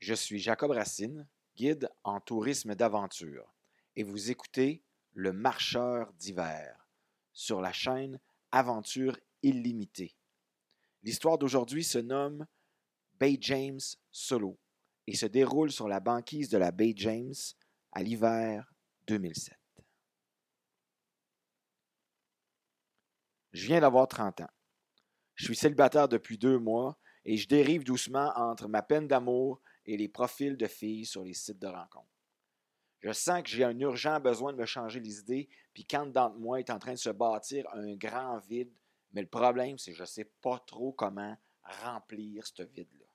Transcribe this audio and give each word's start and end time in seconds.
Je 0.00 0.14
suis 0.14 0.38
Jacob 0.38 0.70
Racine, 0.70 1.28
guide 1.56 1.90
en 2.04 2.20
tourisme 2.20 2.74
d'aventure, 2.74 3.52
et 3.96 4.02
vous 4.02 4.30
écoutez 4.30 4.82
Le 5.12 5.30
Marcheur 5.30 6.10
d'hiver 6.14 6.88
sur 7.34 7.60
la 7.60 7.72
chaîne 7.72 8.18
Aventure 8.50 9.18
illimitée. 9.42 10.16
L'histoire 11.02 11.36
d'aujourd'hui 11.36 11.84
se 11.84 11.98
nomme 11.98 12.46
Bay 13.18 13.36
James 13.42 13.80
Solo 14.10 14.58
et 15.06 15.14
se 15.14 15.26
déroule 15.26 15.70
sur 15.70 15.86
la 15.86 16.00
banquise 16.00 16.48
de 16.48 16.56
la 16.56 16.72
Bay 16.72 16.94
James 16.96 17.34
à 17.92 18.02
l'hiver 18.02 18.72
2007. 19.06 19.54
Je 23.52 23.66
viens 23.66 23.80
d'avoir 23.80 24.08
30 24.08 24.40
ans. 24.40 24.50
Je 25.34 25.44
suis 25.44 25.56
célibataire 25.56 26.08
depuis 26.08 26.38
deux 26.38 26.58
mois 26.58 26.98
et 27.26 27.36
je 27.36 27.46
dérive 27.46 27.84
doucement 27.84 28.32
entre 28.34 28.66
ma 28.66 28.80
peine 28.80 29.06
d'amour 29.06 29.60
et 29.90 29.96
les 29.96 30.08
profils 30.08 30.56
de 30.56 30.66
filles 30.66 31.04
sur 31.04 31.24
les 31.24 31.34
sites 31.34 31.58
de 31.58 31.66
rencontres. 31.66 32.06
Je 33.00 33.12
sens 33.12 33.42
que 33.42 33.48
j'ai 33.48 33.64
un 33.64 33.78
urgent 33.80 34.20
besoin 34.20 34.52
de 34.52 34.58
me 34.58 34.66
changer 34.66 35.00
les 35.00 35.18
idées, 35.18 35.48
puis 35.72 35.84
quand 35.84 36.06
dans 36.06 36.30
moi 36.34 36.60
est 36.60 36.70
en 36.70 36.78
train 36.78 36.92
de 36.92 36.98
se 36.98 37.10
bâtir 37.10 37.66
un 37.72 37.94
grand 37.96 38.38
vide, 38.38 38.72
mais 39.12 39.22
le 39.22 39.28
problème, 39.28 39.78
c'est 39.78 39.90
que 39.90 39.96
je 39.96 40.02
ne 40.02 40.06
sais 40.06 40.30
pas 40.42 40.58
trop 40.60 40.92
comment 40.92 41.36
remplir 41.62 42.46
ce 42.46 42.62
vide-là. 42.62 43.06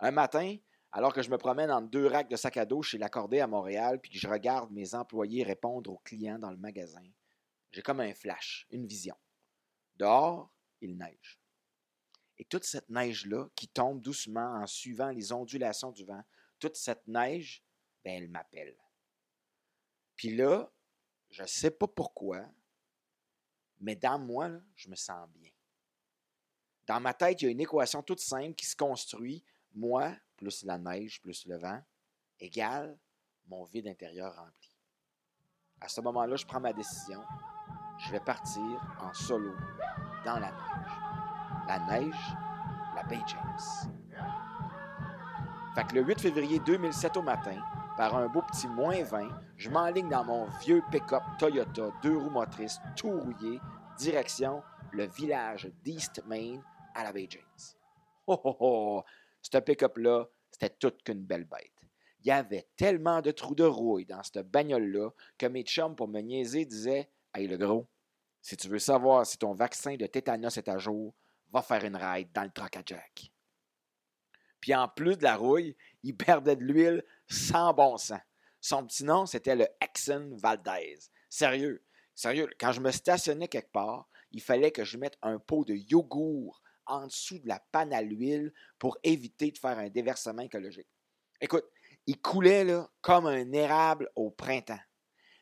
Un 0.00 0.10
matin, 0.10 0.56
alors 0.92 1.14
que 1.14 1.22
je 1.22 1.30
me 1.30 1.38
promène 1.38 1.70
entre 1.70 1.88
deux 1.88 2.06
racks 2.06 2.30
de 2.30 2.36
sacs 2.36 2.56
à 2.56 2.66
dos 2.66 2.82
chez 2.82 2.98
L'Accordé 2.98 3.40
à 3.40 3.46
Montréal, 3.46 4.00
puis 4.00 4.10
que 4.10 4.18
je 4.18 4.28
regarde 4.28 4.70
mes 4.70 4.94
employés 4.94 5.44
répondre 5.44 5.90
aux 5.90 6.00
clients 6.04 6.38
dans 6.38 6.50
le 6.50 6.56
magasin, 6.56 7.04
j'ai 7.70 7.82
comme 7.82 8.00
un 8.00 8.14
flash, 8.14 8.66
une 8.70 8.86
vision. 8.86 9.16
Dehors, 9.96 10.52
il 10.80 10.96
neige. 10.96 11.40
Et 12.38 12.44
toute 12.44 12.64
cette 12.64 12.88
neige-là 12.88 13.48
qui 13.54 13.68
tombe 13.68 14.00
doucement 14.00 14.54
en 14.54 14.66
suivant 14.66 15.10
les 15.10 15.32
ondulations 15.32 15.90
du 15.90 16.04
vent, 16.04 16.22
toute 16.58 16.76
cette 16.76 17.06
neige, 17.06 17.64
ben, 18.04 18.22
elle 18.22 18.28
m'appelle. 18.28 18.76
Puis 20.14 20.34
là, 20.34 20.70
je 21.30 21.42
ne 21.42 21.48
sais 21.48 21.70
pas 21.70 21.88
pourquoi, 21.88 22.44
mais 23.80 23.96
dans 23.96 24.18
moi, 24.18 24.50
je 24.74 24.88
me 24.88 24.94
sens 24.94 25.28
bien. 25.30 25.50
Dans 26.86 27.00
ma 27.00 27.12
tête, 27.12 27.42
il 27.42 27.44
y 27.44 27.48
a 27.48 27.50
une 27.50 27.60
équation 27.60 28.02
toute 28.02 28.20
simple 28.20 28.54
qui 28.54 28.66
se 28.66 28.74
construit. 28.74 29.44
Moi, 29.74 30.16
plus 30.36 30.64
la 30.64 30.78
neige, 30.78 31.20
plus 31.20 31.44
le 31.46 31.58
vent, 31.58 31.82
égale 32.40 32.98
mon 33.46 33.64
vide 33.64 33.88
intérieur 33.88 34.34
rempli. 34.34 34.76
À 35.80 35.88
ce 35.88 36.00
moment-là, 36.00 36.36
je 36.36 36.46
prends 36.46 36.60
ma 36.60 36.72
décision. 36.72 37.22
Je 37.98 38.12
vais 38.12 38.20
partir 38.20 38.62
en 39.00 39.12
solo 39.12 39.52
dans 40.24 40.38
la 40.38 40.50
neige 40.50 41.07
la 41.68 41.78
neige, 41.80 42.34
la 42.96 43.02
Bay 43.04 43.20
James. 43.28 43.92
Fait 45.74 45.84
que 45.86 45.94
le 45.94 46.02
8 46.02 46.20
février 46.20 46.58
2007 46.60 47.18
au 47.18 47.22
matin, 47.22 47.60
par 47.96 48.16
un 48.16 48.26
beau 48.26 48.42
petit 48.42 48.66
moins 48.66 49.02
20, 49.02 49.28
je 49.56 49.68
m'enligne 49.68 50.08
dans 50.08 50.24
mon 50.24 50.46
vieux 50.62 50.82
pick-up 50.90 51.22
Toyota, 51.38 51.90
deux 52.02 52.16
roues 52.16 52.30
motrices, 52.30 52.80
tout 52.96 53.10
rouillé, 53.10 53.60
direction 53.98 54.62
le 54.92 55.04
village 55.04 55.70
d'East 55.84 56.22
Main 56.26 56.62
à 56.94 57.04
la 57.04 57.12
Bay 57.12 57.28
James. 57.30 57.76
Oh 58.26 58.40
oh 58.44 58.56
oh! 58.60 59.02
Ce 59.42 59.58
pick-up-là, 59.58 60.26
c'était 60.50 60.74
toute 60.78 61.02
qu'une 61.02 61.24
belle 61.24 61.44
bête. 61.44 61.72
Il 62.20 62.28
y 62.28 62.30
avait 62.30 62.66
tellement 62.76 63.20
de 63.20 63.30
trous 63.30 63.54
de 63.54 63.64
rouille 63.64 64.06
dans 64.06 64.22
cette 64.22 64.50
bagnole-là 64.50 65.10
que 65.36 65.46
mes 65.46 65.62
chums, 65.62 65.94
pour 65.94 66.08
me 66.08 66.20
niaiser, 66.20 66.64
disaient 66.64 67.10
Hey 67.34 67.46
le 67.46 67.56
gros, 67.56 67.86
si 68.40 68.56
tu 68.56 68.68
veux 68.68 68.78
savoir 68.78 69.26
si 69.26 69.36
ton 69.38 69.52
vaccin 69.52 69.96
de 69.96 70.06
tétanos 70.06 70.56
est 70.56 70.68
à 70.68 70.78
jour, 70.78 71.14
va 71.50 71.62
faire 71.62 71.84
une 71.84 71.96
ride 71.96 72.30
dans 72.32 72.44
le 72.44 72.50
truck 72.50 72.76
à 72.76 72.82
Jack. 72.84 73.30
Puis 74.60 74.74
en 74.74 74.88
plus 74.88 75.16
de 75.16 75.22
la 75.22 75.36
rouille, 75.36 75.76
il 76.02 76.16
perdait 76.16 76.56
de 76.56 76.64
l'huile 76.64 77.04
sans 77.28 77.72
bon 77.72 77.96
sens. 77.96 78.20
Son 78.60 78.84
petit 78.86 79.04
nom, 79.04 79.24
c'était 79.24 79.54
le 79.54 79.68
Exxon 79.80 80.34
Valdez. 80.36 80.98
Sérieux, 81.28 81.84
sérieux, 82.14 82.48
quand 82.58 82.72
je 82.72 82.80
me 82.80 82.90
stationnais 82.90 83.48
quelque 83.48 83.70
part, 83.70 84.08
il 84.32 84.42
fallait 84.42 84.72
que 84.72 84.84
je 84.84 84.98
mette 84.98 85.16
un 85.22 85.38
pot 85.38 85.64
de 85.64 85.74
yogourt 85.74 86.60
en 86.86 87.06
dessous 87.06 87.38
de 87.38 87.46
la 87.46 87.60
panne 87.70 87.92
à 87.92 88.02
l'huile 88.02 88.52
pour 88.78 88.98
éviter 89.04 89.50
de 89.50 89.58
faire 89.58 89.78
un 89.78 89.88
déversement 89.88 90.42
écologique. 90.42 90.88
Écoute, 91.40 91.66
il 92.06 92.20
coulait 92.20 92.66
comme 93.00 93.26
un 93.26 93.52
érable 93.52 94.10
au 94.16 94.30
printemps. 94.30 94.80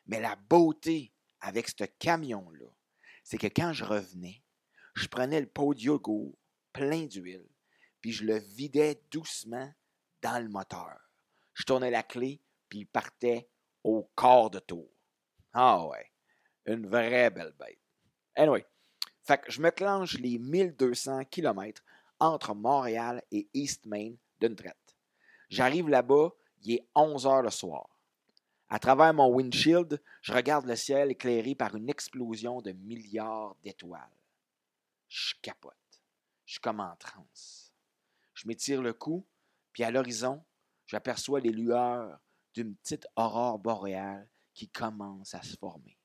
Mais 0.05 0.19
la 0.19 0.35
beauté 0.35 1.13
avec 1.41 1.69
ce 1.69 1.85
camion-là, 1.99 2.67
c'est 3.23 3.37
que 3.37 3.47
quand 3.47 3.73
je 3.73 3.83
revenais, 3.83 4.41
je 4.97 5.07
prenais 5.07 5.39
le 5.39 5.45
pot 5.45 5.75
de 5.75 5.81
yogourt 5.81 6.35
plein 6.73 7.05
d'huile, 7.05 7.47
puis 8.01 8.11
je 8.11 8.25
le 8.25 8.39
vidais 8.39 8.99
doucement 9.11 9.71
dans 10.23 10.43
le 10.43 10.49
moteur. 10.49 10.97
Je 11.53 11.63
tournais 11.63 11.91
la 11.91 12.01
clé, 12.01 12.41
puis 12.67 12.79
il 12.79 12.87
partait 12.87 13.47
au 13.83 14.09
quart 14.17 14.49
de 14.49 14.57
tour. 14.57 14.89
Ah 15.53 15.85
ouais, 15.85 16.11
une 16.65 16.87
vraie 16.87 17.29
belle 17.29 17.53
bête. 17.59 17.79
Anyway, 18.35 18.65
fait 19.23 19.39
que 19.39 19.51
je 19.51 19.61
me 19.61 19.69
clenche 19.69 20.17
les 20.17 20.39
1200 20.39 21.25
km 21.25 21.83
entre 22.19 22.55
Montréal 22.55 23.21
et 23.31 23.47
East 23.53 23.85
Main 23.85 24.15
d'une 24.39 24.55
traite. 24.55 24.95
J'arrive 25.49 25.89
là-bas, 25.89 26.31
il 26.63 26.73
est 26.73 26.87
11 26.95 27.27
heures 27.27 27.43
le 27.43 27.51
soir. 27.51 27.87
À 28.67 28.79
travers 28.79 29.13
mon 29.13 29.27
windshield, 29.27 30.01
je 30.23 30.33
regarde 30.33 30.65
le 30.65 30.75
ciel 30.75 31.11
éclairé 31.11 31.53
par 31.53 31.75
une 31.75 31.87
explosion 31.87 32.61
de 32.61 32.71
milliards 32.71 33.55
d'étoiles 33.63 34.16
je 35.07 35.33
capote. 35.41 35.73
Je 36.45 36.53
suis 36.53 36.61
comme 36.61 36.79
en 36.79 36.95
transe. 36.95 37.73
Je 38.33 38.47
m'étire 38.47 38.81
le 38.81 38.93
cou, 38.93 39.27
puis 39.73 39.83
à 39.83 39.91
l'horizon, 39.91 40.43
j'aperçois 40.85 41.39
les 41.39 41.51
lueurs 41.51 42.19
d'une 42.53 42.75
petite 42.75 43.07
aurore 43.15 43.59
boréale 43.59 44.29
qui 44.53 44.69
commence 44.69 45.33
à 45.35 45.41
se 45.41 45.55
former. 45.57 45.97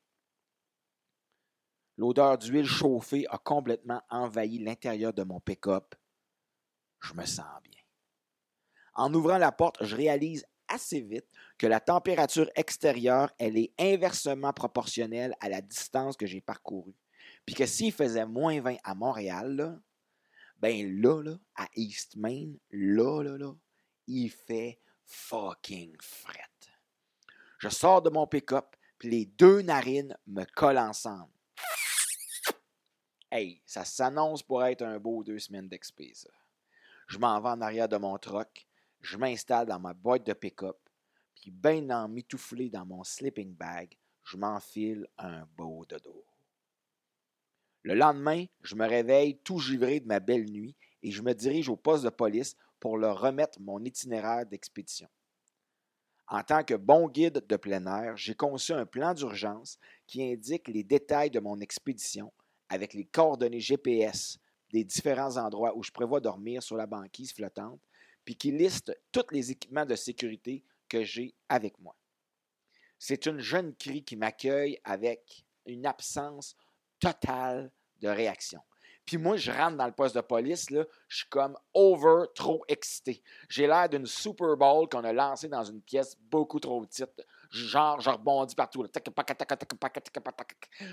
L'odeur 1.97 2.39
d'huile 2.39 2.67
chauffée 2.67 3.27
a 3.29 3.39
complètement 3.39 4.03
envahi 4.11 4.59
l'intérieur 4.59 5.13
de 5.13 5.23
mon 5.23 5.41
pick-up. 5.41 5.95
Je 7.01 7.15
me 7.15 7.25
sens 7.25 7.63
bien. 7.63 7.81
En 8.95 9.13
ouvrant 9.15 9.39
la 9.39 9.53
porte, 9.53 9.83
je 9.85 9.97
réalise 9.97 10.47
assez 10.69 11.01
vite 11.01 11.27
que 11.59 11.67
la 11.67 11.81
température 11.81 12.51
extérieure, 12.57 13.31
elle 13.39 13.59
est 13.59 13.73
inversement 13.79 14.53
proportionnelle 14.53 15.35
à 15.41 15.49
la 15.49 15.61
distance 15.61 16.17
que 16.17 16.27
j'ai 16.27 16.41
parcourue. 16.41 16.97
Puis 17.47 17.55
que 17.55 17.67
s'il 17.67 17.93
faisait 17.93 18.27
moins 18.27 18.61
20 18.61 18.77
à 18.85 18.95
Montréal, 18.95 19.57
là, 19.57 19.81
ben 20.59 21.01
là, 21.01 21.23
là, 21.23 21.37
à 21.57 21.69
East 21.75 22.17
Main, 22.17 22.55
là, 22.71 23.23
là, 23.23 23.37
là, 23.37 23.53
il 24.07 24.31
fait 24.31 24.81
fucking 25.05 25.97
fret. 26.01 26.39
Je 27.59 27.69
sors 27.69 28.03
de 28.03 28.11
mon 28.11 28.27
pick-up, 28.27 28.77
puis 28.99 29.11
les 29.11 29.27
deux 29.27 29.63
narines 29.63 30.17
me 30.27 30.45
collent 30.45 30.79
ensemble. 30.79 31.33
Hey, 33.31 33.63
ça 33.65 33.85
s'annonce 33.85 34.43
pour 34.43 34.65
être 34.65 34.83
un 34.83 34.99
beau 34.99 35.25
deux 35.25 35.39
semaines 35.39 35.69
d'expé, 35.69 36.13
ça. 36.15 36.29
Je 37.09 37.19
m'en 37.19 37.41
vais 37.41 37.49
en 37.49 37.61
arrière 37.61 37.89
de 37.89 37.97
mon 37.97 38.17
truck, 38.19 38.69
je 39.01 39.17
m'installe 39.17 39.67
dans 39.67 39.81
ma 39.81 39.95
boîte 39.95 40.25
de 40.25 40.33
pick-up, 40.33 40.79
puis 41.35 41.51
bien 41.51 41.89
en 41.91 42.09
mitouflé 42.09 42.71
dans 42.71 42.87
mon 42.87 43.03
sleeping 43.03 43.55
bag, 43.55 43.97
je 44.23 44.37
m'enfile 44.37 45.07
un 45.19 45.45
beau 45.57 45.85
dodo. 45.87 46.25
Le 47.83 47.95
lendemain, 47.95 48.45
je 48.63 48.77
me 48.77 48.87
réveille 48.87 49.39
tout 49.39 49.59
givré 49.59 50.01
de 50.01 50.07
ma 50.07 50.21
belle 50.21 50.51
nuit 50.51 50.77
et 51.03 51.11
je 51.11 51.23
me 51.23 51.33
dirige 51.33 51.69
au 51.69 51.77
poste 51.77 52.05
de 52.05 52.11
police 52.11 52.57
pour 52.79 52.97
leur 52.97 53.21
remettre 53.21 53.61
mon 53.61 53.85
itinéraire 53.85 54.47
d'expédition. 54.47 55.09
En 56.29 56.43
tant 56.43 56.65
que 56.65 56.75
bon 56.75 57.09
guide 57.09 57.45
de 57.47 57.57
plein 57.57 57.85
air, 57.87 58.17
j'ai 58.17 58.35
conçu 58.35 58.73
un 58.73 58.87
plan 58.87 59.13
d'urgence 59.13 59.79
qui 60.07 60.23
indique 60.23 60.69
les 60.69 60.85
détails 60.85 61.31
de 61.31 61.41
mon 61.41 61.61
expédition 61.61 62.33
avec 62.69 62.95
les 62.95 63.05
coordonnées 63.05 63.61
GPS 63.61 64.39
des 64.73 64.85
différents 64.85 65.37
endroits 65.37 65.77
où 65.77 65.83
je 65.83 65.91
prévois 65.91 66.21
dormir 66.21 66.63
sur 66.63 66.77
la 66.77 66.87
banquise 66.87 67.33
flottante, 67.33 67.81
puis 68.25 68.37
qui 68.37 68.51
liste 68.51 68.97
tous 69.11 69.27
les 69.31 69.51
équipements 69.51 69.85
de 69.85 69.95
sécurité 69.95 70.65
que 70.89 71.05
j'ai 71.05 71.35
avec 71.49 71.79
moi. 71.81 71.95
C'est 72.99 73.27
une 73.27 73.41
jeune 73.41 73.75
crie 73.75 74.05
qui 74.05 74.17
m'accueille 74.17 74.79
avec 74.85 75.45
une 75.67 75.85
absence 75.85 76.57
totale 77.03 77.71
de 78.01 78.09
réaction. 78.09 78.61
Puis 79.05 79.17
moi, 79.17 79.37
je 79.37 79.51
rentre 79.51 79.77
dans 79.77 79.87
le 79.87 79.93
poste 79.93 80.15
de 80.15 80.21
police, 80.21 80.71
là, 80.71 80.85
je 81.09 81.17
suis 81.19 81.29
comme 81.29 81.59
over, 81.75 82.27
trop 82.37 82.63
excité. 82.69 83.21
J'ai 83.49 83.67
l'air 83.67 83.89
d'une 83.89 84.07
Super 84.07 84.57
Bowl 84.57 84.89
qu'on 84.89 85.03
a 85.03 85.13
lancée 85.13 85.49
dans 85.49 85.65
une 85.65 85.83
pièce 85.83 86.17
beaucoup 86.31 86.61
trop 86.61 86.81
petite. 86.83 87.11
Genre, 87.51 88.01
je 88.01 88.09
rebondis 88.09 88.55
partout. 88.55 88.87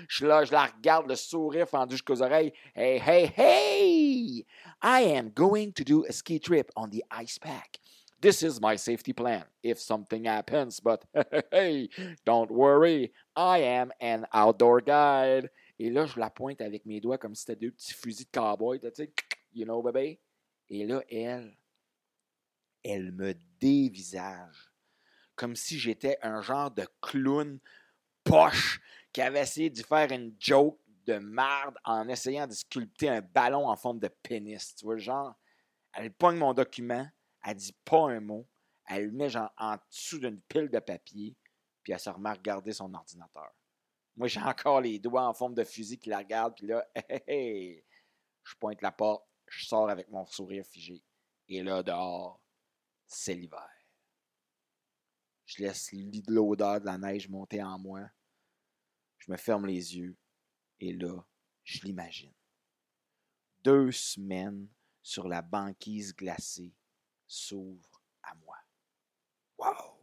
Je 0.08 0.14
suis 0.14 0.26
là, 0.26 0.44
je 0.44 0.52
la 0.52 0.66
regarde, 0.66 1.08
le 1.08 1.14
sourire 1.14 1.68
fendu 1.68 1.94
jusqu'aux 1.94 2.20
oreilles. 2.20 2.52
Hey, 2.74 2.98
hey, 2.98 3.32
hey! 3.36 4.46
I 4.82 5.02
am 5.16 5.30
going 5.30 5.72
to 5.72 5.84
do 5.84 6.04
a 6.08 6.12
ski 6.12 6.40
trip 6.40 6.70
on 6.74 6.90
the 6.90 7.04
ice 7.12 7.38
pack. 7.38 7.78
This 8.20 8.42
is 8.42 8.60
my 8.60 8.76
safety 8.76 9.14
plan 9.14 9.44
if 9.62 9.80
something 9.80 10.24
happens, 10.24 10.80
but 10.80 11.02
hey, 11.52 11.88
don't 12.26 12.50
worry, 12.50 13.12
I 13.34 13.60
am 13.60 13.92
an 14.00 14.26
outdoor 14.34 14.82
guide. 14.82 15.48
Et 15.82 15.88
là, 15.88 16.04
je 16.04 16.20
la 16.20 16.28
pointe 16.28 16.60
avec 16.60 16.84
mes 16.84 17.00
doigts 17.00 17.16
comme 17.16 17.34
si 17.34 17.40
c'était 17.40 17.56
deux 17.56 17.70
petits 17.70 17.94
fusils 17.94 18.26
de 18.26 18.30
cowboy, 18.30 18.78
tu 18.78 18.86
sais, 18.92 19.10
you 19.54 19.64
know, 19.64 19.82
bébé. 19.82 20.20
Et 20.68 20.84
là, 20.84 21.02
elle, 21.08 21.56
elle 22.84 23.12
me 23.12 23.32
dévisage, 23.58 24.70
comme 25.34 25.56
si 25.56 25.78
j'étais 25.78 26.18
un 26.20 26.42
genre 26.42 26.70
de 26.70 26.86
clown 27.00 27.58
poche 28.22 28.78
qui 29.10 29.22
avait 29.22 29.40
essayé 29.40 29.70
d'y 29.70 29.82
faire 29.82 30.12
une 30.12 30.36
joke 30.38 30.78
de 31.06 31.14
merde 31.14 31.78
en 31.84 32.06
essayant 32.10 32.46
de 32.46 32.52
sculpter 32.52 33.08
un 33.08 33.22
ballon 33.22 33.66
en 33.66 33.74
forme 33.74 34.00
de 34.00 34.08
pénis. 34.08 34.74
Tu 34.74 34.84
vois, 34.84 34.98
genre, 34.98 35.34
elle 35.94 36.12
pogne 36.12 36.36
mon 36.36 36.52
document, 36.52 37.08
elle 37.42 37.56
dit 37.56 37.74
pas 37.86 38.10
un 38.10 38.20
mot, 38.20 38.46
elle 38.86 39.06
le 39.06 39.12
met 39.12 39.30
genre 39.30 39.50
en 39.56 39.76
dessous 39.76 40.18
d'une 40.18 40.42
pile 40.42 40.68
de 40.68 40.78
papier, 40.78 41.34
puis 41.82 41.94
elle 41.94 41.98
se 41.98 42.10
à 42.10 42.12
regarder 42.12 42.74
son 42.74 42.92
ordinateur. 42.92 43.50
Moi, 44.20 44.28
j'ai 44.28 44.42
encore 44.42 44.82
les 44.82 44.98
doigts 44.98 45.26
en 45.26 45.32
forme 45.32 45.54
de 45.54 45.64
fusil 45.64 45.98
qui 45.98 46.10
la 46.10 46.18
regardent, 46.18 46.54
puis 46.54 46.66
là, 46.66 46.86
hé, 47.08 47.22
hé, 47.26 47.86
je 48.42 48.54
pointe 48.56 48.82
la 48.82 48.92
porte, 48.92 49.26
je 49.48 49.64
sors 49.64 49.88
avec 49.88 50.10
mon 50.10 50.26
sourire 50.26 50.66
figé. 50.66 51.02
Et 51.48 51.62
là, 51.62 51.82
dehors, 51.82 52.38
c'est 53.06 53.32
l'hiver. 53.32 53.70
Je 55.46 55.62
laisse 55.62 55.90
l'odeur 56.28 56.82
de 56.82 56.84
la 56.84 56.98
neige 56.98 57.30
monter 57.30 57.62
en 57.62 57.78
moi. 57.78 58.10
Je 59.16 59.32
me 59.32 59.38
ferme 59.38 59.64
les 59.64 59.96
yeux. 59.96 60.18
Et 60.80 60.92
là, 60.92 61.24
je 61.64 61.80
l'imagine. 61.80 62.34
Deux 63.64 63.90
semaines 63.90 64.68
sur 65.02 65.28
la 65.28 65.40
banquise 65.40 66.14
glacée 66.14 66.74
s'ouvrent 67.26 68.02
à 68.22 68.34
moi. 68.34 68.58
Wow! 69.56 69.99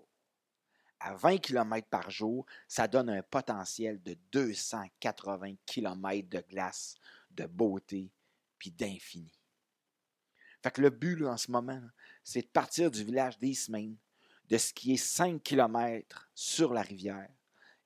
À 0.99 1.15
20 1.15 1.37
km 1.37 1.87
par 1.89 2.09
jour, 2.09 2.45
ça 2.67 2.87
donne 2.87 3.09
un 3.09 3.21
potentiel 3.21 4.01
de 4.01 4.17
280 4.31 5.55
km 5.65 6.29
de 6.29 6.43
glace, 6.49 6.95
de 7.31 7.45
beauté, 7.45 8.11
puis 8.57 8.71
d'infini. 8.71 9.31
Fait 10.63 10.77
le 10.79 10.89
but 10.89 11.23
en 11.25 11.37
ce 11.37 11.51
moment, 11.51 11.81
c'est 12.23 12.41
de 12.41 12.47
partir 12.47 12.89
du 12.89 13.03
village 13.03 13.37
d'Eastmain, 13.37 13.93
de 14.49 14.57
ce 14.57 14.73
qui 14.73 14.93
est 14.93 14.97
5 14.97 15.43
km 15.43 16.29
sur 16.33 16.73
la 16.73 16.81
rivière, 16.81 17.29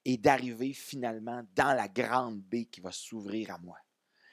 et 0.05 0.17
d'arriver 0.17 0.73
finalement 0.73 1.43
dans 1.53 1.75
la 1.75 1.87
grande 1.87 2.41
baie 2.41 2.65
qui 2.65 2.81
va 2.81 2.91
s'ouvrir 2.91 3.51
à 3.51 3.57
moi. 3.57 3.77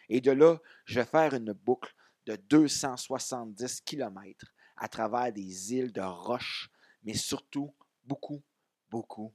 Et 0.08 0.20
de 0.20 0.30
là, 0.30 0.58
je 0.84 1.00
vais 1.00 1.06
faire 1.06 1.34
une 1.34 1.52
boucle 1.52 1.94
de 2.26 2.36
270 2.36 3.80
km 3.82 4.46
à 4.76 4.88
travers 4.88 5.32
des 5.32 5.74
îles 5.74 5.92
de 5.92 6.00
roches, 6.00 6.70
mais 7.02 7.14
surtout 7.14 7.74
beaucoup, 8.04 8.42
beaucoup, 8.90 9.32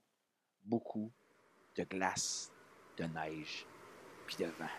beaucoup 0.64 1.12
de 1.76 1.84
glace, 1.84 2.52
de 2.98 3.06
neige, 3.06 3.66
puis 4.26 4.38
de 4.38 4.46
vent. 4.46 4.70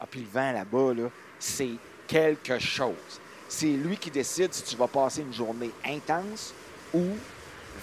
Ah, 0.00 0.06
puis 0.06 0.20
le 0.20 0.26
vent 0.26 0.52
là-bas, 0.52 0.94
là, 0.94 1.08
c'est 1.38 1.76
quelque 2.06 2.58
chose. 2.58 3.20
C'est 3.48 3.72
lui 3.72 3.96
qui 3.96 4.10
décide 4.10 4.52
si 4.52 4.64
tu 4.64 4.76
vas 4.76 4.88
passer 4.88 5.22
une 5.22 5.32
journée 5.32 5.70
intense 5.84 6.54
ou 6.92 7.04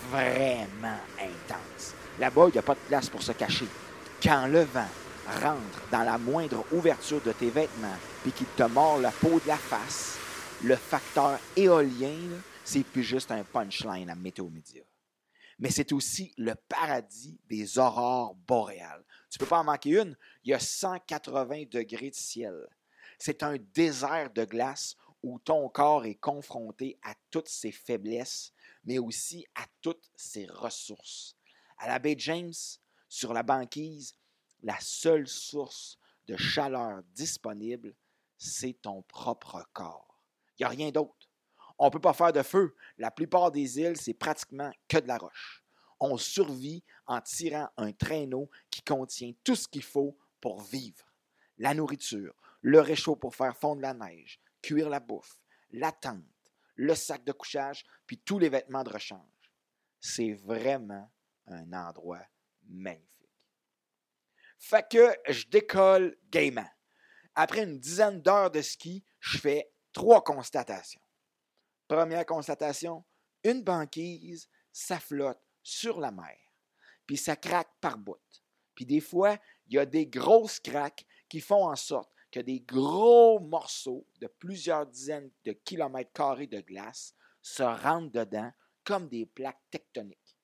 vraiment 0.09 0.99
intense. 1.19 1.93
Là-bas, 2.19 2.47
il 2.49 2.53
n'y 2.53 2.59
a 2.59 2.63
pas 2.63 2.75
de 2.75 2.79
place 2.87 3.09
pour 3.09 3.21
se 3.21 3.31
cacher. 3.31 3.67
Quand 4.21 4.47
le 4.47 4.61
vent 4.61 4.87
rentre 5.41 5.87
dans 5.91 6.03
la 6.03 6.17
moindre 6.17 6.65
ouverture 6.71 7.21
de 7.21 7.31
tes 7.31 7.49
vêtements 7.49 7.97
puis 8.23 8.31
qu'il 8.31 8.47
te 8.47 8.63
mord 8.63 8.99
la 8.99 9.11
peau 9.11 9.39
de 9.39 9.47
la 9.47 9.57
face, 9.57 10.17
le 10.63 10.75
facteur 10.75 11.39
éolien, 11.55 12.17
c'est 12.63 12.83
plus 12.83 13.03
juste 13.03 13.31
un 13.31 13.43
punchline 13.43 14.09
à 14.09 14.15
Météo 14.15 14.49
Média. 14.49 14.83
Mais 15.59 15.69
c'est 15.71 15.91
aussi 15.91 16.33
le 16.37 16.55
paradis 16.55 17.39
des 17.47 17.77
aurores 17.77 18.33
boréales. 18.35 19.05
Tu 19.29 19.37
ne 19.37 19.39
peux 19.39 19.49
pas 19.49 19.59
en 19.59 19.65
manquer 19.65 20.01
une. 20.01 20.17
Il 20.43 20.51
y 20.51 20.53
a 20.53 20.59
180 20.59 21.65
degrés 21.69 22.09
de 22.09 22.15
ciel. 22.15 22.67
C'est 23.17 23.43
un 23.43 23.57
désert 23.73 24.31
de 24.31 24.45
glace 24.45 24.95
où 25.21 25.37
ton 25.39 25.67
corps 25.67 26.05
est 26.05 26.15
confronté 26.15 26.97
à 27.03 27.13
toutes 27.29 27.49
ses 27.49 27.73
faiblesses, 27.73 28.53
mais 28.85 28.99
aussi 28.99 29.45
à 29.55 29.65
toutes 29.81 30.09
ses 30.15 30.45
ressources. 30.45 31.35
À 31.77 31.87
la 31.87 31.99
baie 31.99 32.15
James, 32.17 32.53
sur 33.09 33.33
la 33.33 33.43
banquise, 33.43 34.15
la 34.63 34.77
seule 34.79 35.27
source 35.27 35.97
de 36.27 36.37
chaleur 36.37 37.03
disponible, 37.13 37.95
c'est 38.37 38.81
ton 38.81 39.01
propre 39.01 39.67
corps. 39.73 40.23
Il 40.57 40.61
n'y 40.61 40.65
a 40.65 40.69
rien 40.69 40.91
d'autre. 40.91 41.18
On 41.79 41.85
ne 41.85 41.91
peut 41.91 41.99
pas 41.99 42.13
faire 42.13 42.33
de 42.33 42.43
feu. 42.43 42.75
La 42.97 43.09
plupart 43.09 43.51
des 43.51 43.79
îles, 43.79 43.95
c'est 43.95 44.13
pratiquement 44.13 44.71
que 44.89 44.97
de 44.97 45.07
la 45.07 45.17
roche. 45.17 45.63
On 46.01 46.17
survit 46.17 46.83
en 47.07 47.21
tirant 47.21 47.69
un 47.77 47.93
traîneau 47.93 48.49
qui 48.69 48.81
contient 48.81 49.33
tout 49.43 49.55
ce 49.55 49.67
qu'il 49.67 49.83
faut 49.83 50.17
pour 50.41 50.61
vivre. 50.61 51.05
La 51.57 51.73
nourriture, 51.73 52.35
le 52.61 52.81
réchaud 52.81 53.15
pour 53.15 53.33
faire 53.33 53.57
fondre 53.57 53.81
la 53.81 53.93
neige, 53.93 54.41
cuire 54.61 54.89
la 54.89 54.99
bouffe, 54.99 55.39
la 55.71 55.91
tente, 55.91 56.23
le 56.75 56.95
sac 56.95 57.23
de 57.23 57.31
couchage, 57.31 57.85
puis 58.05 58.17
tous 58.17 58.39
les 58.39 58.49
vêtements 58.49 58.83
de 58.83 58.89
rechange. 58.89 59.21
C'est 59.99 60.33
vraiment 60.33 61.09
un 61.47 61.73
endroit 61.73 62.25
magnifique. 62.67 63.07
Fait 64.57 64.87
que 64.89 65.15
je 65.29 65.47
décolle 65.47 66.17
gaiement. 66.29 66.69
Après 67.35 67.63
une 67.63 67.79
dizaine 67.79 68.21
d'heures 68.21 68.51
de 68.51 68.61
ski, 68.61 69.03
je 69.19 69.37
fais 69.37 69.71
trois 69.93 70.23
constatations. 70.23 71.01
Première 71.89 72.27
constatation, 72.27 73.03
une 73.43 73.63
banquise, 73.63 74.47
ça 74.71 74.99
flotte 74.99 75.41
sur 75.63 75.99
la 75.99 76.11
mer, 76.11 76.37
puis 77.07 77.17
ça 77.17 77.35
craque 77.35 77.73
par 77.81 77.97
bout. 77.97 78.21
Puis 78.75 78.85
des 78.85 78.99
fois, 79.01 79.37
il 79.67 79.73
y 79.73 79.79
a 79.79 79.87
des 79.87 80.05
grosses 80.05 80.59
craques 80.59 81.07
qui 81.27 81.41
font 81.41 81.67
en 81.67 81.75
sorte 81.75 82.11
que 82.31 82.39
des 82.41 82.59
gros 82.59 83.39
morceaux 83.39 84.05
de 84.21 84.27
plusieurs 84.27 84.85
dizaines 84.85 85.31
de 85.43 85.51
kilomètres 85.51 86.13
carrés 86.13 86.45
de 86.45 86.61
glace 86.61 87.15
se 87.41 87.63
rentrent 87.63 88.11
dedans 88.11 88.51
comme 88.83 89.09
des 89.09 89.25
plaques 89.25 89.63
tectoniques. 89.71 90.37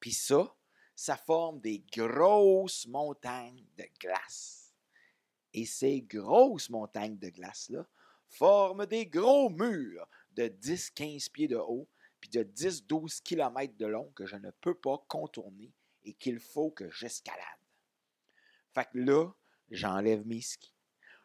Puis 0.00 0.12
ça, 0.12 0.52
ça 0.96 1.16
forme 1.16 1.60
des 1.60 1.84
grosses 1.92 2.88
montagnes 2.88 3.64
de 3.78 3.84
glace. 4.00 4.74
Et 5.54 5.66
ces 5.66 6.02
grosses 6.02 6.68
montagnes 6.68 7.18
de 7.18 7.28
glace-là 7.28 7.86
forment 8.26 8.86
des 8.86 9.06
gros 9.06 9.48
murs 9.48 10.08
de 10.36 10.44
10-15 10.44 11.30
pieds 11.30 11.48
de 11.48 11.56
haut, 11.56 11.88
puis 12.20 12.30
de 12.30 12.42
10-12 12.42 13.22
km 13.22 13.76
de 13.76 13.86
long 13.86 14.10
que 14.14 14.26
je 14.26 14.36
ne 14.36 14.50
peux 14.60 14.74
pas 14.74 15.04
contourner 15.08 15.72
et 16.04 16.14
qu'il 16.14 16.38
faut 16.38 16.70
que 16.70 16.90
j'escalade. 16.90 17.40
Fait 18.74 18.84
que 18.84 18.98
là, 18.98 19.30
j'enlève 19.70 20.26
mes 20.26 20.40
skis. 20.40 20.72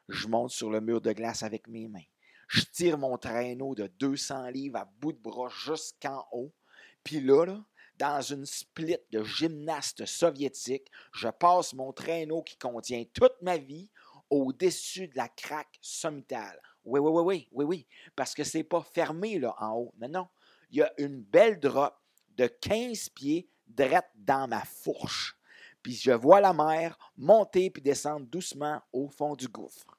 Je 0.10 0.28
monte 0.28 0.52
sur 0.52 0.70
le 0.70 0.82
mur 0.82 1.02
de 1.02 1.12
glace 1.12 1.44
avec 1.44 1.68
mes 1.68 1.88
mains. 1.88 2.06
Je 2.48 2.62
tire 2.62 2.98
mon 2.98 3.18
traîneau 3.18 3.76
de 3.76 3.88
200 3.88 4.50
livres 4.50 4.78
à 4.78 4.86
bout 4.86 5.12
de 5.12 5.20
bras 5.20 5.50
jusqu'en 5.50 6.26
haut. 6.32 6.54
Puis 7.04 7.20
là, 7.20 7.46
là, 7.46 7.64
dans 7.98 8.22
une 8.22 8.46
split 8.46 8.98
de 9.12 9.24
gymnaste 9.24 10.06
soviétique, 10.06 10.90
je 11.14 11.28
passe 11.30 11.74
mon 11.74 11.92
traîneau 11.92 12.44
qui 12.44 12.58
contient 12.58 13.04
toute 13.14 13.42
ma 13.42 13.58
vie 13.58 13.90
au-dessus 14.30 15.08
de 15.08 15.18
la 15.18 15.28
craque 15.30 15.78
sommitale. 15.82 16.62
Oui, 16.88 17.02
oui, 17.02 17.12
oui, 17.12 17.22
oui, 17.22 17.48
oui, 17.52 17.66
oui, 17.66 17.88
parce 18.16 18.34
que 18.34 18.46
c'est 18.46 18.64
pas 18.64 18.82
fermé 18.82 19.40
là 19.40 19.54
en 19.60 19.74
haut. 19.74 19.94
Non, 20.00 20.08
non. 20.08 20.28
Il 20.70 20.78
y 20.78 20.82
a 20.82 20.92
une 20.98 21.22
belle 21.22 21.60
drop 21.60 21.94
de 22.38 22.48
15 22.48 23.10
pieds 23.10 23.50
drette 23.68 24.10
dans 24.16 24.48
ma 24.48 24.64
fourche. 24.64 25.38
Puis 25.84 25.96
je 25.96 26.12
vois 26.12 26.40
la 26.40 26.54
mer 26.54 26.98
monter 27.18 27.70
puis 27.70 27.82
descendre 27.82 28.26
doucement 28.26 28.82
au 28.94 29.10
fond 29.10 29.36
du 29.36 29.50
gouffre. 29.50 29.98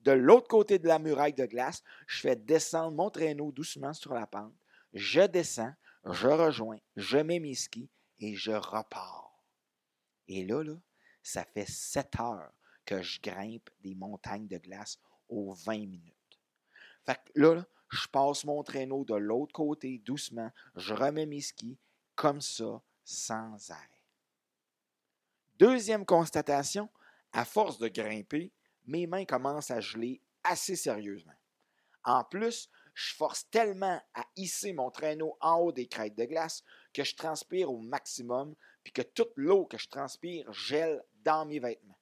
De 0.00 0.12
l'autre 0.12 0.48
côté 0.48 0.78
de 0.78 0.88
la 0.88 0.98
muraille 0.98 1.34
de 1.34 1.44
glace, 1.44 1.82
je 2.06 2.20
fais 2.20 2.36
descendre 2.36 2.96
mon 2.96 3.10
traîneau 3.10 3.52
doucement 3.52 3.92
sur 3.92 4.14
la 4.14 4.26
pente. 4.26 4.54
Je 4.94 5.22
descends, 5.22 5.72
je 6.04 6.28
rejoins, 6.28 6.78
je 6.96 7.18
mets 7.18 7.38
mes 7.38 7.54
skis 7.54 7.90
et 8.18 8.34
je 8.34 8.52
repars. 8.52 9.42
Et 10.28 10.44
là, 10.44 10.62
là, 10.62 10.76
ça 11.22 11.44
fait 11.44 11.68
sept 11.68 12.18
heures 12.18 12.52
que 12.86 13.02
je 13.02 13.20
grimpe 13.20 13.68
des 13.80 13.94
montagnes 13.94 14.48
de 14.48 14.58
glace 14.58 14.98
aux 15.28 15.52
20 15.52 15.86
minutes. 15.86 16.13
Fait 17.06 17.16
que 17.16 17.40
là, 17.40 17.64
je 17.90 18.08
passe 18.08 18.44
mon 18.44 18.62
traîneau 18.62 19.04
de 19.04 19.14
l'autre 19.14 19.52
côté 19.52 19.98
doucement, 19.98 20.50
je 20.76 20.94
remets 20.94 21.26
mes 21.26 21.40
skis 21.40 21.78
comme 22.14 22.40
ça, 22.40 22.82
sans 23.04 23.70
arrêt. 23.70 24.02
Deuxième 25.58 26.04
constatation, 26.04 26.88
à 27.32 27.44
force 27.44 27.78
de 27.78 27.88
grimper, 27.88 28.52
mes 28.86 29.06
mains 29.06 29.24
commencent 29.24 29.70
à 29.70 29.80
geler 29.80 30.20
assez 30.42 30.76
sérieusement. 30.76 31.34
En 32.04 32.24
plus, 32.24 32.68
je 32.94 33.14
force 33.14 33.48
tellement 33.50 34.00
à 34.14 34.24
hisser 34.36 34.72
mon 34.72 34.90
traîneau 34.90 35.36
en 35.40 35.56
haut 35.56 35.72
des 35.72 35.86
crêtes 35.86 36.16
de 36.16 36.24
glace 36.24 36.62
que 36.92 37.02
je 37.02 37.14
transpire 37.14 37.70
au 37.70 37.78
maximum, 37.78 38.54
puis 38.82 38.92
que 38.92 39.02
toute 39.02 39.32
l'eau 39.36 39.66
que 39.66 39.78
je 39.78 39.88
transpire 39.88 40.52
gèle 40.52 41.02
dans 41.22 41.44
mes 41.46 41.58
vêtements. 41.58 41.98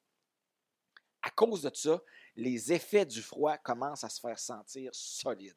À 1.22 1.30
cause 1.30 1.62
de 1.62 1.70
ça, 1.74 2.00
les 2.36 2.72
effets 2.72 3.06
du 3.06 3.22
froid 3.22 3.58
commencent 3.58 4.04
à 4.04 4.08
se 4.08 4.20
faire 4.20 4.38
sentir 4.38 4.90
solides. 4.94 5.54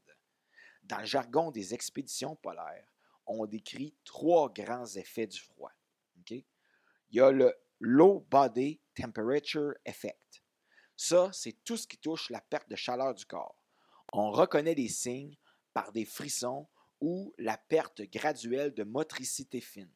Dans 0.84 1.00
le 1.00 1.06
jargon 1.06 1.52
des 1.52 1.74
expéditions 1.74 2.36
polaires, 2.36 2.88
on 3.26 3.46
décrit 3.46 3.96
trois 4.04 4.52
grands 4.52 4.86
effets 4.96 5.28
du 5.28 5.40
froid. 5.40 5.72
Il 6.30 6.44
y 7.12 7.22
a 7.22 7.32
le 7.32 7.54
Low 7.80 8.26
Body 8.30 8.82
Temperature 8.96 9.74
Effect. 9.86 10.44
Ça, 10.96 11.30
c'est 11.34 11.64
tout 11.64 11.78
ce 11.78 11.88
qui 11.88 11.98
touche 11.98 12.30
la 12.30 12.42
perte 12.42 12.70
de 12.70 12.76
chaleur 12.76 13.14
du 13.14 13.26
corps 13.26 13.66
on 14.14 14.32
reconnaît 14.32 14.76
des 14.76 14.88
signes 14.88 15.36
par 15.74 15.92
des 15.92 16.06
frissons 16.06 16.68
ou 17.02 17.34
la 17.38 17.58
perte 17.58 18.02
graduelle 18.04 18.74
de 18.74 18.84
motricité 18.84 19.60
fine. 19.60 19.92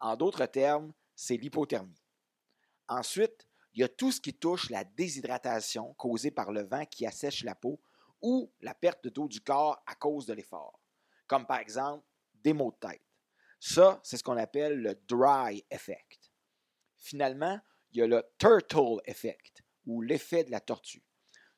En 0.00 0.16
d'autres 0.16 0.46
termes, 0.46 0.92
c'est 1.14 1.36
l'hypothermie. 1.36 2.02
Ensuite, 2.88 3.48
il 3.74 3.80
y 3.80 3.84
a 3.84 3.88
tout 3.88 4.12
ce 4.12 4.20
qui 4.20 4.34
touche 4.34 4.70
la 4.70 4.84
déshydratation 4.84 5.94
causée 5.94 6.30
par 6.30 6.52
le 6.52 6.62
vent 6.62 6.84
qui 6.84 7.06
assèche 7.06 7.44
la 7.44 7.54
peau 7.54 7.80
ou 8.20 8.52
la 8.60 8.74
perte 8.74 9.08
d'eau 9.08 9.28
du 9.28 9.40
corps 9.40 9.82
à 9.86 9.94
cause 9.94 10.26
de 10.26 10.34
l'effort, 10.34 10.80
comme 11.26 11.46
par 11.46 11.58
exemple 11.58 12.04
des 12.34 12.52
maux 12.52 12.72
de 12.72 12.88
tête. 12.88 13.02
Ça, 13.58 14.00
c'est 14.02 14.16
ce 14.16 14.24
qu'on 14.24 14.36
appelle 14.36 14.80
le 14.80 14.94
dry 15.06 15.64
effect. 15.70 16.32
Finalement, 16.96 17.60
il 17.92 17.98
y 17.98 18.02
a 18.02 18.06
le 18.06 18.22
turtle 18.38 19.00
effect 19.06 19.62
ou 19.86 20.02
l'effet 20.02 20.44
de 20.44 20.50
la 20.50 20.60
tortue. 20.60 21.02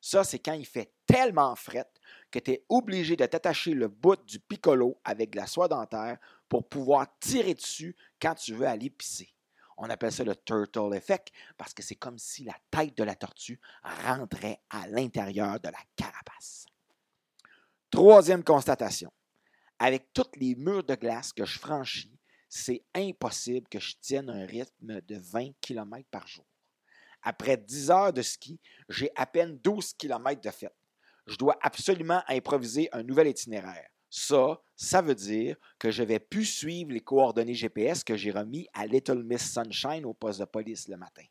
Ça, 0.00 0.22
c'est 0.22 0.38
quand 0.38 0.52
il 0.52 0.66
fait 0.66 0.92
tellement 1.06 1.54
fret 1.56 1.90
que 2.30 2.38
tu 2.38 2.52
es 2.52 2.64
obligé 2.68 3.16
de 3.16 3.24
t'attacher 3.24 3.72
le 3.72 3.88
bout 3.88 4.22
du 4.26 4.38
piccolo 4.38 5.00
avec 5.04 5.30
de 5.30 5.36
la 5.36 5.46
soie 5.46 5.68
dentaire 5.68 6.18
pour 6.48 6.68
pouvoir 6.68 7.06
tirer 7.18 7.54
dessus 7.54 7.96
quand 8.20 8.34
tu 8.34 8.52
veux 8.52 8.66
aller 8.66 8.90
pisser. 8.90 9.33
On 9.76 9.90
appelle 9.90 10.12
ça 10.12 10.24
le 10.24 10.36
turtle 10.36 10.94
effect 10.94 11.32
parce 11.56 11.74
que 11.74 11.82
c'est 11.82 11.94
comme 11.96 12.18
si 12.18 12.44
la 12.44 12.56
tête 12.70 12.96
de 12.96 13.04
la 13.04 13.14
tortue 13.14 13.60
rentrait 13.82 14.60
à 14.70 14.86
l'intérieur 14.88 15.58
de 15.60 15.68
la 15.68 15.78
carapace. 15.96 16.66
Troisième 17.90 18.44
constatation. 18.44 19.12
Avec 19.78 20.12
tous 20.12 20.30
les 20.36 20.54
murs 20.54 20.84
de 20.84 20.94
glace 20.94 21.32
que 21.32 21.44
je 21.44 21.58
franchis, 21.58 22.18
c'est 22.48 22.84
impossible 22.94 23.68
que 23.68 23.80
je 23.80 23.94
tienne 24.00 24.30
un 24.30 24.46
rythme 24.46 25.00
de 25.00 25.16
20 25.16 25.50
km 25.60 26.08
par 26.10 26.26
jour. 26.26 26.46
Après 27.22 27.56
10 27.56 27.90
heures 27.90 28.12
de 28.12 28.22
ski, 28.22 28.60
j'ai 28.88 29.10
à 29.16 29.26
peine 29.26 29.58
12 29.58 29.94
km 29.94 30.40
de 30.40 30.50
fête. 30.50 30.76
Je 31.26 31.36
dois 31.36 31.58
absolument 31.62 32.22
improviser 32.28 32.88
un 32.92 33.02
nouvel 33.02 33.28
itinéraire. 33.28 33.88
Ça, 34.16 34.62
ça 34.76 35.02
veut 35.02 35.16
dire 35.16 35.56
que 35.76 35.90
je 35.90 36.04
vais 36.04 36.20
plus 36.20 36.44
suivre 36.44 36.92
les 36.92 37.00
coordonnées 37.00 37.52
GPS 37.52 38.04
que 38.04 38.16
j'ai 38.16 38.30
remis 38.30 38.68
à 38.72 38.86
Little 38.86 39.24
Miss 39.24 39.52
Sunshine 39.52 40.04
au 40.04 40.14
poste 40.14 40.38
de 40.38 40.44
police 40.44 40.86
le 40.86 40.96
matin. 40.96 41.24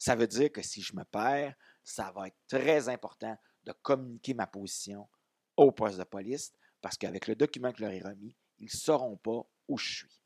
Ça 0.00 0.16
veut 0.16 0.26
dire 0.26 0.50
que 0.50 0.60
si 0.60 0.82
je 0.82 0.96
me 0.96 1.04
perds, 1.04 1.54
ça 1.84 2.10
va 2.10 2.26
être 2.26 2.36
très 2.48 2.88
important 2.88 3.38
de 3.62 3.72
communiquer 3.82 4.34
ma 4.34 4.48
position 4.48 5.08
au 5.56 5.70
poste 5.70 5.96
de 5.96 6.02
police 6.02 6.52
parce 6.80 6.98
qu'avec 6.98 7.28
le 7.28 7.36
document 7.36 7.70
que 7.70 7.78
je 7.78 7.84
leur 7.84 7.92
ai 7.92 8.02
remis, 8.02 8.36
ils 8.58 8.64
ne 8.64 8.70
sauront 8.70 9.16
pas 9.16 9.48
où 9.68 9.78
je 9.78 9.98
suis. 9.98 10.20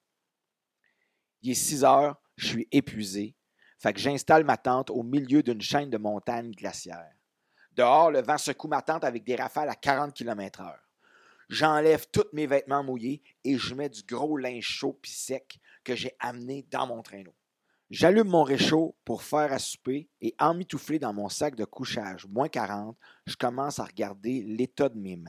Il 1.43 1.51
est 1.51 1.55
6 1.55 1.85
heures, 1.85 2.17
je 2.37 2.47
suis 2.47 2.69
épuisé, 2.73 3.37
fait 3.79 3.93
que 3.93 4.01
j'installe 4.01 4.45
ma 4.45 4.57
tente 4.57 4.89
au 4.89 5.03
milieu 5.03 5.43
d'une 5.43 5.61
chaîne 5.61 5.91
de 5.91 5.99
montagnes 5.99 6.53
glaciaires. 6.53 7.19
Dehors, 7.73 8.11
le 8.11 8.23
vent 8.23 8.39
secoue 8.39 8.69
ma 8.69 8.81
tente 8.81 9.05
avec 9.05 9.25
des 9.25 9.37
rafales 9.37 9.69
à 9.69 9.75
40 9.75 10.15
km/h. 10.15 10.75
J'enlève 11.53 12.07
tous 12.11 12.25
mes 12.33 12.47
vêtements 12.47 12.83
mouillés 12.83 13.21
et 13.45 13.59
je 13.59 13.75
mets 13.75 13.91
du 13.91 14.03
gros 14.05 14.39
linge 14.39 14.65
chaud 14.65 14.99
puis 15.03 15.11
sec 15.11 15.59
que 15.85 15.95
j'ai 15.95 16.17
amené 16.19 16.65
dans 16.71 16.87
mon 16.87 17.03
traîneau. 17.03 17.35
J'allume 17.91 18.29
mon 18.29 18.43
réchaud 18.43 18.97
pour 19.05 19.23
faire 19.23 19.53
à 19.53 19.59
souper 19.59 20.09
et 20.23 20.35
emmitouflé 20.39 20.99
dans 20.99 21.13
mon 21.13 21.29
sac 21.29 21.55
de 21.55 21.67
couchage, 21.67 22.25
moins 22.27 22.49
40, 22.49 22.97
je 23.27 23.37
commence 23.37 23.79
à 23.79 23.85
regarder 23.85 24.43
l'état 24.45 24.89
de 24.89 24.99
mes 24.99 25.19
mains. 25.19 25.29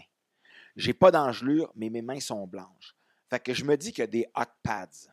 J'ai 0.77 0.93
pas 0.93 1.11
d'engelure, 1.11 1.73
mais 1.75 1.89
mes 1.89 2.01
mains 2.01 2.21
sont 2.21 2.47
blanches. 2.47 2.95
Fait 3.29 3.41
que 3.41 3.53
je 3.53 3.65
me 3.65 3.75
dis 3.75 3.91
qu'il 3.91 4.03
y 4.03 4.03
a 4.03 4.07
des 4.07 4.25
hot 4.33 4.43
pads. 4.63 5.12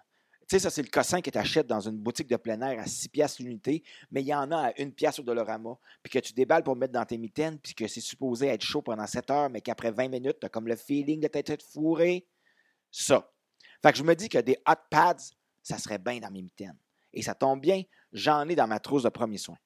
Tu 0.50 0.56
sais, 0.56 0.62
ça, 0.64 0.70
c'est 0.70 0.82
le 0.82 0.88
cossin 0.88 1.20
que 1.20 1.30
tu 1.30 1.38
achètes 1.38 1.68
dans 1.68 1.78
une 1.78 1.96
boutique 1.96 2.26
de 2.26 2.34
plein 2.34 2.60
air 2.60 2.80
à 2.80 2.84
6 2.84 3.08
piastres 3.10 3.40
l'unité, 3.40 3.84
mais 4.10 4.20
il 4.20 4.26
y 4.26 4.34
en 4.34 4.50
a 4.50 4.70
à 4.70 4.72
1 4.76 4.90
pièce 4.90 5.20
au 5.20 5.22
Dolorama, 5.22 5.78
puis 6.02 6.10
que 6.12 6.18
tu 6.18 6.32
déballes 6.32 6.64
pour 6.64 6.74
mettre 6.74 6.92
dans 6.92 7.04
tes 7.04 7.18
mitaines, 7.18 7.56
puis 7.60 7.72
que 7.72 7.86
c'est 7.86 8.00
supposé 8.00 8.48
être 8.48 8.64
chaud 8.64 8.82
pendant 8.82 9.06
7 9.06 9.30
heures, 9.30 9.48
mais 9.48 9.60
qu'après 9.60 9.92
20 9.92 10.08
minutes, 10.08 10.38
tu 10.40 10.46
as 10.46 10.48
comme 10.48 10.66
le 10.66 10.74
feeling 10.74 11.20
de 11.20 11.28
t'être 11.28 11.62
fourré. 11.62 12.26
Ça. 12.90 13.30
Fait 13.80 13.92
que 13.92 13.98
je 13.98 14.02
me 14.02 14.16
dis 14.16 14.28
que 14.28 14.38
des 14.38 14.58
hot 14.66 14.74
pads, 14.90 15.30
ça 15.62 15.78
serait 15.78 16.00
bien 16.00 16.18
dans 16.18 16.32
mes 16.32 16.42
mitaines. 16.42 16.78
Et 17.12 17.22
ça 17.22 17.36
tombe 17.36 17.60
bien, 17.60 17.84
j'en 18.12 18.48
ai 18.48 18.56
dans 18.56 18.66
ma 18.66 18.80
trousse 18.80 19.04
de 19.04 19.08
premier 19.08 19.38
soin. 19.38 19.56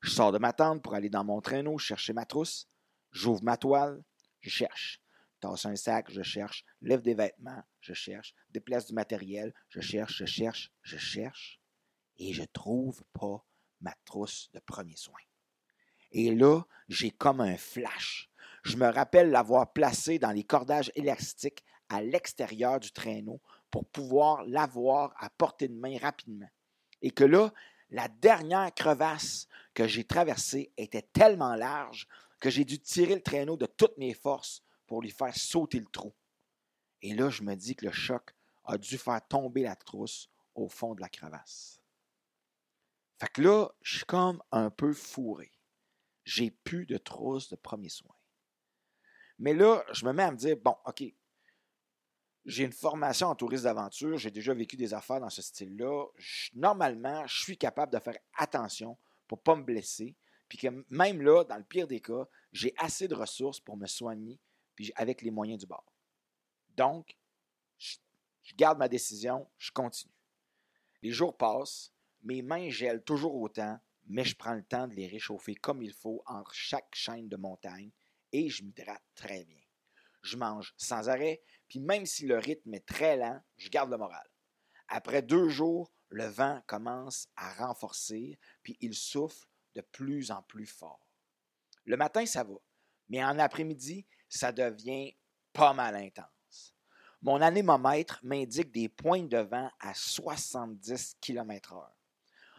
Je 0.00 0.10
sors 0.10 0.32
de 0.32 0.38
ma 0.38 0.52
tente 0.52 0.82
pour 0.82 0.94
aller 0.94 1.10
dans 1.10 1.22
mon 1.22 1.40
traîneau 1.40 1.78
chercher 1.78 2.12
ma 2.12 2.24
trousse. 2.26 2.66
J'ouvre 3.12 3.44
ma 3.44 3.56
toile, 3.56 4.02
je 4.40 4.50
cherche 4.50 5.00
tasse 5.40 5.66
un 5.66 5.76
sac, 5.76 6.10
je 6.10 6.22
cherche, 6.22 6.64
lève 6.80 7.02
des 7.02 7.14
vêtements, 7.14 7.62
je 7.80 7.94
cherche, 7.94 8.34
déplace 8.50 8.86
du 8.86 8.94
matériel, 8.94 9.54
je 9.68 9.80
cherche, 9.80 10.16
je 10.16 10.24
cherche, 10.24 10.72
je 10.82 10.96
cherche, 10.96 11.60
et 12.18 12.32
je 12.32 12.44
trouve 12.44 13.02
pas 13.12 13.44
ma 13.80 13.94
trousse 14.04 14.50
de 14.52 14.60
premier 14.60 14.96
soin. 14.96 15.20
Et 16.10 16.34
là, 16.34 16.62
j'ai 16.88 17.10
comme 17.10 17.40
un 17.40 17.56
flash. 17.56 18.30
Je 18.64 18.76
me 18.76 18.88
rappelle 18.88 19.30
l'avoir 19.30 19.72
placée 19.72 20.18
dans 20.18 20.32
les 20.32 20.44
cordages 20.44 20.90
élastiques 20.94 21.64
à 21.88 22.02
l'extérieur 22.02 22.80
du 22.80 22.92
traîneau 22.92 23.40
pour 23.70 23.86
pouvoir 23.86 24.44
l'avoir 24.44 25.14
à 25.18 25.30
portée 25.30 25.68
de 25.68 25.74
main 25.74 25.98
rapidement. 25.98 26.48
Et 27.02 27.10
que 27.10 27.24
là, 27.24 27.52
la 27.90 28.08
dernière 28.08 28.74
crevasse 28.74 29.48
que 29.74 29.86
j'ai 29.86 30.04
traversée 30.04 30.72
était 30.76 31.08
tellement 31.12 31.54
large 31.54 32.08
que 32.40 32.50
j'ai 32.50 32.64
dû 32.64 32.78
tirer 32.78 33.14
le 33.14 33.22
traîneau 33.22 33.56
de 33.56 33.66
toutes 33.66 33.96
mes 33.98 34.14
forces 34.14 34.62
pour 34.88 35.02
lui 35.02 35.10
faire 35.10 35.36
sauter 35.36 35.78
le 35.78 35.86
trou. 35.86 36.12
Et 37.02 37.14
là, 37.14 37.30
je 37.30 37.44
me 37.44 37.54
dis 37.54 37.76
que 37.76 37.86
le 37.86 37.92
choc 37.92 38.34
a 38.64 38.76
dû 38.76 38.98
faire 38.98 39.20
tomber 39.28 39.62
la 39.62 39.76
trousse 39.76 40.28
au 40.54 40.68
fond 40.68 40.94
de 40.94 41.00
la 41.00 41.08
crevasse. 41.08 41.80
Fait 43.20 43.28
que 43.28 43.42
là, 43.42 43.68
je 43.82 43.98
suis 43.98 44.06
comme 44.06 44.42
un 44.50 44.70
peu 44.70 44.92
fourré. 44.92 45.52
J'ai 46.24 46.50
plus 46.50 46.86
de 46.86 46.98
trousse 46.98 47.48
de 47.50 47.56
premier 47.56 47.88
soin. 47.88 48.14
Mais 49.38 49.54
là, 49.54 49.84
je 49.92 50.04
me 50.04 50.12
mets 50.12 50.24
à 50.24 50.32
me 50.32 50.36
dire, 50.36 50.56
bon, 50.56 50.76
OK, 50.84 51.04
j'ai 52.44 52.64
une 52.64 52.72
formation 52.72 53.28
en 53.28 53.34
tourisme 53.34 53.64
d'aventure, 53.64 54.16
j'ai 54.16 54.30
déjà 54.30 54.54
vécu 54.54 54.76
des 54.76 54.94
affaires 54.94 55.20
dans 55.20 55.30
ce 55.30 55.42
style-là. 55.42 56.06
Normalement, 56.54 57.26
je 57.26 57.42
suis 57.42 57.58
capable 57.58 57.92
de 57.92 57.98
faire 57.98 58.18
attention 58.36 58.96
pour 59.26 59.38
ne 59.38 59.42
pas 59.42 59.56
me 59.56 59.62
blesser. 59.62 60.16
Puis 60.48 60.58
que 60.58 60.68
même 60.88 61.20
là, 61.20 61.44
dans 61.44 61.58
le 61.58 61.64
pire 61.64 61.86
des 61.86 62.00
cas, 62.00 62.26
j'ai 62.52 62.72
assez 62.78 63.06
de 63.06 63.14
ressources 63.14 63.60
pour 63.60 63.76
me 63.76 63.86
soigner 63.86 64.40
puis 64.78 64.92
avec 64.94 65.22
les 65.22 65.32
moyens 65.32 65.58
du 65.58 65.66
bord. 65.66 65.92
Donc, 66.76 67.18
je, 67.78 67.96
garde 68.54 68.78
ma 68.78 68.86
décision, 68.86 69.50
je 69.58 69.72
continue. 69.72 70.14
Les 71.02 71.10
jours 71.10 71.36
passent, 71.36 71.92
mes 72.22 72.42
mains 72.42 72.70
gèlent 72.70 73.02
toujours 73.02 73.34
autant, 73.34 73.80
mais 74.06 74.22
je 74.22 74.36
prends 74.36 74.54
le 74.54 74.62
temps 74.62 74.86
de 74.86 74.94
les 74.94 75.08
réchauffer 75.08 75.56
comme 75.56 75.82
il 75.82 75.92
faut 75.92 76.22
entre 76.26 76.54
chaque 76.54 76.94
chaîne 76.94 77.28
de 77.28 77.36
montagne 77.36 77.90
et 78.30 78.48
je 78.48 78.62
m'hydrate 78.62 79.02
très 79.16 79.44
bien. 79.46 79.64
Je 80.22 80.36
mange 80.36 80.72
sans 80.76 81.08
arrêt, 81.08 81.42
puis 81.66 81.80
même 81.80 82.06
si 82.06 82.24
le 82.24 82.38
rythme 82.38 82.72
est 82.72 82.86
très 82.86 83.16
lent, 83.16 83.42
je 83.56 83.70
garde 83.70 83.90
le 83.90 83.98
moral. 83.98 84.30
Après 84.86 85.22
deux 85.22 85.48
jours, 85.48 85.90
le 86.08 86.26
vent 86.26 86.62
commence 86.68 87.26
à 87.34 87.52
renforcer, 87.54 88.38
puis 88.62 88.76
il 88.80 88.94
souffle 88.94 89.48
de 89.74 89.80
plus 89.80 90.30
en 90.30 90.44
plus 90.44 90.66
fort. 90.66 91.04
Le 91.84 91.96
matin, 91.96 92.24
ça 92.26 92.44
va, 92.44 92.54
mais 93.08 93.24
en 93.24 93.40
après-midi, 93.40 94.06
ça 94.28 94.52
devient 94.52 95.14
pas 95.52 95.72
mal 95.72 95.96
intense. 95.96 96.74
Mon 97.22 97.40
anémomètre 97.40 98.20
m'indique 98.22 98.70
des 98.70 98.88
pointes 98.88 99.28
de 99.28 99.38
vent 99.38 99.70
à 99.80 99.92
70 99.94 101.16
km/h. 101.20 101.84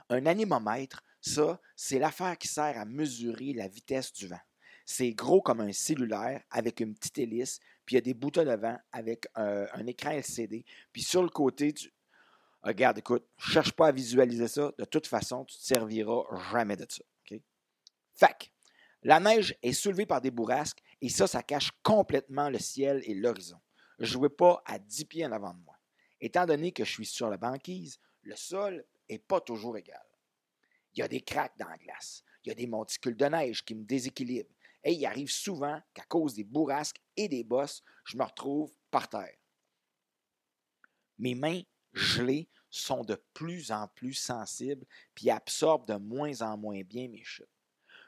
Un 0.09 0.25
anémomètre, 0.25 1.03
ça, 1.21 1.61
c'est 1.75 1.99
l'affaire 1.99 2.38
qui 2.38 2.47
sert 2.47 2.77
à 2.77 2.85
mesurer 2.85 3.53
la 3.53 3.67
vitesse 3.67 4.11
du 4.11 4.27
vent. 4.27 4.39
C'est 4.85 5.11
gros 5.11 5.41
comme 5.41 5.61
un 5.61 5.71
cellulaire 5.71 6.43
avec 6.49 6.79
une 6.79 6.95
petite 6.95 7.19
hélice, 7.19 7.59
puis 7.85 7.95
il 7.95 7.97
y 7.97 7.99
a 7.99 8.01
des 8.01 8.13
boutons 8.13 8.43
de 8.43 8.55
vent 8.55 8.77
avec 8.91 9.27
un, 9.35 9.85
écran 9.88 10.11
LCD. 10.11 10.65
Puis 10.91 11.03
sur 11.03 11.21
le 11.21 11.29
côté, 11.29 11.73
tu... 11.73 11.93
regarde, 12.63 12.97
écoute, 12.97 13.25
cherche 13.38 13.71
pas 13.71 13.88
à 13.88 13.91
visualiser 13.91 14.47
ça. 14.47 14.71
De 14.77 14.85
toute 14.85 15.07
façon, 15.07 15.45
tu 15.45 15.55
ne 15.55 15.59
te 15.59 15.65
serviras 15.65 16.23
jamais 16.51 16.75
de 16.75 16.85
ça. 16.89 17.03
Fac, 18.15 18.51
la 19.03 19.19
neige 19.19 19.55
est 19.61 19.71
soulevée 19.71 20.05
par 20.05 20.19
des 20.19 20.31
bourrasques 20.31 20.81
et 21.01 21.09
ça, 21.09 21.27
ça 21.27 21.43
cache 21.43 21.71
complètement 21.83 22.49
le 22.49 22.59
ciel 22.59 23.01
et 23.05 23.13
l'horizon. 23.13 23.59
Je 23.99 24.05
ne 24.05 24.09
jouais 24.09 24.29
pas 24.29 24.61
à 24.65 24.79
10 24.79 25.05
pieds 25.05 25.25
en 25.25 25.31
avant 25.31 25.53
de 25.53 25.59
moi. 25.59 25.75
Étant 26.21 26.45
donné 26.45 26.71
que 26.71 26.83
je 26.83 26.91
suis 26.91 27.05
sur 27.05 27.29
la 27.29 27.37
banquise, 27.37 27.99
le 28.23 28.35
sol 28.35 28.85
n'est 29.09 29.19
pas 29.19 29.39
toujours 29.39 29.77
égal. 29.77 30.03
Il 30.93 30.99
y 30.99 31.01
a 31.01 31.07
des 31.07 31.21
craques 31.21 31.57
dans 31.57 31.69
la 31.69 31.77
glace. 31.77 32.23
Il 32.43 32.49
y 32.49 32.51
a 32.51 32.55
des 32.55 32.67
monticules 32.67 33.15
de 33.15 33.25
neige 33.25 33.63
qui 33.63 33.75
me 33.75 33.83
déséquilibrent. 33.83 34.53
Et 34.83 34.93
il 34.93 35.05
arrive 35.05 35.29
souvent 35.29 35.81
qu'à 35.93 36.03
cause 36.03 36.33
des 36.33 36.43
bourrasques 36.43 37.01
et 37.17 37.27
des 37.27 37.43
bosses, 37.43 37.81
je 38.05 38.17
me 38.17 38.23
retrouve 38.23 38.73
par 38.91 39.09
terre. 39.09 39.35
Mes 41.17 41.35
mains 41.35 41.61
gelées 41.93 42.49
sont 42.69 43.03
de 43.03 43.21
plus 43.33 43.71
en 43.71 43.87
plus 43.89 44.13
sensibles 44.13 44.85
puis 45.15 45.29
absorbent 45.29 45.85
de 45.85 45.95
moins 45.95 46.41
en 46.41 46.57
moins 46.57 46.81
bien 46.81 47.09
mes 47.09 47.23
chutes. 47.23 47.49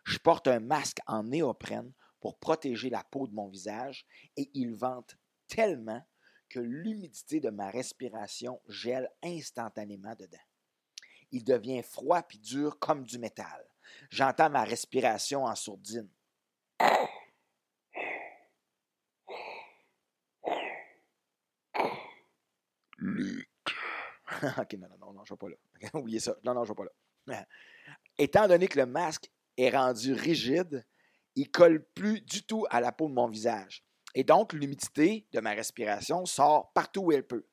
Je 0.05 0.17
porte 0.17 0.48
un 0.48 0.60
masque 0.60 1.00
en 1.07 1.24
néoprène 1.24 1.91
pour 2.22 2.38
protéger 2.40 2.90
la 2.90 3.04
peau 3.04 3.28
de 3.28 3.34
mon 3.34 3.50
visage 3.50 4.06
et 4.38 4.50
il 4.54 4.74
vente 4.74 5.18
tellement 5.48 6.01
que 6.50 6.60
l'humidité 6.60 7.40
de 7.40 7.50
ma 7.50 7.70
respiration 7.70 8.62
gèle 8.68 9.10
instantanément 9.24 10.16
dedans. 10.16 10.38
Il 11.32 11.44
devient 11.44 11.82
froid 11.82 12.22
puis 12.22 12.40
dur 12.40 12.78
comme 12.80 13.04
du 13.04 13.18
métal. 13.18 13.68
J'entends 14.10 14.50
ma 14.50 14.63
respiration 14.63 15.46
en 15.46 15.56
sourdine. 15.56 16.10
Luc. 22.98 23.50
ok, 24.58 24.74
non, 24.74 24.88
non, 24.90 24.98
non, 25.00 25.13
non, 25.13 25.25
je 25.25 25.34
vais 25.34 25.38
pas 25.38 25.50
là. 25.50 25.56
Oubliez 25.94 26.20
ça. 26.20 26.36
Non, 26.44 26.54
non, 26.54 26.63
je 26.63 26.72
vais 26.72 26.75
pas 26.75 26.86
là. 26.86 27.48
Étant 28.18 28.48
donné 28.48 28.68
que 28.68 28.80
le 28.80 28.86
masque 28.86 29.32
est 29.58 29.70
rendu 29.70 30.13
rigide, 30.13 30.86
il 31.36 31.50
colle 31.50 31.84
plus 31.94 32.22
du 32.22 32.44
tout 32.44 32.66
à 32.70 32.82
la 32.82 32.92
peau 32.92 33.08
de 33.08 33.14
mon 33.14 33.28
visage. 33.28 33.84
Et 34.16 34.24
donc, 34.24 34.54
l'humidité 34.54 35.28
de 35.32 35.40
ma 35.40 35.52
respiration 35.52 36.26
sort 36.26 36.72
partout 36.74 37.02
où 37.02 37.12
elle 37.12 37.26
peut. 37.26 37.48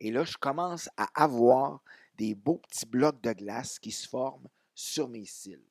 Et 0.00 0.10
là, 0.10 0.24
je 0.24 0.36
commence 0.36 0.88
à 0.96 1.08
avoir 1.20 1.82
des 2.16 2.34
beaux 2.34 2.58
petits 2.58 2.86
blocs 2.86 3.20
de 3.20 3.32
glace 3.32 3.78
qui 3.78 3.90
se 3.90 4.08
forment 4.08 4.48
sur 4.74 5.08
mes 5.08 5.24
cils. 5.24 5.66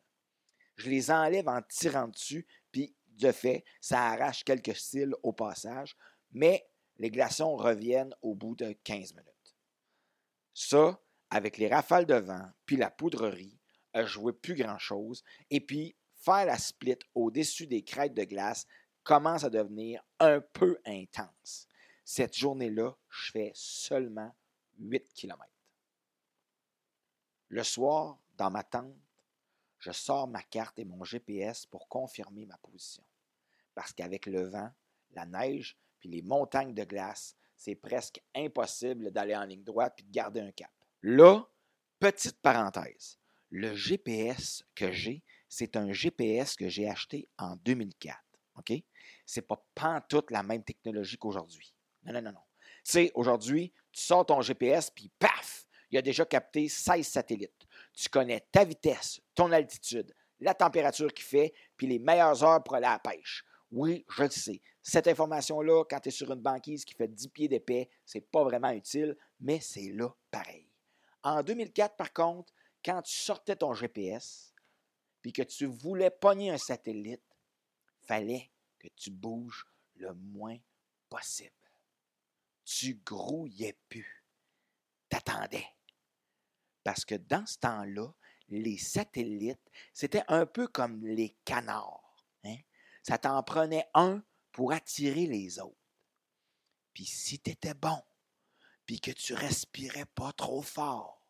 Je 0.76 0.90
les 0.90 1.12
enlève 1.12 1.48
en 1.48 1.62
tirant 1.62 2.08
dessus, 2.08 2.46
puis 2.72 2.96
de 3.10 3.32
fait, 3.32 3.64
ça 3.80 4.08
arrache 4.08 4.44
quelques 4.44 4.76
cils 4.76 5.14
au 5.24 5.32
passage, 5.32 5.96
mais 6.32 6.68
les 6.98 7.12
glaçons 7.12 7.56
reviennent 7.56 8.14
au 8.22 8.34
bout 8.34 8.56
de 8.56 8.74
15 8.84 9.14
minutes. 9.14 9.56
Ça, 10.54 11.00
avec 11.30 11.58
les 11.58 11.68
rafales 11.68 12.06
de 12.06 12.16
vent, 12.16 12.50
puis 12.66 12.76
la 12.76 12.90
poudrerie, 12.90 13.60
je 13.96 14.20
vois 14.20 14.40
plus 14.40 14.56
grand-chose. 14.56 15.24
Et 15.50 15.62
puis, 15.62 15.96
faire 16.24 16.46
la 16.46 16.58
split 16.58 17.00
au-dessus 17.16 17.68
des 17.68 17.84
crêtes 17.84 18.14
de 18.14 18.24
glace 18.24 18.66
commence 19.04 19.44
à 19.44 19.50
devenir 19.50 20.04
un 20.20 20.40
peu 20.40 20.80
intense. 20.86 21.68
Cette 22.06 22.38
journée-là, 22.38 22.96
je 23.10 23.32
fais 23.32 23.52
seulement 23.54 24.34
8 24.80 25.14
km. 25.14 25.50
Le 27.50 27.64
soir, 27.64 28.18
dans 28.38 28.50
ma 28.50 28.64
tente, 28.64 28.96
je 29.80 29.92
sors 29.92 30.28
ma 30.28 30.42
carte 30.42 30.80
et 30.80 30.86
mon 30.86 31.04
GPS 31.04 31.66
pour 31.66 31.90
confirmer 31.90 32.46
ma 32.46 32.58
position. 32.58 33.04
Parce 33.76 33.92
qu'avec 33.92 34.26
le 34.26 34.44
vent, 34.44 34.72
la 35.12 35.26
neige, 35.26 35.78
puis 36.00 36.10
les 36.10 36.22
montagnes 36.22 36.74
de 36.74 36.84
glace, 36.84 37.36
c'est 37.58 37.76
presque 37.76 38.22
impossible 38.34 39.12
d'aller 39.12 39.36
en 39.36 39.44
ligne 39.44 39.64
droite 39.64 39.94
puis 39.98 40.06
de 40.06 40.12
garder 40.12 40.40
un 40.40 40.52
cap. 40.52 40.72
Là, 41.02 41.46
petite 42.00 42.42
parenthèse, 42.42 43.20
le 43.50 43.76
GPS 43.76 44.64
que 44.74 44.92
j'ai, 44.92 45.22
c'est 45.54 45.76
un 45.76 45.92
GPS 45.92 46.56
que 46.56 46.68
j'ai 46.68 46.90
acheté 46.90 47.30
en 47.38 47.56
2004. 47.58 48.18
OK? 48.56 48.74
C'est 49.26 49.44
pas 49.44 49.64
pantoute 49.76 50.32
la 50.32 50.42
même 50.42 50.64
technologie 50.64 51.18
qu'aujourd'hui. 51.18 51.76
Non, 52.04 52.14
non, 52.14 52.22
non, 52.24 52.32
non. 52.32 52.42
Tu 52.84 52.92
sais, 52.92 53.12
aujourd'hui, 53.14 53.72
tu 53.92 54.02
sors 54.02 54.26
ton 54.26 54.42
GPS, 54.42 54.90
puis 54.90 55.12
paf, 55.20 55.66
il 55.92 55.98
a 55.98 56.02
déjà 56.02 56.26
capté 56.26 56.68
16 56.68 57.08
satellites. 57.08 57.68
Tu 57.94 58.10
connais 58.10 58.46
ta 58.52 58.66
vitesse, 58.66 59.22
ton 59.36 59.52
altitude, 59.52 60.12
la 60.40 60.56
température 60.56 61.14
qu'il 61.14 61.26
fait, 61.26 61.54
puis 61.78 61.86
les 61.86 62.00
meilleures 62.00 62.44
heures 62.44 62.64
pour 62.64 62.76
aller 62.76 62.88
à 62.88 62.94
la 62.94 63.00
pêche. 63.00 63.46
Oui, 63.72 64.06
je 64.10 64.24
le 64.24 64.30
sais. 64.32 64.62
Cette 64.82 65.08
information-là, 65.08 65.84
quand 65.88 66.00
tu 66.00 66.10
es 66.10 66.12
sur 66.12 66.32
une 66.32 66.42
banquise 66.42 66.84
qui 66.84 66.96
fait 66.96 67.08
10 67.08 67.28
pieds 67.30 67.48
d'épais, 67.48 67.90
c'est 68.06 68.22
pas 68.32 68.44
vraiment 68.44 68.72
utile, 68.72 69.16
mais 69.40 69.60
c'est 69.60 69.92
là 69.92 70.10
pareil. 70.32 70.68
En 71.22 71.44
2004, 71.44 71.96
par 71.96 72.12
contre, 72.12 72.52
quand 72.84 73.02
tu 73.04 73.14
sortais 73.14 73.56
ton 73.56 73.74
GPS, 73.74 74.53
puis 75.24 75.34
que 75.34 75.42
tu 75.42 75.66
voulais 75.66 76.12
pogner 76.12 76.52
un 76.52 76.60
satellite, 76.60 77.24
fallait 78.02 78.52
que 78.78 78.88
tu 78.96 79.10
bouges 79.10 79.66
le 79.96 80.14
moins 80.14 80.60
possible. 81.10 81.50
Tu 82.64 83.02
grouillais 83.04 83.78
plus. 83.90 84.24
T'attendais. 85.10 85.66
Parce 86.84 87.04
que 87.06 87.16
dans 87.16 87.48
ce 87.48 87.58
temps-là, 87.58 88.14
les 88.50 88.78
satellites, 88.78 89.72
c'était 89.92 90.24
un 90.28 90.46
peu 90.46 90.68
comme 90.68 91.04
les 91.04 91.36
canards 91.44 92.04
ça 93.04 93.18
t'en 93.18 93.44
prenait 93.44 93.88
un 93.94 94.24
pour 94.52 94.72
attirer 94.72 95.28
les 95.28 95.60
autres. 95.60 95.78
Puis 96.94 97.06
si 97.06 97.40
tu 97.40 97.52
étais 97.52 97.74
bon, 97.74 98.02
puis 98.86 99.00
que 99.00 99.12
tu 99.12 99.34
respirais 99.34 100.06
pas 100.06 100.32
trop 100.32 100.62
fort, 100.62 101.28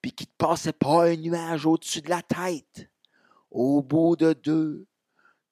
puis 0.00 0.12
qu'il 0.12 0.26
ne 0.28 0.32
te 0.32 0.36
passait 0.36 0.72
pas 0.72 1.08
un 1.08 1.16
nuage 1.16 1.66
au-dessus 1.66 2.00
de 2.00 2.08
la 2.08 2.22
tête, 2.22 2.90
au 3.50 3.82
bout 3.82 4.16
de 4.16 4.32
deux, 4.32 4.86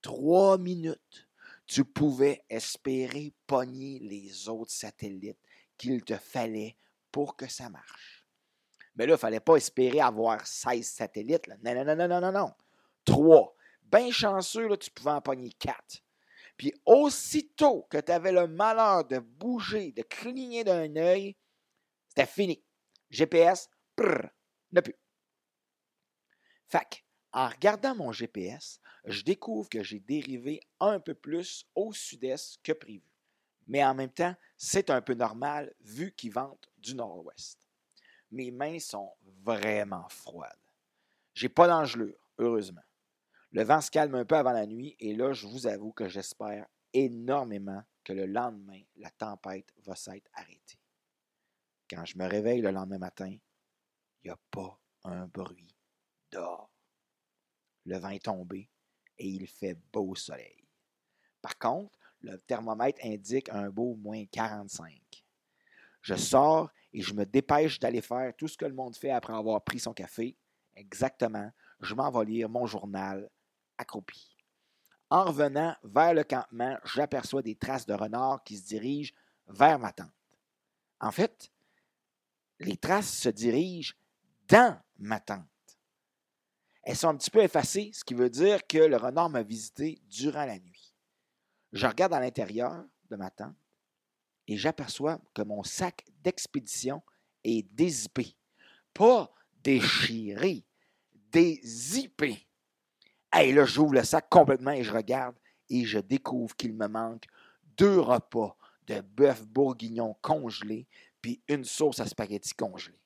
trois 0.02 0.58
minutes, 0.58 1.28
tu 1.66 1.84
pouvais 1.84 2.44
espérer 2.48 3.32
pogner 3.46 3.98
les 4.00 4.48
autres 4.48 4.72
satellites 4.72 5.40
qu'il 5.76 6.04
te 6.04 6.16
fallait 6.16 6.76
pour 7.10 7.36
que 7.36 7.48
ça 7.48 7.68
marche. 7.68 8.26
Mais 8.94 9.04
là, 9.04 9.10
il 9.10 9.14
ne 9.14 9.18
fallait 9.18 9.40
pas 9.40 9.56
espérer 9.56 10.00
avoir 10.00 10.46
16 10.46 10.86
satellites. 10.86 11.48
Non, 11.62 11.74
non, 11.74 11.84
non, 11.84 11.96
non, 11.96 12.08
non, 12.08 12.20
non, 12.20 12.32
non. 12.32 12.52
Trois 13.04 13.56
bien 13.90 14.10
chanceux, 14.10 14.68
là, 14.68 14.76
tu 14.76 14.90
pouvais 14.90 15.12
en 15.12 15.20
pogner 15.20 15.50
quatre. 15.52 16.02
Puis 16.56 16.72
aussitôt 16.84 17.86
que 17.90 17.98
tu 17.98 18.12
avais 18.12 18.32
le 18.32 18.46
malheur 18.46 19.04
de 19.04 19.18
bouger, 19.18 19.92
de 19.92 20.02
cligner 20.02 20.64
d'un 20.64 20.94
œil, 20.96 21.36
c'était 22.08 22.26
fini. 22.26 22.64
GPS, 23.10 23.68
prrr, 23.94 24.30
ne 24.72 24.80
plus. 24.80 24.96
Fac, 26.66 27.05
en 27.36 27.48
regardant 27.48 27.94
mon 27.94 28.12
GPS, 28.12 28.80
je 29.04 29.22
découvre 29.22 29.68
que 29.68 29.82
j'ai 29.82 30.00
dérivé 30.00 30.62
un 30.80 30.98
peu 30.98 31.12
plus 31.12 31.66
au 31.74 31.92
sud-est 31.92 32.58
que 32.62 32.72
prévu. 32.72 33.04
Mais 33.66 33.84
en 33.84 33.94
même 33.94 34.10
temps, 34.10 34.34
c'est 34.56 34.88
un 34.88 35.02
peu 35.02 35.12
normal 35.12 35.74
vu 35.82 36.12
qu'il 36.12 36.32
vente 36.32 36.70
du 36.78 36.94
nord-ouest. 36.94 37.58
Mes 38.30 38.50
mains 38.50 38.78
sont 38.78 39.12
vraiment 39.44 40.08
froides. 40.08 40.56
J'ai 41.34 41.50
pas 41.50 41.68
d'engelure, 41.68 42.16
heureusement. 42.38 42.80
Le 43.52 43.64
vent 43.64 43.82
se 43.82 43.90
calme 43.90 44.14
un 44.14 44.24
peu 44.24 44.36
avant 44.36 44.52
la 44.52 44.66
nuit 44.66 44.96
et 44.98 45.14
là, 45.14 45.34
je 45.34 45.46
vous 45.46 45.66
avoue 45.66 45.92
que 45.92 46.08
j'espère 46.08 46.66
énormément 46.94 47.82
que 48.02 48.14
le 48.14 48.24
lendemain, 48.24 48.80
la 48.96 49.10
tempête 49.10 49.74
va 49.84 49.94
s'être 49.94 50.30
arrêtée. 50.32 50.78
Quand 51.90 52.06
je 52.06 52.16
me 52.16 52.26
réveille 52.26 52.62
le 52.62 52.70
lendemain 52.70 52.98
matin, 52.98 53.28
il 53.28 53.40
n'y 54.24 54.30
a 54.30 54.38
pas 54.50 54.80
un 55.04 55.26
bruit 55.26 55.76
dehors. 56.30 56.70
Le 57.86 57.98
vent 57.98 58.10
est 58.10 58.24
tombé 58.24 58.68
et 59.18 59.26
il 59.26 59.46
fait 59.46 59.78
beau 59.92 60.14
soleil. 60.14 60.66
Par 61.40 61.56
contre, 61.58 61.98
le 62.20 62.38
thermomètre 62.38 63.00
indique 63.04 63.48
un 63.50 63.70
beau 63.70 63.94
moins 63.94 64.24
45. 64.26 65.00
Je 66.02 66.14
sors 66.14 66.70
et 66.92 67.00
je 67.00 67.14
me 67.14 67.24
dépêche 67.24 67.78
d'aller 67.78 68.00
faire 68.00 68.34
tout 68.36 68.48
ce 68.48 68.56
que 68.56 68.64
le 68.64 68.74
monde 68.74 68.96
fait 68.96 69.10
après 69.10 69.34
avoir 69.34 69.62
pris 69.62 69.78
son 69.78 69.92
café. 69.92 70.36
Exactement, 70.74 71.50
je 71.80 71.94
m'en 71.94 72.10
vais 72.10 72.24
lire 72.24 72.48
mon 72.48 72.66
journal 72.66 73.30
accroupi. 73.78 74.36
En 75.08 75.24
revenant 75.24 75.76
vers 75.84 76.14
le 76.14 76.24
campement, 76.24 76.76
j'aperçois 76.84 77.42
des 77.42 77.54
traces 77.54 77.86
de 77.86 77.94
renards 77.94 78.42
qui 78.42 78.56
se 78.56 78.66
dirigent 78.66 79.14
vers 79.46 79.78
ma 79.78 79.92
tente. 79.92 80.10
En 81.00 81.12
fait, 81.12 81.52
les 82.58 82.76
traces 82.76 83.12
se 83.12 83.28
dirigent 83.28 83.94
dans 84.48 84.80
ma 84.98 85.20
tente. 85.20 85.46
Elles 86.86 86.96
sont 86.96 87.08
un 87.08 87.16
petit 87.16 87.32
peu 87.32 87.42
effacées, 87.42 87.90
ce 87.92 88.04
qui 88.04 88.14
veut 88.14 88.30
dire 88.30 88.64
que 88.64 88.78
le 88.78 88.96
renard 88.96 89.28
m'a 89.28 89.42
visité 89.42 90.00
durant 90.04 90.44
la 90.44 90.56
nuit. 90.60 90.94
Je 91.72 91.84
regarde 91.84 92.14
à 92.14 92.20
l'intérieur 92.20 92.84
de 93.10 93.16
ma 93.16 93.28
tente 93.28 93.56
et 94.46 94.56
j'aperçois 94.56 95.20
que 95.34 95.42
mon 95.42 95.64
sac 95.64 96.04
d'expédition 96.22 97.02
est 97.42 97.68
dézippé. 97.74 98.36
Pas 98.94 99.32
déchiré, 99.64 100.64
dézippé. 101.12 102.46
Et 103.36 103.52
là, 103.52 103.64
j'ouvre 103.64 103.94
le 103.94 104.04
sac 104.04 104.28
complètement 104.30 104.70
et 104.70 104.84
je 104.84 104.92
regarde 104.92 105.34
et 105.68 105.84
je 105.84 105.98
découvre 105.98 106.54
qu'il 106.54 106.72
me 106.72 106.86
manque 106.86 107.24
deux 107.76 107.98
repas 107.98 108.56
de 108.86 109.00
bœuf 109.00 109.44
bourguignon 109.44 110.14
congelé 110.22 110.86
puis 111.20 111.42
une 111.48 111.64
sauce 111.64 111.98
à 111.98 112.06
spaghetti 112.06 112.54
congelée. 112.54 113.02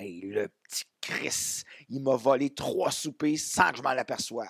Le 0.00 0.48
petit 0.48 0.84
Chris, 1.00 1.64
il 1.88 2.02
m'a 2.02 2.16
volé 2.16 2.54
trois 2.54 2.90
soupers 2.90 3.38
sans 3.38 3.70
que 3.70 3.78
je 3.78 3.82
m'en 3.82 3.90
aperçoive. 3.90 4.48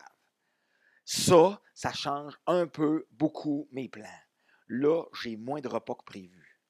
Ça, 1.04 1.60
ça 1.74 1.92
change 1.92 2.38
un 2.46 2.66
peu, 2.66 3.06
beaucoup 3.10 3.68
mes 3.72 3.88
plans. 3.88 4.20
Là, 4.68 5.04
j'ai 5.22 5.36
moins 5.36 5.60
de 5.60 5.68
repas 5.68 5.94
que 5.94 6.04
prévu. 6.04 6.60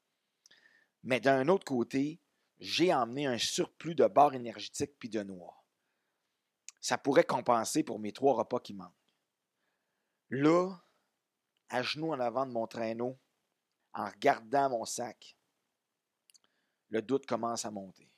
Mais 1.02 1.20
d'un 1.20 1.48
autre 1.48 1.64
côté, 1.64 2.20
j'ai 2.58 2.92
emmené 2.92 3.26
un 3.26 3.38
surplus 3.38 3.94
de 3.94 4.06
barres 4.06 4.34
énergétiques 4.34 4.98
puis 4.98 5.08
de 5.08 5.22
noix 5.22 5.60
ça 6.80 6.96
pourrait 6.96 7.24
compenser 7.24 7.82
pour 7.82 7.98
mes 7.98 8.12
trois 8.12 8.34
repas 8.34 8.60
qui 8.60 8.74
manquent. 8.74 8.90
Là, 10.30 10.76
à 11.68 11.82
genoux 11.82 12.12
en 12.12 12.20
avant 12.20 12.46
de 12.46 12.52
mon 12.52 12.66
traîneau, 12.66 13.18
en 13.92 14.06
regardant 14.06 14.70
mon 14.70 14.84
sac, 14.84 15.36
le 16.88 17.02
doute 17.02 17.26
commence 17.26 17.64
à 17.64 17.70
monter. 17.70 18.09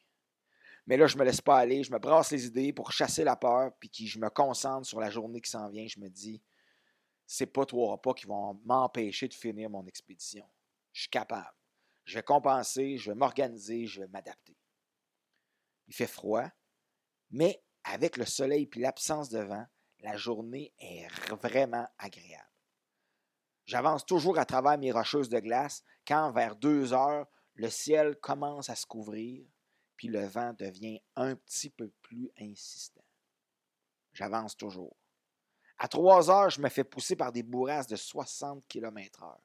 Mais 0.87 0.97
là, 0.97 1.07
je 1.07 1.17
me 1.17 1.25
laisse 1.25 1.41
pas 1.41 1.59
aller, 1.59 1.85
je 1.85 1.93
me 1.93 1.99
brasse 1.99 2.33
les 2.33 2.47
idées 2.47 2.73
pour 2.73 2.91
chasser 2.91 3.23
la 3.25 3.37
peur, 3.37 3.73
puis 3.79 3.91
je 4.07 4.19
me 4.19 4.29
concentre 4.31 4.87
sur 4.87 5.01
la 5.01 5.11
journée 5.11 5.41
qui 5.41 5.51
s'en 5.51 5.69
vient. 5.69 5.87
Je 5.87 6.01
me 6.01 6.09
dis, 6.09 6.43
c'est 7.27 7.47
pas 7.47 7.65
trois 7.65 7.93
repas 7.93 8.15
qui 8.15 8.27
vont 8.27 8.61
m'empêcher 8.65 9.29
de 9.29 9.35
finir 9.35 9.71
mon 9.71 9.87
expédition. 9.87 10.45
Je 10.93 11.03
suis 11.03 11.11
capable. 11.11 11.55
Je 12.05 12.15
vais 12.15 12.23
compenser, 12.23 12.99
je 12.99 13.11
vais 13.11 13.17
m'organiser, 13.17 13.87
je 13.87 14.01
vais 14.01 14.09
m'adapter. 14.09 14.57
Il 15.87 15.95
fait 15.95 16.09
froid, 16.09 16.49
mais 17.31 17.63
avec 17.85 18.17
le 18.17 18.25
soleil 18.25 18.69
et 18.75 18.81
l'absence 18.81 19.29
de 19.29 19.41
vent, 19.41 19.67
la 20.01 20.17
journée 20.17 20.75
est 20.81 21.07
vraiment 21.31 21.87
agréable. 21.99 22.49
J'avance 23.67 24.05
toujours 24.05 24.39
à 24.39 24.45
travers 24.45 24.79
mes 24.79 24.91
rocheuses 24.91 25.29
de 25.29 25.39
glace 25.39 25.85
quand, 26.07 26.33
vers 26.33 26.57
deux 26.57 26.93
heures, 26.93 27.27
le 27.55 27.71
ciel 27.71 28.17
commence 28.17 28.69
à 28.69 28.75
se 28.75 28.87
couvrir, 28.87 29.47
puis 30.03 30.09
le 30.09 30.27
vent 30.27 30.53
devient 30.59 31.01
un 31.15 31.37
petit 31.37 31.71
peu 31.71 31.89
plus 32.03 32.29
insistant. 32.41 33.05
J'avance 34.13 34.57
toujours. 34.57 34.97
À 35.79 35.87
trois 35.87 36.29
heures, 36.29 36.51
je 36.51 36.61
me 36.61 36.69
fais 36.69 36.83
pousser 36.83 37.15
par 37.15 37.31
des 37.31 37.45
bourrasques 37.45 37.91
de 37.91 37.95
60 37.95 38.67
km/h. 38.67 39.39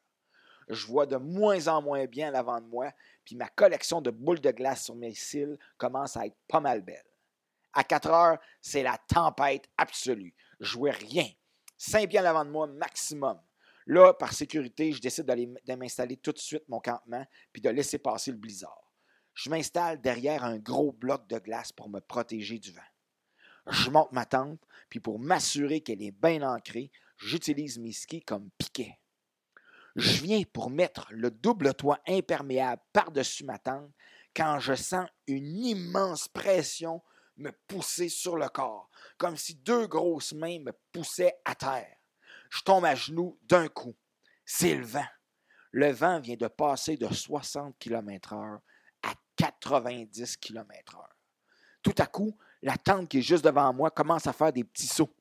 Je 0.69 0.87
vois 0.87 1.05
de 1.05 1.17
moins 1.17 1.67
en 1.67 1.83
moins 1.83 2.07
bien 2.07 2.31
l'avant 2.31 2.59
de 2.59 2.65
moi, 2.65 2.91
puis 3.23 3.35
ma 3.35 3.49
collection 3.49 4.01
de 4.01 4.09
boules 4.09 4.41
de 4.41 4.49
glace 4.49 4.85
sur 4.85 4.95
mes 4.95 5.13
cils 5.13 5.59
commence 5.77 6.17
à 6.17 6.25
être 6.25 6.37
pas 6.47 6.59
mal 6.59 6.81
belle. 6.81 7.05
À 7.73 7.83
quatre 7.83 8.09
heures, 8.09 8.39
c'est 8.59 8.81
la 8.81 8.97
tempête 9.07 9.69
absolue. 9.77 10.33
Je 10.59 10.75
vois 10.75 10.89
rien. 10.89 11.29
Cinq 11.77 12.09
pieds 12.09 12.19
l'avant 12.19 12.45
de 12.45 12.49
moi, 12.49 12.65
maximum. 12.65 13.39
Là, 13.85 14.11
par 14.11 14.33
sécurité, 14.33 14.91
je 14.91 15.01
décide 15.01 15.27
de 15.27 15.75
m'installer 15.75 16.17
tout 16.17 16.31
de 16.31 16.39
suite 16.39 16.67
mon 16.67 16.79
campement 16.79 17.27
puis 17.53 17.61
de 17.61 17.69
laisser 17.69 17.99
passer 17.99 18.31
le 18.31 18.37
blizzard. 18.37 18.86
Je 19.37 19.51
m'installe 19.51 20.01
derrière 20.01 20.43
un 20.43 20.57
gros 20.57 20.91
bloc 20.91 21.27
de 21.27 21.37
glace 21.37 21.71
pour 21.71 21.89
me 21.89 21.99
protéger 21.99 22.57
du 22.57 22.71
vent. 22.71 22.81
Je 23.67 23.91
monte 23.91 24.11
ma 24.11 24.25
tente, 24.25 24.59
puis 24.89 24.99
pour 24.99 25.19
m'assurer 25.19 25.81
qu'elle 25.81 26.01
est 26.01 26.11
bien 26.11 26.41
ancrée, 26.41 26.91
j'utilise 27.17 27.77
mes 27.77 27.91
skis 27.91 28.23
comme 28.23 28.49
piquet. 28.57 28.97
Je 29.95 30.23
viens 30.23 30.41
pour 30.51 30.71
mettre 30.71 31.05
le 31.11 31.29
double 31.29 31.75
toit 31.75 31.99
imperméable 32.07 32.81
par-dessus 32.93 33.43
ma 33.43 33.59
tente 33.59 33.91
quand 34.35 34.59
je 34.59 34.73
sens 34.73 35.07
une 35.27 35.55
immense 35.63 36.27
pression 36.27 37.03
me 37.35 37.51
pousser 37.67 38.09
sur 38.09 38.37
le 38.37 38.49
corps, 38.49 38.89
comme 39.19 39.37
si 39.37 39.53
deux 39.53 39.85
grosses 39.85 40.33
mains 40.33 40.59
me 40.61 40.71
poussaient 40.91 41.35
à 41.45 41.53
terre. 41.53 41.95
Je 42.49 42.63
tombe 42.63 42.85
à 42.85 42.95
genoux 42.95 43.37
d'un 43.43 43.67
coup. 43.67 43.95
C'est 44.45 44.73
le 44.73 44.85
vent. 44.85 45.05
Le 45.69 45.91
vent 45.91 46.19
vient 46.19 46.37
de 46.37 46.47
passer 46.47 46.97
de 46.97 47.13
60 47.13 47.77
km/h 47.77 48.61
90 49.37 50.37
km/h. 50.37 50.99
Tout 51.81 51.95
à 51.97 52.05
coup, 52.07 52.37
la 52.61 52.77
tente 52.77 53.07
qui 53.07 53.19
est 53.19 53.21
juste 53.21 53.45
devant 53.45 53.71
moi 53.73 53.91
commence 53.91 54.27
à 54.27 54.33
faire 54.33 54.51
des 54.51 54.63
petits 54.63 54.87
sauts. 54.87 55.13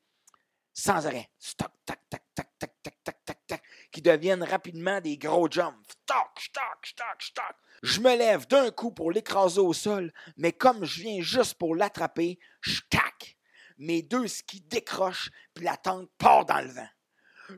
Sans 0.73 1.07
arrêt. 1.07 1.29
Stoc, 1.39 1.71
tac, 1.85 2.01
tac, 2.09 2.23
tac, 2.35 2.49
tac, 2.59 2.73
tac, 2.83 3.03
tac, 3.03 3.25
tac, 3.25 3.47
tac, 3.47 3.63
qui 3.91 4.01
deviennent 4.01 4.43
rapidement 4.43 4.99
des 5.01 5.17
gros 5.17 5.49
jumps. 5.49 5.77
Stoc, 6.03 6.39
stoc, 6.39 6.85
stoc, 6.85 7.21
stoc. 7.21 7.55
Je 7.83 7.99
me 8.01 8.15
lève 8.15 8.47
d'un 8.47 8.69
coup 8.71 8.91
pour 8.91 9.11
l'écraser 9.11 9.61
au 9.61 9.73
sol, 9.73 10.11
mais 10.35 10.51
comme 10.51 10.83
je 10.83 11.01
viens 11.01 11.21
juste 11.21 11.55
pour 11.55 11.75
l'attraper, 11.75 12.39
je 12.61 12.81
tac. 12.89 13.37
Mes 13.77 14.01
deux 14.01 14.27
skis 14.27 14.61
décrochent, 14.61 15.29
puis 15.53 15.65
la 15.65 15.77
tente 15.77 16.09
part 16.17 16.45
dans 16.45 16.61
le 16.61 16.69
vent 16.69 16.89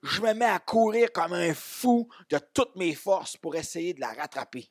je 0.04 0.22
me 0.22 0.34
mets 0.34 0.46
à 0.46 0.60
courir 0.60 1.12
comme 1.12 1.34
un 1.34 1.54
fou 1.54 2.10
de 2.30 2.40
toutes 2.54 2.76
mes 2.76 2.94
forces 2.94 3.38
pour 3.38 3.56
essayer 3.56 3.94
de 3.94 4.00
la 4.00 4.14
rattraper. 4.14 4.70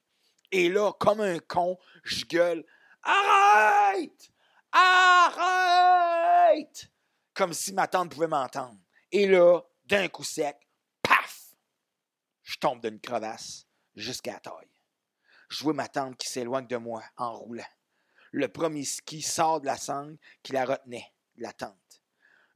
Et 0.51 0.69
là, 0.69 0.93
comme 0.99 1.21
un 1.21 1.39
con, 1.39 1.79
je 2.05 2.25
gueule 2.25 2.65
Arrête! 3.03 4.31
Arrête! 4.73 6.11
Comme 7.35 7.53
si 7.53 7.73
ma 7.73 7.87
tante 7.87 8.13
pouvait 8.13 8.27
m'entendre. 8.27 8.79
Et 9.13 9.27
là, 9.27 9.63
d'un 9.85 10.09
coup 10.09 10.25
sec, 10.25 10.57
paf! 11.03 11.55
Je 12.43 12.57
tombe 12.57 12.81
d'une 12.81 13.01
crevasse 13.01 13.67
jusqu'à 13.95 14.33
la 14.35 14.41
taille. 14.41 14.69
Je 15.49 15.63
vois 15.65 15.75
ma 15.75 15.89
tante 15.89 16.17
qui 16.17 16.29
s'éloigne 16.29 16.67
de 16.67 16.77
moi 16.77 17.03
en 17.17 17.39
roulant. 17.39 17.65
Le 18.33 18.49
premier 18.49 18.85
ski 18.85 19.23
sort 19.23 19.61
de 19.61 19.67
la 19.67 19.79
sangle 19.79 20.19
qui 20.43 20.53
la 20.53 20.67
retenait, 20.67 21.15
la 21.37 21.53
tente. 21.53 22.03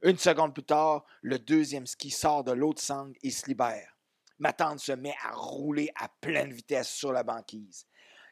Une 0.03 0.17
seconde 0.17 0.53
plus 0.53 0.63
tard, 0.63 1.05
le 1.21 1.39
deuxième 1.39 1.87
ski 1.87 2.11
sort 2.11 2.43
de 2.43 2.51
l'autre 2.51 2.81
sangle 2.81 3.17
et 3.23 3.31
se 3.31 3.47
libère. 3.47 3.92
Ma 4.43 4.51
tante 4.51 4.79
se 4.79 4.91
met 4.91 5.15
à 5.23 5.31
rouler 5.31 5.89
à 5.95 6.09
pleine 6.09 6.51
vitesse 6.51 6.89
sur 6.89 7.13
la 7.13 7.23
banquise, 7.23 7.87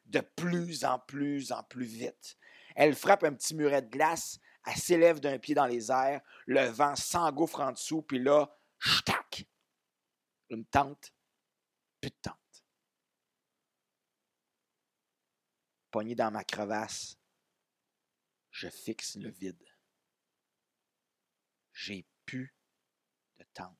de 0.05 0.19
plus 0.19 0.83
en 0.83 0.99
plus 0.99 1.53
en 1.53 1.63
plus 1.63 1.85
vite. 1.85 2.37
Elle 2.75 2.95
frappe 2.95 3.23
un 3.23 3.33
petit 3.33 3.55
muret 3.55 3.81
de 3.81 3.89
glace, 3.89 4.37
elle 4.67 4.75
s'élève 4.75 5.21
d'un 5.21 5.39
pied 5.39 5.55
dans 5.55 5.65
les 5.65 5.89
airs, 5.89 6.21
le 6.45 6.65
vent 6.65 6.95
s'engouffre 6.97 7.61
en 7.61 7.71
dessous, 7.71 8.01
puis 8.01 8.19
là, 8.19 8.53
ch'tac! 8.77 9.47
Une 10.49 10.65
tente, 10.65 11.13
plus 12.01 12.09
de 12.09 12.17
tente. 12.21 12.65
Pogné 15.91 16.13
dans 16.13 16.31
ma 16.31 16.43
crevasse, 16.43 17.17
je 18.51 18.67
fixe 18.67 19.15
le 19.15 19.29
vide 19.29 19.65
j'ai 21.73 22.05
plus 22.25 22.53
de 23.39 23.45
tente. 23.53 23.77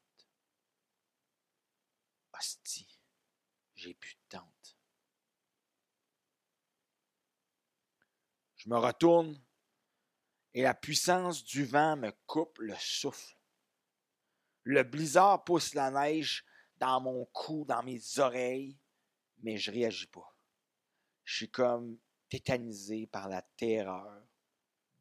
J'ai 3.76 3.94
plus 3.94 4.16
de 4.16 4.38
tente. 4.38 4.78
Je 8.58 8.70
me 8.70 8.78
retourne 8.78 9.42
et 10.54 10.62
la 10.64 10.74
puissance 10.74 11.44
du 11.44 11.66
vent 11.66 11.96
me 11.98 12.12
coupe 12.26 12.60
le 12.60 12.76
souffle. 12.78 13.36
Le 14.64 14.84
blizzard 14.84 15.44
pousse 15.44 15.74
la 15.74 15.90
neige 15.90 16.46
dans 16.78 17.02
mon 17.02 17.26
cou, 17.26 17.66
dans 17.66 17.82
mes 17.84 18.20
oreilles, 18.20 18.78
mais 19.40 19.58
je 19.58 19.72
réagis 19.72 20.08
pas. 20.08 20.36
Je 21.24 21.38
suis 21.38 21.52
comme 21.52 21.98
tétanisé 22.30 23.08
par 23.08 23.30
la 23.30 23.42
terreur 23.42 24.24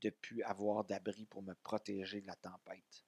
de 0.01 0.11
plus 0.11 0.43
avoir 0.45 0.85
d'abri 0.85 1.27
pour 1.27 1.43
me 1.43 1.55
protéger 1.55 2.21
de 2.21 2.27
la 2.27 2.37
tempête. 2.37 3.05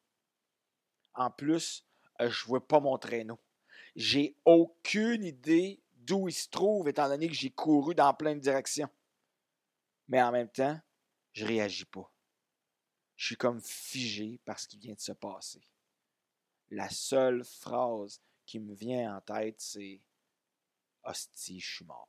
En 1.14 1.30
plus, 1.30 1.86
je 2.20 2.44
vois 2.44 2.66
pas 2.66 2.80
mon 2.80 2.98
traîneau. 2.98 3.40
J'ai 3.94 4.37
aucune 4.44 5.24
idée 5.24 5.83
d'où 5.94 6.28
il 6.28 6.33
se 6.33 6.48
trouve, 6.48 6.88
étant 6.88 7.09
donné 7.09 7.28
que 7.28 7.35
j'ai 7.35 7.50
couru 7.50 7.94
dans 7.94 8.12
plein 8.14 8.35
de 8.35 8.40
directions. 8.40 8.90
Mais 10.09 10.22
en 10.22 10.33
même 10.33 10.48
temps, 10.48 10.81
je 11.33 11.44
réagis 11.44 11.85
pas. 11.85 12.11
Je 13.16 13.26
suis 13.26 13.37
comme 13.37 13.61
figé 13.61 14.40
par 14.44 14.59
ce 14.59 14.66
qui 14.66 14.78
vient 14.78 14.94
de 14.94 15.00
se 15.00 15.12
passer. 15.12 15.62
La 16.70 16.88
seule 16.88 17.44
phrase 17.44 18.20
qui 18.46 18.59
me 18.59 18.74
vient 18.74 19.16
en 19.16 19.20
tête, 19.20 19.61
c'est 19.61 20.00
Hostie, 21.05 21.61
je 21.61 21.74
suis 21.76 21.85
mort. 21.85 22.09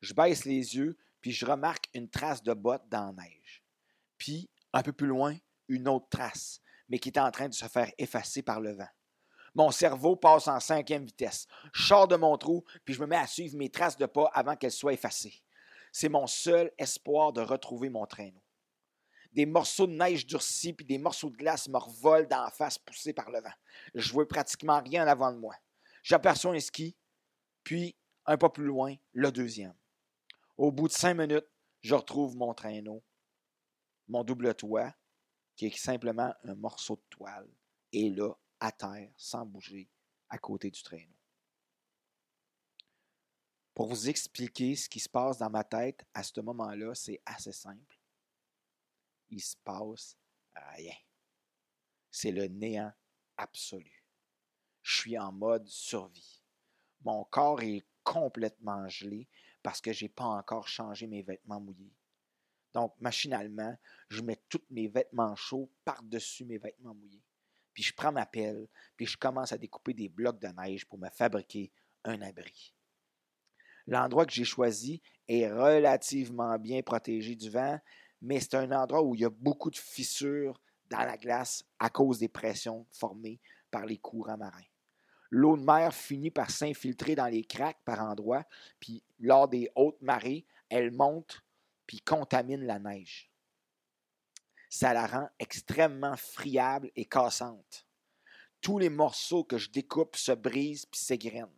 Je 0.00 0.14
baisse 0.14 0.44
les 0.44 0.76
yeux, 0.76 0.96
puis 1.20 1.32
je 1.32 1.44
remarque 1.44 1.88
une 1.94 2.08
trace 2.08 2.42
de 2.42 2.54
botte 2.54 2.88
dans 2.88 3.14
la 3.14 3.24
neige. 3.24 3.62
Puis, 4.16 4.48
un 4.72 4.82
peu 4.82 4.92
plus 4.92 5.06
loin, 5.06 5.36
une 5.68 5.88
autre 5.88 6.08
trace, 6.08 6.62
mais 6.90 6.98
qui 6.98 7.08
est 7.08 7.18
en 7.18 7.30
train 7.30 7.48
de 7.48 7.54
se 7.54 7.66
faire 7.66 7.90
effacer 7.96 8.42
par 8.42 8.60
le 8.60 8.72
vent. 8.72 8.88
Mon 9.54 9.70
cerveau 9.70 10.16
passe 10.16 10.48
en 10.48 10.60
cinquième 10.60 11.04
vitesse. 11.04 11.46
Je 11.72 12.06
de 12.06 12.16
mon 12.16 12.36
trou, 12.36 12.64
puis 12.84 12.94
je 12.94 13.00
me 13.00 13.06
mets 13.06 13.16
à 13.16 13.26
suivre 13.26 13.56
mes 13.56 13.70
traces 13.70 13.96
de 13.96 14.06
pas 14.06 14.30
avant 14.34 14.56
qu'elles 14.56 14.70
soient 14.70 14.92
effacées. 14.92 15.42
C'est 15.92 16.08
mon 16.08 16.26
seul 16.26 16.70
espoir 16.78 17.32
de 17.32 17.40
retrouver 17.40 17.88
mon 17.88 18.06
traîneau. 18.06 18.42
Des 19.32 19.46
morceaux 19.46 19.86
de 19.86 19.92
neige 19.92 20.26
durcis 20.26 20.72
puis 20.72 20.84
des 20.84 20.98
morceaux 20.98 21.30
de 21.30 21.36
glace 21.36 21.68
me 21.68 21.78
revolent 21.78 22.28
d'en 22.28 22.48
face 22.50 22.78
poussés 22.78 23.12
par 23.12 23.30
le 23.30 23.40
vent. 23.40 23.52
Je 23.94 24.12
vois 24.12 24.26
pratiquement 24.26 24.80
rien 24.80 25.04
en 25.04 25.08
avant 25.08 25.32
de 25.32 25.38
moi. 25.38 25.54
J'aperçois 26.02 26.54
un 26.54 26.60
ski, 26.60 26.96
puis, 27.62 27.96
un 28.26 28.36
pas 28.36 28.50
plus 28.50 28.64
loin, 28.64 28.94
le 29.12 29.30
deuxième. 29.30 29.74
Au 30.56 30.72
bout 30.72 30.88
de 30.88 30.92
cinq 30.92 31.14
minutes, 31.14 31.46
je 31.80 31.94
retrouve 31.94 32.36
mon 32.36 32.54
traîneau, 32.54 33.02
mon 34.08 34.24
double 34.24 34.54
toit, 34.54 34.92
qui 35.60 35.66
est 35.66 35.76
simplement 35.76 36.32
un 36.44 36.54
morceau 36.54 36.96
de 36.96 37.02
toile, 37.10 37.46
et 37.92 38.08
là, 38.08 38.32
à 38.60 38.72
terre, 38.72 39.12
sans 39.18 39.44
bouger, 39.44 39.90
à 40.30 40.38
côté 40.38 40.70
du 40.70 40.82
traîneau. 40.82 41.14
Pour 43.74 43.88
vous 43.88 44.08
expliquer 44.08 44.74
ce 44.74 44.88
qui 44.88 45.00
se 45.00 45.08
passe 45.10 45.36
dans 45.36 45.50
ma 45.50 45.62
tête 45.62 46.02
à 46.14 46.22
ce 46.22 46.40
moment-là, 46.40 46.94
c'est 46.94 47.20
assez 47.26 47.52
simple. 47.52 48.00
Il 49.28 49.42
se 49.42 49.54
passe 49.54 50.16
rien. 50.54 50.96
C'est 52.10 52.32
le 52.32 52.46
néant 52.46 52.94
absolu. 53.36 54.06
Je 54.80 54.96
suis 54.96 55.18
en 55.18 55.30
mode 55.30 55.68
survie. 55.68 56.42
Mon 57.02 57.24
corps 57.24 57.60
est 57.60 57.84
complètement 58.02 58.88
gelé 58.88 59.28
parce 59.62 59.82
que 59.82 59.92
je 59.92 60.06
n'ai 60.06 60.08
pas 60.08 60.24
encore 60.24 60.68
changé 60.68 61.06
mes 61.06 61.20
vêtements 61.22 61.60
mouillés. 61.60 61.99
Donc, 62.74 62.94
machinalement, 63.00 63.76
je 64.08 64.22
mets 64.22 64.40
tous 64.48 64.62
mes 64.70 64.88
vêtements 64.88 65.34
chauds 65.36 65.70
par-dessus 65.84 66.44
mes 66.44 66.58
vêtements 66.58 66.94
mouillés. 66.94 67.22
Puis 67.72 67.82
je 67.82 67.94
prends 67.94 68.12
ma 68.12 68.26
pelle, 68.26 68.68
puis 68.96 69.06
je 69.06 69.16
commence 69.16 69.52
à 69.52 69.58
découper 69.58 69.94
des 69.94 70.08
blocs 70.08 70.40
de 70.40 70.48
neige 70.48 70.86
pour 70.86 70.98
me 70.98 71.08
fabriquer 71.10 71.70
un 72.04 72.20
abri. 72.22 72.74
L'endroit 73.86 74.26
que 74.26 74.32
j'ai 74.32 74.44
choisi 74.44 75.00
est 75.28 75.50
relativement 75.50 76.58
bien 76.58 76.82
protégé 76.82 77.34
du 77.34 77.50
vent, 77.50 77.78
mais 78.20 78.40
c'est 78.40 78.54
un 78.54 78.70
endroit 78.72 79.02
où 79.02 79.14
il 79.14 79.22
y 79.22 79.24
a 79.24 79.30
beaucoup 79.30 79.70
de 79.70 79.76
fissures 79.76 80.60
dans 80.90 80.98
la 80.98 81.16
glace 81.16 81.64
à 81.78 81.88
cause 81.90 82.18
des 82.18 82.28
pressions 82.28 82.86
formées 82.90 83.40
par 83.70 83.86
les 83.86 83.98
courants 83.98 84.36
marins 84.36 84.64
l'eau 85.30 85.56
de 85.56 85.62
mer 85.62 85.94
finit 85.94 86.30
par 86.30 86.50
s'infiltrer 86.50 87.14
dans 87.14 87.26
les 87.26 87.44
craques 87.44 87.82
par 87.84 88.00
endroits, 88.00 88.44
puis 88.80 89.02
lors 89.20 89.48
des 89.48 89.70
hautes 89.76 90.02
marées, 90.02 90.44
elle 90.68 90.90
monte 90.90 91.42
puis 91.90 92.00
contamine 92.02 92.66
la 92.66 92.78
neige. 92.78 93.28
Ça 94.68 94.94
la 94.94 95.08
rend 95.08 95.28
extrêmement 95.40 96.16
friable 96.16 96.88
et 96.94 97.04
cassante. 97.04 97.84
Tous 98.60 98.78
les 98.78 98.90
morceaux 98.90 99.42
que 99.42 99.58
je 99.58 99.70
découpe 99.70 100.14
se 100.14 100.30
brisent 100.30 100.86
puis 100.86 101.00
s'égrènent. 101.00 101.48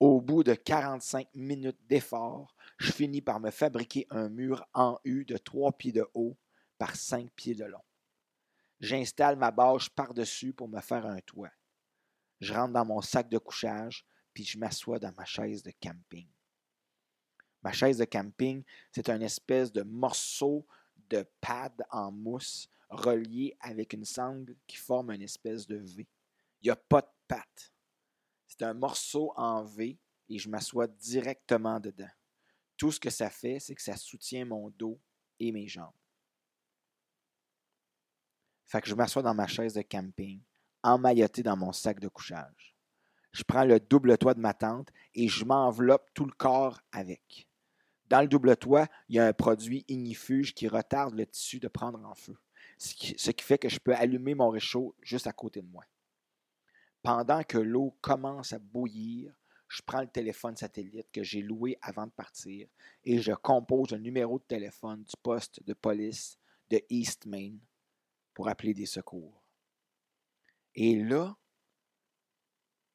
Au 0.00 0.20
bout 0.20 0.42
de 0.42 0.54
45 0.54 1.28
minutes 1.34 1.78
d'effort, 1.86 2.56
je 2.78 2.90
finis 2.90 3.22
par 3.22 3.38
me 3.38 3.52
fabriquer 3.52 4.08
un 4.10 4.28
mur 4.28 4.66
en 4.74 4.98
U 5.04 5.24
de 5.24 5.36
3 5.36 5.70
pieds 5.78 5.92
de 5.92 6.04
haut 6.14 6.36
par 6.76 6.96
5 6.96 7.30
pieds 7.30 7.54
de 7.54 7.64
long. 7.64 7.84
J'installe 8.80 9.36
ma 9.36 9.52
bâche 9.52 9.88
par-dessus 9.90 10.52
pour 10.52 10.66
me 10.66 10.80
faire 10.80 11.06
un 11.06 11.20
toit. 11.20 11.52
Je 12.40 12.52
rentre 12.52 12.72
dans 12.72 12.84
mon 12.84 13.00
sac 13.00 13.28
de 13.28 13.38
couchage, 13.38 14.04
puis 14.34 14.42
je 14.42 14.58
m'assois 14.58 14.98
dans 14.98 15.12
ma 15.12 15.24
chaise 15.24 15.62
de 15.62 15.72
camping. 15.80 16.31
Ma 17.62 17.72
chaise 17.72 17.98
de 17.98 18.04
camping, 18.04 18.64
c'est 18.90 19.08
un 19.08 19.20
espèce 19.20 19.72
de 19.72 19.82
morceau 19.82 20.66
de 21.08 21.24
pad 21.40 21.72
en 21.90 22.10
mousse 22.10 22.68
relié 22.88 23.56
avec 23.60 23.92
une 23.92 24.04
sangle 24.04 24.56
qui 24.66 24.76
forme 24.76 25.10
une 25.10 25.22
espèce 25.22 25.66
de 25.66 25.76
V. 25.76 26.08
Il 26.60 26.66
n'y 26.66 26.70
a 26.70 26.76
pas 26.76 27.02
de 27.02 27.10
patte. 27.28 27.72
C'est 28.46 28.62
un 28.62 28.74
morceau 28.74 29.32
en 29.36 29.64
V 29.64 29.98
et 30.28 30.38
je 30.38 30.48
m'assois 30.48 30.86
directement 30.86 31.80
dedans. 31.80 32.10
Tout 32.76 32.92
ce 32.92 33.00
que 33.00 33.10
ça 33.10 33.30
fait, 33.30 33.60
c'est 33.60 33.74
que 33.74 33.82
ça 33.82 33.96
soutient 33.96 34.44
mon 34.44 34.70
dos 34.70 35.00
et 35.38 35.52
mes 35.52 35.68
jambes. 35.68 35.92
Fait 38.66 38.80
que 38.80 38.88
je 38.88 38.94
m'assois 38.94 39.22
dans 39.22 39.34
ma 39.34 39.46
chaise 39.46 39.74
de 39.74 39.82
camping, 39.82 40.40
emmailloté 40.82 41.42
dans 41.42 41.56
mon 41.56 41.72
sac 41.72 42.00
de 42.00 42.08
couchage. 42.08 42.74
Je 43.32 43.42
prends 43.44 43.64
le 43.64 43.80
double 43.80 44.18
toit 44.18 44.34
de 44.34 44.40
ma 44.40 44.54
tente 44.54 44.90
et 45.14 45.28
je 45.28 45.44
m'enveloppe 45.44 46.08
tout 46.14 46.24
le 46.24 46.32
corps 46.32 46.80
avec. 46.90 47.48
Dans 48.12 48.20
le 48.20 48.28
double 48.28 48.58
toit, 48.58 48.88
il 49.08 49.16
y 49.16 49.18
a 49.18 49.24
un 49.24 49.32
produit 49.32 49.86
ignifuge 49.88 50.52
qui 50.52 50.68
retarde 50.68 51.14
le 51.14 51.24
tissu 51.24 51.60
de 51.60 51.68
prendre 51.68 51.98
en 52.04 52.14
feu, 52.14 52.36
ce 52.76 52.92
qui, 52.92 53.42
fait 53.42 53.56
que 53.56 53.70
je 53.70 53.78
peux 53.78 53.94
allumer 53.94 54.34
mon 54.34 54.50
réchaud 54.50 54.94
juste 55.00 55.26
à 55.26 55.32
côté 55.32 55.62
de 55.62 55.68
moi. 55.68 55.82
Pendant 57.02 57.42
que 57.42 57.56
l'eau 57.56 57.96
commence 58.02 58.52
à 58.52 58.58
bouillir, 58.58 59.32
je 59.66 59.80
prends 59.80 60.02
le 60.02 60.10
téléphone 60.10 60.56
satellite 60.56 61.10
que 61.10 61.22
j'ai 61.22 61.40
loué 61.40 61.78
avant 61.80 62.04
de 62.04 62.12
partir 62.12 62.68
et 63.02 63.16
je 63.16 63.32
compose 63.32 63.94
un 63.94 63.98
numéro 63.98 64.38
de 64.38 64.44
téléphone 64.44 65.04
du 65.04 65.14
poste 65.22 65.64
de 65.64 65.72
police 65.72 66.36
de 66.68 66.82
East 66.90 67.24
Main 67.24 67.54
pour 68.34 68.46
appeler 68.46 68.74
des 68.74 68.84
secours. 68.84 69.42
Et 70.74 71.02
là, 71.02 71.34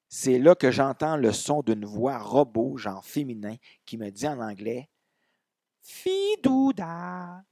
c'est 0.10 0.38
là 0.38 0.54
que 0.54 0.70
j'entends 0.70 1.18
le 1.18 1.32
son 1.32 1.64
d'une 1.64 1.86
voix 1.86 2.20
robot, 2.20 2.78
genre 2.78 3.04
féminin, 3.04 3.56
qui 3.84 3.98
me 3.98 4.12
dit 4.12 4.28
en 4.28 4.40
anglais 4.40 4.88
Fidouda. 5.90 7.46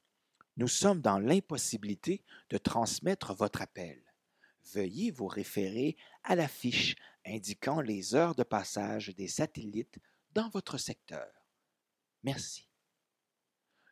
Nous 0.58 0.67
sommes 0.67 1.00
dans 1.00 1.19
l'impossibilité 1.19 2.21
de 2.50 2.58
transmettre 2.58 3.34
votre 3.34 3.62
appel. 3.62 4.04
Veuillez 4.74 5.10
vous 5.10 5.28
référer 5.28 5.95
à 6.21 6.36
la 6.36 6.50
fiche 6.50 6.98
indiquant 7.26 7.80
les 7.80 8.13
heures 8.13 8.36
de 8.36 8.43
passage 8.43 9.15
des 9.15 9.30
satellites 9.30 10.00
dans 10.34 10.50
votre 10.50 10.78
secteur. 10.78 11.32
Merci. 12.24 12.67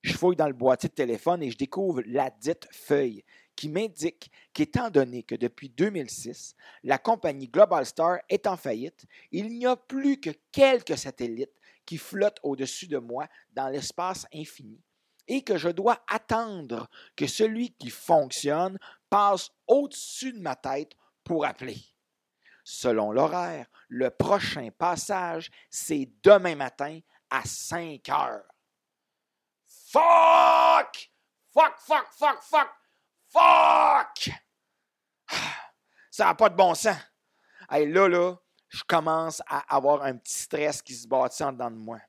Je 0.01 0.11
fouille 0.11 0.35
dans 0.35 0.47
le 0.47 0.53
boîtier 0.53 0.89
de 0.89 0.93
téléphone 0.93 1.41
et 1.41 1.49
je 1.49 1.57
découvre 1.57 2.01
la 2.05 2.29
dite 2.29 2.67
feuille 2.69 3.23
qui 3.55 3.69
m'indique 3.69 4.29
qu'étant 4.51 4.89
donné 4.89 5.23
que 5.23 5.35
depuis 5.35 5.69
2006, 5.69 6.53
la 6.83 6.97
compagnie 6.97 7.47
Global 7.47 7.85
Star 7.85 8.19
est 8.27 8.45
en 8.45 8.57
faillite, 8.57 9.05
il 9.31 9.47
n'y 9.47 9.65
a 9.65 9.77
plus 9.77 10.19
que 10.19 10.31
quelques 10.51 10.97
satellites 10.97 11.61
qui 11.85 11.97
flottent 11.97 12.39
au-dessus 12.43 12.87
de 12.87 12.97
moi 12.97 13.27
dans 13.51 13.69
l'espace 13.69 14.25
infini 14.33 14.81
et 15.27 15.43
que 15.43 15.57
je 15.57 15.69
dois 15.69 16.03
attendre 16.07 16.89
que 17.15 17.27
celui 17.27 17.73
qui 17.75 17.89
fonctionne 17.89 18.77
passe 19.09 19.51
au-dessus 19.67 20.33
de 20.33 20.39
ma 20.39 20.55
tête 20.55 20.93
pour 21.23 21.45
appeler. 21.45 21.77
Selon 22.63 23.11
l'horaire, 23.11 23.67
le 23.87 24.09
prochain 24.09 24.69
passage, 24.77 25.51
c'est 25.69 26.09
demain 26.23 26.55
matin 26.55 26.99
à 27.29 27.43
5 27.45 28.07
heures. 28.09 28.45
Fuck! 29.91 31.11
Fuck, 31.53 31.77
fuck, 31.79 32.07
fuck, 32.11 32.41
fuck! 32.41 32.69
Fuck! 33.27 34.31
Ça 36.11 36.25
n'a 36.25 36.35
pas 36.35 36.49
de 36.49 36.55
bon 36.55 36.73
sens. 36.75 36.97
Hey, 37.69 37.91
là, 37.91 38.07
là, 38.07 38.35
je 38.73 38.83
commence 38.83 39.41
à 39.45 39.75
avoir 39.75 40.01
un 40.01 40.17
petit 40.17 40.33
stress 40.33 40.81
qui 40.81 40.95
se 40.95 41.07
bâtit 41.07 41.43
en 41.43 41.51
dedans 41.51 41.69
de 41.69 41.75
moi. 41.75 41.99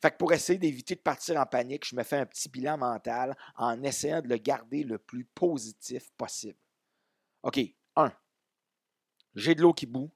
Fait 0.00 0.10
que 0.10 0.16
pour 0.16 0.32
essayer 0.32 0.58
d'éviter 0.58 0.94
de 0.94 1.00
partir 1.00 1.38
en 1.38 1.44
panique, 1.44 1.86
je 1.86 1.94
me 1.94 2.02
fais 2.02 2.16
un 2.16 2.24
petit 2.24 2.48
bilan 2.48 2.78
mental 2.78 3.36
en 3.56 3.82
essayant 3.82 4.22
de 4.22 4.28
le 4.28 4.38
garder 4.38 4.84
le 4.84 4.98
plus 4.98 5.24
positif 5.24 6.10
possible. 6.12 6.58
OK, 7.42 7.60
un, 7.96 8.12
j'ai 9.34 9.54
de 9.54 9.60
l'eau 9.60 9.74
qui 9.74 9.84
bout 9.84 10.10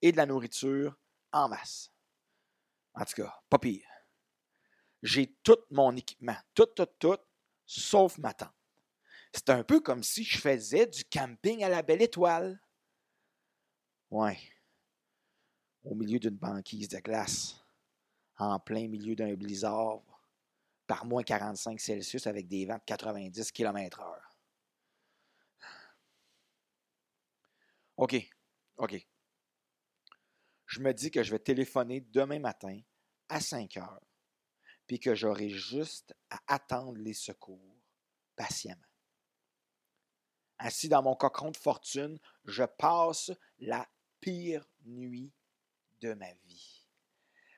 et 0.00 0.12
de 0.12 0.16
la 0.16 0.26
nourriture 0.26 0.96
en 1.32 1.48
masse. 1.48 1.90
En 2.94 3.04
tout 3.04 3.14
cas, 3.14 3.34
pas 3.50 3.58
pire. 3.58 3.88
J'ai 5.02 5.34
tout 5.42 5.58
mon 5.70 5.96
équipement, 5.96 6.36
tout, 6.54 6.66
tout, 6.66 6.86
tout, 7.00 7.18
sauf 7.64 8.16
ma 8.18 8.32
tente. 8.32 8.52
C'est 9.32 9.50
un 9.50 9.64
peu 9.64 9.80
comme 9.80 10.04
si 10.04 10.22
je 10.22 10.38
faisais 10.38 10.86
du 10.86 11.04
camping 11.04 11.64
à 11.64 11.68
la 11.68 11.82
belle 11.82 12.02
étoile. 12.02 12.60
Ouais. 14.10 14.38
Au 15.86 15.94
milieu 15.94 16.18
d'une 16.18 16.36
banquise 16.36 16.88
de 16.88 16.98
glace, 16.98 17.64
en 18.38 18.58
plein 18.58 18.88
milieu 18.88 19.14
d'un 19.14 19.34
blizzard, 19.34 20.02
par 20.88 21.06
moins 21.06 21.22
45 21.22 21.80
Celsius 21.80 22.26
avec 22.26 22.48
des 22.48 22.66
vents 22.66 22.78
de 22.78 22.84
90 22.84 23.52
km/h. 23.52 24.20
OK, 27.96 28.28
OK. 28.78 29.06
Je 30.66 30.80
me 30.80 30.92
dis 30.92 31.12
que 31.12 31.22
je 31.22 31.30
vais 31.30 31.38
téléphoner 31.38 32.00
demain 32.00 32.40
matin 32.40 32.80
à 33.28 33.40
5 33.40 33.76
heures, 33.76 34.02
puis 34.88 34.98
que 34.98 35.14
j'aurai 35.14 35.48
juste 35.48 36.16
à 36.30 36.40
attendre 36.48 36.98
les 36.98 37.14
secours 37.14 37.76
patiemment. 38.34 38.82
Assis 40.58 40.88
dans 40.88 41.02
mon 41.02 41.14
cocon 41.14 41.52
de 41.52 41.56
fortune, 41.56 42.18
je 42.44 42.64
passe 42.64 43.30
la 43.60 43.88
pire 44.20 44.68
nuit 44.84 45.32
de 46.00 46.14
ma 46.14 46.32
vie. 46.46 46.86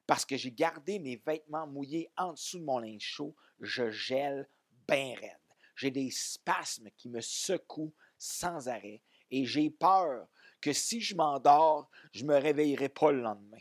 Parce 0.07 0.24
que 0.24 0.37
j'ai 0.37 0.53
gardé 0.53 0.98
mes 0.98 1.16
vêtements 1.16 1.66
mouillés 1.66 2.11
en 2.16 2.33
dessous 2.33 2.59
de 2.59 2.64
mon 2.64 2.79
linge 2.79 3.03
chaud, 3.03 3.35
je 3.61 3.90
gèle 3.90 4.48
bien 4.88 5.14
raide. 5.20 5.37
J'ai 5.77 5.90
des 5.90 6.11
spasmes 6.11 6.88
qui 6.96 7.09
me 7.09 7.20
secouent 7.20 7.94
sans 8.18 8.68
arrêt 8.68 9.03
et 9.31 9.44
j'ai 9.44 9.70
peur 9.70 10.27
que 10.61 10.72
si 10.72 11.01
je 11.01 11.14
m'endors, 11.14 11.90
je 12.12 12.24
ne 12.24 12.29
me 12.29 12.38
réveillerai 12.38 12.88
pas 12.88 13.12
le 13.12 13.20
lendemain. 13.20 13.59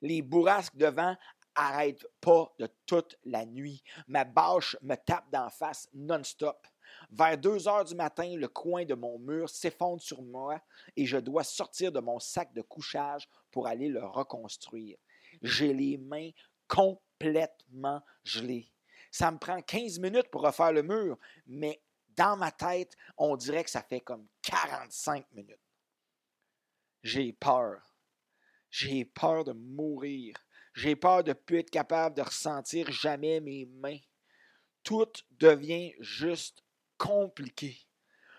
Les 0.00 0.22
bourrasques 0.22 0.76
de 0.76 0.86
vent 0.86 1.16
n'arrêtent 1.56 2.06
pas 2.20 2.52
de 2.58 2.68
toute 2.86 3.18
la 3.24 3.46
nuit. 3.46 3.82
Ma 4.06 4.24
bâche 4.24 4.76
me 4.82 4.96
tape 4.96 5.30
d'en 5.32 5.50
face 5.50 5.88
non-stop. 5.94 6.66
Vers 7.14 7.38
deux 7.38 7.68
heures 7.68 7.84
du 7.84 7.94
matin, 7.94 8.34
le 8.36 8.48
coin 8.48 8.84
de 8.84 8.94
mon 8.94 9.20
mur 9.20 9.48
s'effondre 9.48 10.02
sur 10.02 10.20
moi 10.20 10.60
et 10.96 11.06
je 11.06 11.16
dois 11.16 11.44
sortir 11.44 11.92
de 11.92 12.00
mon 12.00 12.18
sac 12.18 12.52
de 12.52 12.60
couchage 12.60 13.28
pour 13.52 13.68
aller 13.68 13.88
le 13.88 14.04
reconstruire. 14.04 14.98
J'ai 15.40 15.72
les 15.72 15.96
mains 15.96 16.30
complètement 16.66 18.02
gelées. 18.24 18.68
Ça 19.12 19.30
me 19.30 19.38
prend 19.38 19.62
15 19.62 20.00
minutes 20.00 20.28
pour 20.28 20.42
refaire 20.42 20.72
le 20.72 20.82
mur, 20.82 21.16
mais 21.46 21.80
dans 22.16 22.36
ma 22.36 22.50
tête, 22.50 22.96
on 23.16 23.36
dirait 23.36 23.62
que 23.62 23.70
ça 23.70 23.82
fait 23.82 24.00
comme 24.00 24.26
45 24.42 25.24
minutes. 25.34 25.60
J'ai 27.04 27.32
peur. 27.32 27.94
J'ai 28.70 29.04
peur 29.04 29.44
de 29.44 29.52
mourir. 29.52 30.34
J'ai 30.74 30.96
peur 30.96 31.22
de 31.22 31.28
ne 31.28 31.34
plus 31.34 31.58
être 31.58 31.70
capable 31.70 32.16
de 32.16 32.22
ressentir 32.22 32.90
jamais 32.90 33.38
mes 33.38 33.66
mains. 33.66 34.00
Tout 34.82 35.12
devient 35.30 35.94
juste 36.00 36.63
compliqué 36.98 37.84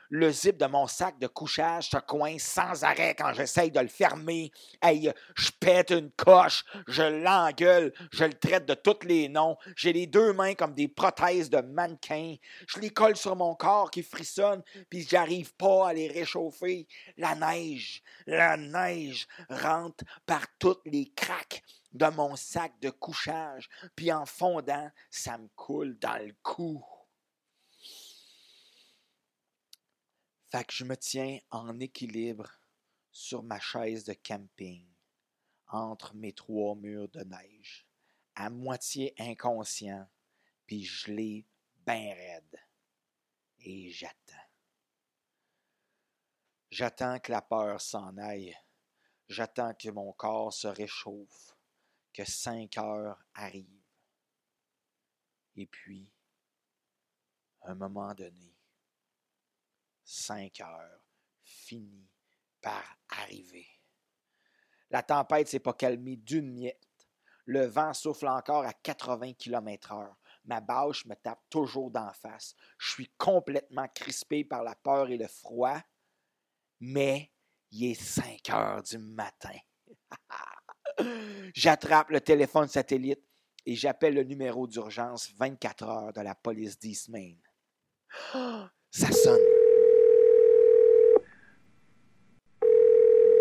le 0.09 0.31
zip 0.31 0.57
de 0.57 0.65
mon 0.65 0.87
sac 0.87 1.19
de 1.19 1.27
couchage 1.27 1.89
se 1.89 1.97
coince 1.97 2.43
sans 2.43 2.83
arrêt 2.83 3.15
quand 3.15 3.33
j'essaye 3.33 3.71
de 3.71 3.79
le 3.79 3.87
fermer. 3.87 4.51
Hey, 4.81 5.11
je 5.35 5.51
pète 5.59 5.91
une 5.91 6.11
coche, 6.11 6.63
je 6.87 7.03
l'engueule, 7.03 7.93
je 8.11 8.23
le 8.23 8.33
traite 8.33 8.65
de 8.65 8.75
tous 8.75 9.05
les 9.05 9.29
noms. 9.29 9.57
J'ai 9.75 9.93
les 9.93 10.07
deux 10.07 10.33
mains 10.33 10.53
comme 10.53 10.73
des 10.73 10.87
prothèses 10.87 11.49
de 11.49 11.59
mannequin. 11.59 12.35
Je 12.67 12.79
les 12.79 12.91
colle 12.91 13.17
sur 13.17 13.35
mon 13.35 13.55
corps 13.55 13.91
qui 13.91 14.03
frissonne, 14.03 14.63
puis 14.89 15.05
j'arrive 15.07 15.53
pas 15.55 15.89
à 15.89 15.93
les 15.93 16.07
réchauffer. 16.07 16.87
La 17.17 17.35
neige, 17.35 18.03
la 18.27 18.57
neige 18.57 19.27
rentre 19.49 20.03
par 20.25 20.45
toutes 20.59 20.85
les 20.85 21.11
craques 21.15 21.63
de 21.93 22.07
mon 22.07 22.35
sac 22.35 22.73
de 22.81 22.89
couchage, 22.89 23.69
puis 23.95 24.11
en 24.11 24.25
fondant, 24.25 24.89
ça 25.09 25.37
me 25.37 25.47
coule 25.55 25.97
dans 25.99 26.17
le 26.23 26.33
cou. 26.43 26.83
Fait 30.51 30.65
que 30.65 30.73
je 30.73 30.83
me 30.85 30.95
tiens 30.95 31.39
en 31.49 31.79
équilibre 31.79 32.49
sur 33.11 33.43
ma 33.43 33.59
chaise 33.59 34.03
de 34.03 34.13
camping, 34.13 34.87
entre 35.67 36.15
mes 36.15 36.33
trois 36.33 36.75
murs 36.75 37.09
de 37.09 37.23
neige, 37.23 37.87
à 38.35 38.49
moitié 38.49 39.13
inconscient, 39.17 40.07
puis 40.65 40.83
gelé 40.83 41.45
bien 41.85 42.13
raide. 42.13 42.59
et 43.59 43.91
j'attends. 43.91 44.33
J'attends 46.69 47.19
que 47.19 47.31
la 47.31 47.41
peur 47.41 47.79
s'en 47.81 48.17
aille. 48.17 48.55
J'attends 49.27 49.73
que 49.73 49.89
mon 49.89 50.11
corps 50.13 50.53
se 50.53 50.67
réchauffe, 50.67 51.55
que 52.13 52.25
cinq 52.25 52.77
heures 52.77 53.23
arrivent. 53.33 53.81
Et 55.55 55.65
puis, 55.65 56.11
un 57.61 57.75
moment 57.75 58.13
donné, 58.13 58.54
cinq 60.05 60.61
heures 60.61 61.01
finit 61.43 62.09
par 62.61 62.83
arriver. 63.09 63.67
La 64.89 65.03
tempête 65.03 65.47
s'est 65.47 65.59
pas 65.59 65.73
calmée 65.73 66.15
d'une 66.15 66.53
miette. 66.53 66.87
Le 67.45 67.65
vent 67.65 67.93
souffle 67.93 68.27
encore 68.27 68.65
à 68.65 68.73
80 68.73 69.33
km/h. 69.33 70.13
Ma 70.45 70.61
bâche 70.61 71.05
me 71.05 71.15
tape 71.15 71.43
toujours 71.49 71.91
d'en 71.91 72.11
face. 72.13 72.55
Je 72.77 72.91
suis 72.91 73.09
complètement 73.17 73.87
crispé 73.93 74.45
par 74.45 74.63
la 74.63 74.75
peur 74.75 75.09
et 75.09 75.17
le 75.17 75.27
froid, 75.27 75.79
mais 76.79 77.31
il 77.71 77.91
est 77.91 78.01
5 78.01 78.49
heures 78.51 78.83
du 78.83 78.97
matin. 78.97 79.57
J'attrape 81.53 82.09
le 82.09 82.21
téléphone 82.21 82.67
satellite 82.67 83.21
et 83.65 83.75
j'appelle 83.75 84.13
le 84.13 84.23
numéro 84.23 84.67
d'urgence 84.67 85.31
24 85.37 85.83
heures 85.83 86.13
de 86.13 86.21
la 86.21 86.35
police 86.35 86.77
d'East 86.79 87.09
Main. 87.09 87.33
Ça 88.91 89.11
sonne. 89.11 89.39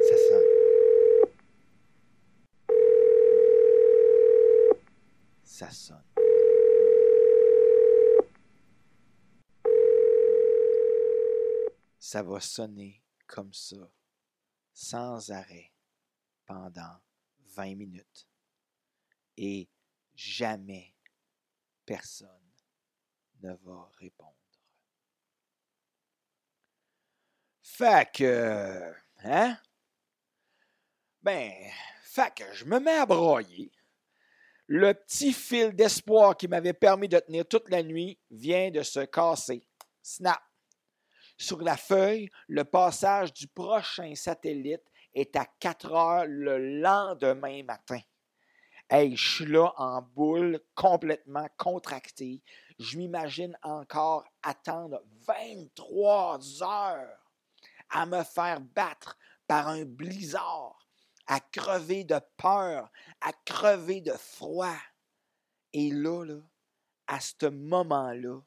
Ça 0.08 0.16
sonne. 0.28 0.54
Ça 5.54 5.70
sonne. 5.70 6.02
Ça 11.96 12.24
va 12.24 12.40
sonner 12.40 13.04
comme 13.28 13.54
ça, 13.54 13.88
sans 14.72 15.30
arrêt, 15.30 15.72
pendant 16.44 17.00
20 17.54 17.76
minutes. 17.76 18.26
Et 19.36 19.68
jamais 20.16 20.92
personne 21.86 22.50
ne 23.40 23.54
va 23.54 23.92
répondre. 24.00 24.34
Fait 27.62 28.12
que, 28.12 28.92
hein? 29.18 29.56
Ben, 31.22 31.52
fait 32.02 32.34
que 32.34 32.54
je 32.54 32.64
me 32.64 32.80
mets 32.80 32.98
à 32.98 33.06
broyer. 33.06 33.70
Le 34.66 34.94
petit 34.94 35.32
fil 35.32 35.74
d'espoir 35.74 36.36
qui 36.36 36.48
m'avait 36.48 36.72
permis 36.72 37.08
de 37.08 37.18
tenir 37.18 37.46
toute 37.46 37.68
la 37.68 37.82
nuit 37.82 38.18
vient 38.30 38.70
de 38.70 38.82
se 38.82 39.00
casser. 39.00 39.66
Snap! 40.02 40.40
Sur 41.36 41.60
la 41.60 41.76
feuille, 41.76 42.30
le 42.48 42.64
passage 42.64 43.32
du 43.32 43.46
prochain 43.48 44.14
satellite 44.14 44.84
est 45.12 45.36
à 45.36 45.46
4 45.58 45.92
heures 45.92 46.26
le 46.26 46.80
lendemain 46.80 47.62
matin. 47.64 48.00
Hey, 48.88 49.16
je 49.16 49.34
suis 49.36 49.46
là 49.46 49.72
en 49.76 50.02
boule, 50.02 50.60
complètement 50.74 51.48
contracté. 51.56 52.42
Je 52.78 52.98
m'imagine 52.98 53.56
encore 53.62 54.24
attendre 54.42 55.02
23 55.26 56.62
heures 56.62 57.32
à 57.90 58.06
me 58.06 58.22
faire 58.22 58.60
battre 58.60 59.18
par 59.46 59.68
un 59.68 59.84
blizzard, 59.84 60.83
à 61.26 61.40
crever 61.40 62.04
de 62.04 62.20
peur, 62.36 62.90
à 63.20 63.32
crever 63.44 64.00
de 64.00 64.12
froid. 64.12 64.78
Et 65.72 65.90
là, 65.90 66.40
à 67.06 67.20
ce 67.20 67.46
moment-là, 67.46 68.40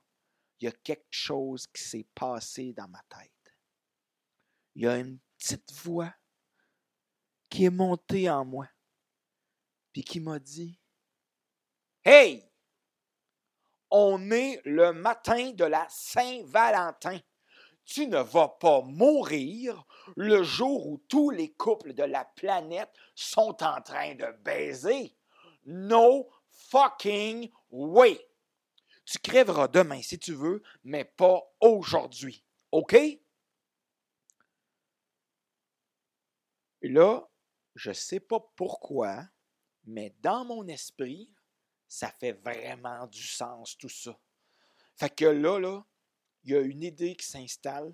il 0.60 0.66
y 0.66 0.68
a 0.68 0.72
quelque 0.72 1.08
chose 1.12 1.68
qui 1.68 1.84
s'est 1.84 2.08
passé 2.16 2.74
dans 2.74 2.88
ma 2.88 3.02
tête. 3.10 3.32
Il 4.76 4.84
y 4.84 4.88
a 4.88 4.98
une 4.98 5.20
petite 5.38 5.72
voix 5.74 6.14
qui 7.50 7.66
est 7.66 7.72
montée 7.72 8.30
en 8.30 8.46
moi, 8.46 8.68
puis 9.94 10.04
qui 10.04 10.20
m'a 10.20 10.40
dit 10.40 10.80
Hey, 12.04 12.50
on 13.90 14.32
est 14.32 14.62
le 14.66 14.94
matin 14.94 15.52
de 15.52 15.66
la 15.66 15.88
Saint-Valentin. 15.90 17.20
Tu 17.88 18.06
ne 18.06 18.20
vas 18.20 18.50
pas 18.50 18.82
mourir 18.82 19.86
le 20.18 20.44
jour 20.44 20.88
où 20.88 20.98
tous 21.08 21.30
les 21.30 21.54
couples 21.54 21.94
de 21.94 22.04
la 22.04 22.26
planète 22.26 22.92
sont 23.16 23.64
en 23.64 23.82
train 23.82 24.14
de 24.14 24.30
baiser. 24.44 25.16
No 25.64 26.30
fucking 26.50 27.50
way. 27.72 28.20
Tu 29.06 29.20
crèveras 29.20 29.70
demain 29.70 30.02
si 30.02 30.20
tu 30.20 30.34
veux, 30.34 30.62
mais 30.84 31.06
pas 31.06 31.42
aujourd'hui. 31.62 32.44
OK? 32.74 32.94
Là, 36.82 37.26
je 37.76 37.90
ne 37.90 37.94
sais 37.94 38.20
pas 38.20 38.42
pourquoi, 38.58 39.24
mais 39.86 40.14
dans 40.20 40.44
mon 40.44 40.68
esprit, 40.68 41.32
ça 41.88 42.12
fait 42.12 42.34
vraiment 42.34 43.08
du 43.08 43.24
sens 43.24 43.78
tout 43.78 43.88
ça. 43.88 44.20
Fait 44.98 45.10
que 45.10 45.26
là, 45.26 45.58
là, 45.58 45.86
il 46.48 46.54
y 46.54 46.56
a 46.56 46.62
une 46.62 46.82
idée 46.82 47.16
qui 47.16 47.26
s'installe. 47.26 47.94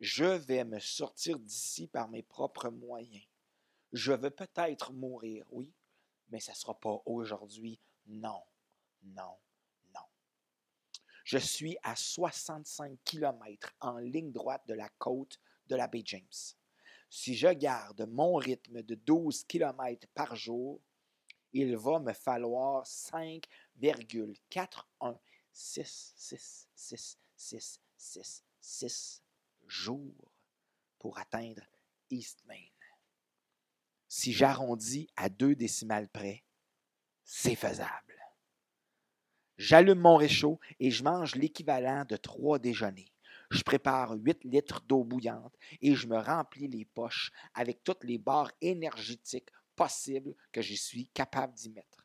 Je 0.00 0.24
vais 0.24 0.64
me 0.64 0.80
sortir 0.80 1.38
d'ici 1.38 1.86
par 1.86 2.08
mes 2.08 2.24
propres 2.24 2.70
moyens. 2.70 3.24
Je 3.92 4.12
vais 4.12 4.32
peut-être 4.32 4.92
mourir, 4.92 5.46
oui, 5.50 5.72
mais 6.28 6.40
ça 6.40 6.52
ne 6.52 6.56
sera 6.56 6.78
pas 6.78 7.00
aujourd'hui. 7.06 7.80
Non, 8.06 8.42
non, 9.02 9.38
je 11.28 11.36
suis 11.36 11.76
à 11.82 11.94
65 11.94 12.98
km 13.04 13.74
en 13.80 13.98
ligne 13.98 14.32
droite 14.32 14.66
de 14.66 14.72
la 14.72 14.88
côte 14.96 15.38
de 15.66 15.76
la 15.76 15.86
baie 15.86 16.02
James. 16.06 16.24
Si 17.10 17.34
je 17.34 17.48
garde 17.48 18.08
mon 18.08 18.36
rythme 18.36 18.82
de 18.82 18.94
12 18.94 19.44
km 19.44 20.08
par 20.14 20.34
jour, 20.36 20.80
il 21.52 21.76
va 21.76 21.98
me 22.00 22.14
falloir 22.14 22.86
5,4166666 27.38 29.22
jours 29.66 30.32
pour 30.98 31.18
atteindre 31.18 31.62
East 32.10 32.42
Main. 32.46 32.54
Si 34.08 34.32
j'arrondis 34.32 35.08
à 35.16 35.28
deux 35.28 35.54
décimales 35.54 36.08
près, 36.08 36.44
c'est 37.24 37.54
faisable. 37.54 38.14
J'allume 39.58 40.00
mon 40.00 40.16
réchaud 40.16 40.58
et 40.80 40.90
je 40.90 41.02
mange 41.02 41.34
l'équivalent 41.34 42.04
de 42.04 42.16
trois 42.16 42.58
déjeuners. 42.58 43.12
Je 43.50 43.62
prépare 43.62 44.12
8 44.12 44.44
litres 44.44 44.82
d'eau 44.82 45.04
bouillante 45.04 45.54
et 45.80 45.94
je 45.94 46.06
me 46.06 46.18
remplis 46.18 46.68
les 46.68 46.84
poches 46.84 47.32
avec 47.54 47.82
toutes 47.82 48.04
les 48.04 48.18
barres 48.18 48.52
énergétiques 48.60 49.50
possibles 49.74 50.34
que 50.52 50.62
je 50.62 50.74
suis 50.74 51.08
capable 51.08 51.54
d'y 51.54 51.70
mettre. 51.70 51.97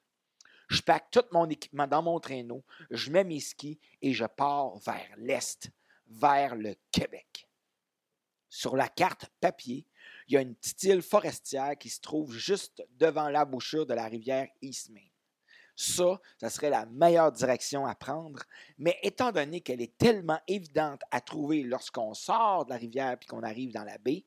Je 0.70 0.82
pack 0.82 1.12
tout 1.12 1.26
mon 1.32 1.50
équipement 1.50 1.88
dans 1.88 2.02
mon 2.02 2.20
traîneau, 2.20 2.64
je 2.90 3.12
mets 3.12 3.24
mes 3.24 3.40
skis 3.40 3.80
et 4.02 4.14
je 4.14 4.26
pars 4.26 4.78
vers 4.80 5.10
l'est, 5.18 5.70
vers 6.08 6.56
le 6.56 6.76
Québec. 6.92 7.48
Sur 8.50 8.76
la 8.76 8.88
carte 8.88 9.26
papier, 9.42 9.86
il 10.28 10.36
y 10.36 10.38
a 10.38 10.42
une 10.42 10.56
petite 10.56 10.84
île 10.84 11.02
forestière 11.02 11.78
qui 11.78 11.90
se 11.90 12.00
trouve 12.00 12.34
juste 12.36 12.84
devant 12.92 13.30
l'embouchure 13.30 13.86
de 13.86 13.94
la 13.94 14.06
rivière 14.06 14.48
Eastmain. 14.62 15.08
Ça, 15.76 16.22
ça 16.38 16.50
serait 16.50 16.70
la 16.70 16.86
meilleure 16.86 17.32
direction 17.32 17.86
à 17.86 17.96
prendre. 17.96 18.44
Mais 18.78 18.98
étant 19.02 19.32
donné 19.32 19.62
qu'elle 19.62 19.82
est 19.82 19.98
tellement 19.98 20.40
évidente 20.48 21.02
à 21.10 21.20
trouver 21.20 21.64
lorsqu'on 21.64 22.14
sort 22.14 22.66
de 22.66 22.72
la 22.72 22.78
rivière 22.78 23.18
puis 23.18 23.28
qu'on 23.28 23.42
arrive 23.42 23.74
dans 23.74 23.84
la 23.84 23.98
baie, 23.98 24.24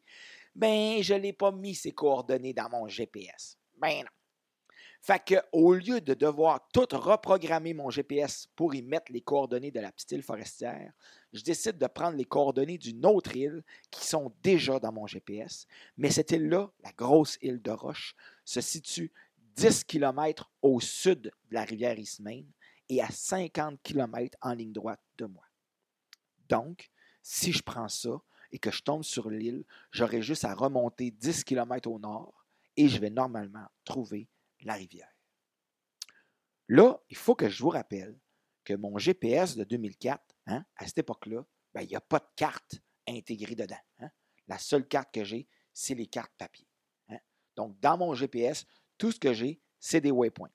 ben, 0.55 1.03
je 1.03 1.15
l'ai 1.15 1.33
pas 1.33 1.53
mis 1.53 1.75
ces 1.75 1.93
coordonnées 1.93 2.55
dans 2.55 2.69
mon 2.69 2.89
GPS. 2.89 3.59
Ben 3.77 4.01
non. 4.01 4.11
Fait 5.07 5.25
que, 5.25 5.37
au 5.53 5.73
lieu 5.73 6.01
de 6.01 6.15
devoir 6.15 6.67
tout 6.73 6.89
reprogrammer 6.91 7.75
mon 7.75 7.91
GPS 7.91 8.49
pour 8.57 8.75
y 8.75 8.83
mettre 8.83 9.13
les 9.13 9.21
coordonnées 9.21 9.71
de 9.71 9.79
la 9.79 9.93
petite 9.93 10.11
île 10.11 10.23
forestière, 10.25 10.93
je 11.33 11.45
décide 11.45 11.79
de 11.79 11.87
prendre 11.87 12.17
les 12.17 12.25
coordonnées 12.25 12.77
d'une 12.77 13.07
autre 13.07 13.37
île 13.37 13.63
qui 13.93 14.05
sont 14.05 14.35
déjà 14.43 14.81
dans 14.81 14.91
mon 14.91 15.07
GPS. 15.07 15.69
Mais 15.97 16.11
cette 16.11 16.33
île-là, 16.33 16.73
la 16.83 16.91
grosse 16.91 17.39
île 17.41 17.63
de 17.63 17.71
Roche, 17.71 18.17
se 18.45 18.61
situe 18.61 19.13
10 19.55 19.85
km 19.85 20.51
au 20.61 20.81
sud 20.81 21.23
de 21.23 21.55
la 21.55 21.63
rivière 21.63 22.01
Ismaine 22.01 22.51
et 22.89 23.01
à 23.01 23.09
50 23.09 23.81
km 23.85 24.37
en 24.43 24.55
ligne 24.55 24.73
droite 24.73 25.03
de 25.19 25.27
moi. 25.27 25.45
Donc, 26.49 26.91
si 27.23 27.53
je 27.53 27.63
prends 27.63 27.89
ça 27.89 28.21
et 28.51 28.59
que 28.59 28.73
je 28.73 28.83
tombe 28.83 29.05
sur 29.05 29.31
l'île, 29.31 29.63
j'aurai 29.93 30.21
juste 30.21 30.45
à 30.45 30.53
remonter 30.53 31.13
10 31.13 31.45
km 31.45 31.89
au 31.89 32.01
nord 32.01 32.45
et 32.77 32.89
je 32.89 32.99
vais 32.99 33.11
normalement 33.11 33.69
trouver 33.85 34.29
la 34.67 34.75
rivière. 34.75 35.11
Là, 36.69 37.01
il 37.09 37.17
faut 37.17 37.35
que 37.35 37.49
je 37.49 37.63
vous 37.63 37.71
rappelle 37.71 38.19
que 38.65 38.75
mon 38.75 38.99
GPS 38.99 39.57
de 39.57 39.65
2004, 39.65 40.21
hein, 40.47 40.65
à 40.77 40.87
cette 40.87 40.99
époque-là, 40.99 41.45
ben, 41.73 41.83
il 41.83 41.89
n'y 41.89 41.97
a 41.97 42.01
pas 42.01 42.19
de 42.19 42.29
carte 42.35 42.81
intégrée 43.07 43.55
dedans. 43.55 43.79
Hein. 44.01 44.11
La 44.49 44.59
seule 44.59 44.87
carte 44.89 45.15
que 45.15 45.25
j'ai, 45.25 45.49
c'est 45.73 45.95
les 45.95 46.07
cartes 46.07 46.33
papier. 46.37 46.67
Hein. 47.09 47.19
Donc, 47.55 47.79
dans 47.81 47.97
mon 47.97 48.15
GPS, 48.15 48.67
tout 48.99 49.13
ce 49.13 49.21
que 49.21 49.33
j'ai, 49.33 49.61
c'est 49.79 50.01
des 50.01 50.11
waypoints. 50.11 50.51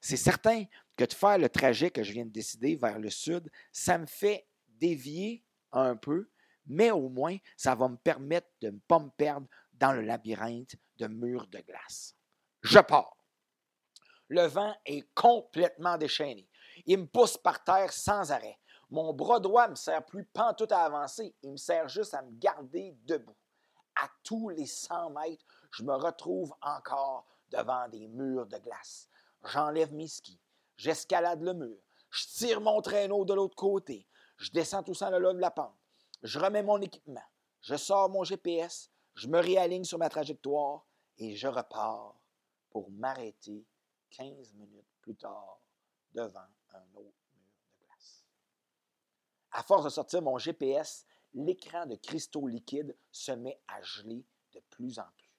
C'est 0.00 0.16
certain 0.16 0.64
que 0.96 1.04
de 1.04 1.12
faire 1.12 1.38
le 1.38 1.48
trajet 1.48 1.90
que 1.90 2.04
je 2.04 2.12
viens 2.12 2.26
de 2.26 2.30
décider 2.30 2.76
vers 2.76 2.98
le 2.98 3.10
sud, 3.10 3.50
ça 3.72 3.98
me 3.98 4.06
fait 4.06 4.46
dévier 4.68 5.44
un 5.72 5.96
peu, 5.96 6.30
mais 6.66 6.92
au 6.92 7.08
moins, 7.08 7.36
ça 7.56 7.74
va 7.74 7.88
me 7.88 7.96
permettre 7.96 8.48
de 8.60 8.70
ne 8.70 8.78
pas 8.78 9.00
me 9.00 9.10
perdre 9.10 9.48
dans 9.72 9.92
le 9.92 10.02
labyrinthe 10.02 10.76
de 10.96 11.06
murs 11.08 11.48
de 11.48 11.58
glace. 11.60 12.17
Je 12.62 12.80
pars. 12.80 13.16
Le 14.28 14.46
vent 14.46 14.74
est 14.84 15.08
complètement 15.14 15.96
déchaîné. 15.96 16.48
Il 16.86 16.98
me 16.98 17.06
pousse 17.06 17.36
par 17.36 17.62
terre 17.62 17.92
sans 17.92 18.30
arrêt. 18.32 18.58
Mon 18.90 19.12
bras 19.12 19.40
droit 19.40 19.66
ne 19.66 19.72
me 19.72 19.76
sert 19.76 20.04
plus 20.04 20.24
pantoute 20.24 20.72
à 20.72 20.84
avancer. 20.84 21.34
Il 21.42 21.52
me 21.52 21.56
sert 21.56 21.88
juste 21.88 22.14
à 22.14 22.22
me 22.22 22.30
garder 22.32 22.96
debout. 23.04 23.36
À 23.94 24.08
tous 24.24 24.48
les 24.48 24.66
100 24.66 25.10
mètres, 25.10 25.44
je 25.70 25.82
me 25.82 25.94
retrouve 25.94 26.52
encore 26.62 27.26
devant 27.50 27.88
des 27.88 28.08
murs 28.08 28.46
de 28.46 28.58
glace. 28.58 29.08
J'enlève 29.44 29.92
mes 29.92 30.08
skis. 30.08 30.40
J'escalade 30.76 31.42
le 31.42 31.54
mur. 31.54 31.78
Je 32.10 32.26
tire 32.26 32.60
mon 32.60 32.80
traîneau 32.80 33.24
de 33.24 33.34
l'autre 33.34 33.56
côté. 33.56 34.06
Je 34.36 34.50
descends 34.50 34.82
tout 34.82 34.94
ça 34.94 35.10
le 35.10 35.18
long 35.18 35.34
de 35.34 35.40
la 35.40 35.50
pente. 35.50 35.76
Je 36.22 36.38
remets 36.38 36.62
mon 36.62 36.80
équipement. 36.80 37.24
Je 37.60 37.76
sors 37.76 38.08
mon 38.08 38.24
GPS. 38.24 38.90
Je 39.14 39.28
me 39.28 39.38
réaligne 39.38 39.84
sur 39.84 39.98
ma 39.98 40.08
trajectoire 40.08 40.86
et 41.18 41.36
je 41.36 41.48
repars 41.48 42.17
pour 42.78 42.92
m'arrêter 42.92 43.66
15 44.12 44.54
minutes 44.54 44.86
plus 45.00 45.16
tard 45.16 45.60
devant 46.12 46.46
un 46.70 46.94
autre 46.94 47.24
mur 47.34 47.50
de 47.64 47.84
glace. 47.84 48.24
À 49.50 49.64
force 49.64 49.82
de 49.82 49.88
sortir 49.88 50.22
mon 50.22 50.38
GPS, 50.38 51.04
l'écran 51.34 51.86
de 51.86 51.96
cristaux 51.96 52.46
liquides 52.46 52.96
se 53.10 53.32
met 53.32 53.60
à 53.66 53.82
geler 53.82 54.24
de 54.52 54.60
plus 54.70 55.00
en 55.00 55.08
plus. 55.16 55.34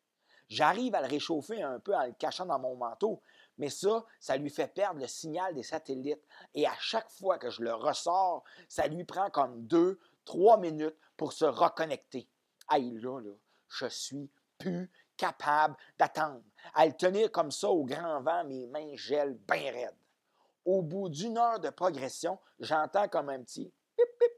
J'arrive 0.49 0.95
à 0.95 1.01
le 1.01 1.07
réchauffer 1.07 1.61
un 1.61 1.79
peu 1.79 1.95
en 1.95 2.07
le 2.07 2.11
cachant 2.11 2.45
dans 2.45 2.59
mon 2.59 2.75
manteau, 2.75 3.21
mais 3.57 3.69
ça, 3.69 4.03
ça 4.19 4.35
lui 4.35 4.49
fait 4.49 4.67
perdre 4.67 4.99
le 4.99 5.07
signal 5.07 5.55
des 5.55 5.63
satellites. 5.63 6.25
Et 6.53 6.67
à 6.67 6.75
chaque 6.81 7.09
fois 7.09 7.37
que 7.37 7.49
je 7.49 7.61
le 7.61 7.73
ressors, 7.73 8.43
ça 8.67 8.85
lui 8.87 9.05
prend 9.05 9.29
comme 9.29 9.65
deux, 9.65 9.97
trois 10.25 10.57
minutes 10.57 10.97
pour 11.15 11.31
se 11.31 11.45
reconnecter. 11.45 12.27
Aïe, 12.67 12.99
là, 12.99 13.21
là, 13.21 13.33
je 13.69 13.85
suis 13.85 14.29
plus 14.57 14.91
capable 15.15 15.77
d'attendre. 15.97 16.43
À 16.73 16.85
le 16.85 16.93
tenir 16.93 17.31
comme 17.31 17.51
ça 17.51 17.69
au 17.69 17.83
grand 17.83 18.21
vent, 18.21 18.43
mes 18.45 18.67
mains 18.67 18.95
gèlent 18.95 19.37
bien 19.47 19.71
raides. 19.71 19.97
Au 20.65 20.81
bout 20.81 21.09
d'une 21.09 21.37
heure 21.37 21.59
de 21.59 21.69
progression, 21.69 22.37
j'entends 22.59 23.07
comme 23.07 23.29
un 23.29 23.41
petit 23.43 23.73
pip 23.95 24.09
pip. 24.19 24.31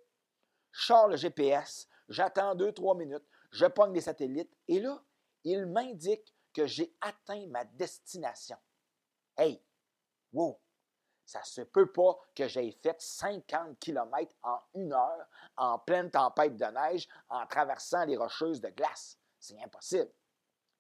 Je 0.72 0.86
sors 0.86 1.08
le 1.08 1.18
GPS, 1.18 1.88
j'attends 2.08 2.56
deux, 2.56 2.72
trois 2.72 2.96
minutes, 2.96 3.26
je 3.52 3.66
pogne 3.66 3.94
les 3.94 4.02
satellites 4.02 4.56
et 4.68 4.80
là, 4.80 5.04
il 5.44 5.66
m'indique 5.66 6.34
que 6.54 6.66
j'ai 6.66 6.96
atteint 7.02 7.48
ma 7.48 7.66
destination. 7.66 8.58
Hey, 9.38 9.62
wow! 10.32 10.60
Ça 11.26 11.44
se 11.44 11.62
peut 11.62 11.92
pas 11.92 12.20
que 12.36 12.48
j'aie 12.48 12.78
fait 12.84 13.00
50 13.00 13.80
km 13.80 14.36
en 14.44 14.60
une 14.74 14.92
heure 14.92 15.28
en 15.56 15.80
pleine 15.80 16.12
tempête 16.12 16.58
de 16.58 16.66
neige 16.66 17.08
en 17.30 17.46
traversant 17.48 18.04
les 18.06 18.18
rocheuses 18.18 18.60
de 18.60 18.68
glace. 18.70 19.18
C'est 19.40 19.58
impossible. 19.64 20.12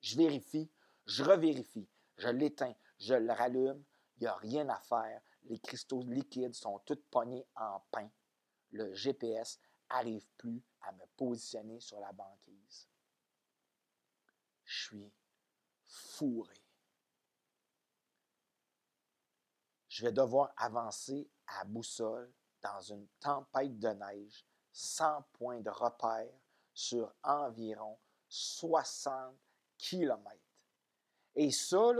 Je 0.01 0.17
vérifie, 0.17 0.69
je 1.05 1.23
revérifie, 1.23 1.87
je 2.17 2.27
l'éteins, 2.29 2.75
je 2.99 3.13
le 3.13 3.31
rallume. 3.31 3.83
Il 4.17 4.21
n'y 4.23 4.27
a 4.27 4.35
rien 4.35 4.69
à 4.69 4.79
faire. 4.81 5.21
Les 5.43 5.59
cristaux 5.59 6.03
liquides 6.03 6.53
sont 6.53 6.79
tous 6.85 7.01
pognés 7.09 7.47
en 7.55 7.79
pain. 7.91 8.09
Le 8.71 8.93
GPS 8.93 9.59
n'arrive 9.89 10.25
plus 10.37 10.61
à 10.81 10.91
me 10.91 11.05
positionner 11.17 11.79
sur 11.79 11.99
la 11.99 12.11
banquise. 12.11 12.87
Je 14.63 14.85
suis 14.85 15.13
fourré. 15.87 16.55
Je 19.87 20.05
vais 20.05 20.11
devoir 20.11 20.53
avancer 20.55 21.29
à 21.47 21.65
boussole 21.65 22.31
dans 22.61 22.79
une 22.79 23.07
tempête 23.19 23.77
de 23.79 23.89
neige 23.89 24.45
sans 24.71 25.23
point 25.33 25.59
de 25.59 25.69
repère 25.69 26.31
sur 26.73 27.13
environ 27.23 27.99
60 28.29 29.35
kilomètres. 29.77 30.50
Et 31.35 31.51
ça, 31.51 31.91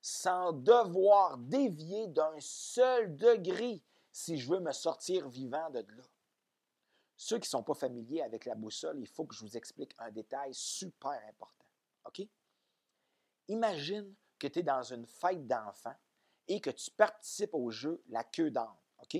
sans 0.00 0.52
devoir 0.52 1.38
dévier 1.38 2.08
d'un 2.08 2.38
seul 2.40 3.16
degré 3.16 3.82
si 4.10 4.38
je 4.38 4.48
veux 4.48 4.60
me 4.60 4.72
sortir 4.72 5.28
vivant 5.28 5.70
de 5.70 5.80
là. 5.80 6.04
Ceux 7.16 7.38
qui 7.38 7.46
ne 7.46 7.50
sont 7.50 7.62
pas 7.62 7.74
familiers 7.74 8.22
avec 8.22 8.44
la 8.44 8.54
boussole, 8.54 9.00
il 9.00 9.06
faut 9.06 9.24
que 9.24 9.34
je 9.34 9.44
vous 9.44 9.56
explique 9.56 9.94
un 9.98 10.10
détail 10.10 10.54
super 10.54 11.20
important. 11.28 11.66
OK? 12.04 12.22
Imagine 13.48 14.14
que 14.38 14.46
tu 14.46 14.60
es 14.60 14.62
dans 14.62 14.82
une 14.82 15.06
fête 15.06 15.46
d'enfants 15.46 15.96
et 16.46 16.60
que 16.60 16.70
tu 16.70 16.90
participes 16.90 17.54
au 17.54 17.70
jeu 17.70 18.02
La 18.08 18.24
queue 18.24 18.50
d'âne. 18.50 18.76
OK? 19.02 19.18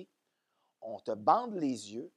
On 0.80 1.01
te 1.01 1.11
bande 1.12 1.55
les 1.55 1.93
yeux 1.93 2.12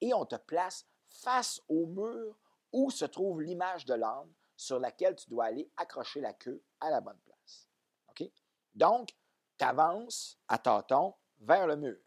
et 0.00 0.12
on 0.12 0.26
te 0.26 0.36
place 0.36 0.86
face 1.08 1.60
au 1.68 1.86
mur 1.86 2.38
où 2.72 2.90
se 2.90 3.04
trouve 3.04 3.40
l'image 3.40 3.86
de 3.86 3.94
l'âne 3.94 4.30
sur 4.56 4.78
laquelle 4.78 5.16
tu 5.16 5.28
dois 5.28 5.46
aller 5.46 5.70
accrocher 5.76 6.20
la 6.20 6.32
queue 6.32 6.62
à 6.80 6.90
la 6.90 7.00
bonne 7.00 7.18
place. 7.20 7.68
OK? 8.08 8.30
Donc, 8.74 9.10
tu 9.58 9.64
avances 9.64 10.38
à 10.48 10.58
tâtons 10.58 11.14
vers 11.40 11.66
le 11.66 11.76
mur. 11.76 11.98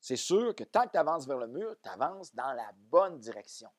C'est 0.00 0.16
sûr 0.16 0.54
que 0.54 0.64
tant 0.64 0.86
que 0.86 0.92
tu 0.92 0.98
avances 0.98 1.26
vers 1.26 1.38
le 1.38 1.46
mur, 1.46 1.76
tu 1.82 1.88
avances 1.88 2.34
dans 2.34 2.52
la 2.52 2.70
bonne 2.74 3.18
direction. 3.18 3.70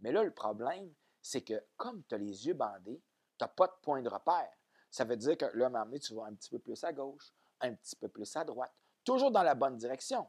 Mais 0.00 0.12
là, 0.12 0.22
le 0.22 0.34
problème, 0.34 0.92
c'est 1.22 1.42
que 1.42 1.64
comme 1.76 2.04
tu 2.04 2.14
as 2.14 2.18
les 2.18 2.46
yeux 2.46 2.54
bandés, 2.54 3.02
tu 3.38 3.44
n'as 3.44 3.48
pas 3.48 3.66
de 3.66 3.74
point 3.82 4.02
de 4.02 4.08
repère. 4.08 4.52
Ça 4.90 5.04
veut 5.04 5.16
dire 5.16 5.36
que 5.36 5.46
là, 5.54 5.66
un 5.66 5.98
tu 5.98 6.14
vas 6.14 6.26
un 6.26 6.34
petit 6.34 6.50
peu 6.50 6.58
plus 6.58 6.84
à 6.84 6.92
gauche, 6.92 7.32
un 7.60 7.74
petit 7.74 7.96
peu 7.96 8.08
plus 8.08 8.36
à 8.36 8.44
droite, 8.44 8.72
toujours 9.04 9.30
dans 9.30 9.42
la 9.42 9.54
bonne 9.54 9.76
direction. 9.76 10.28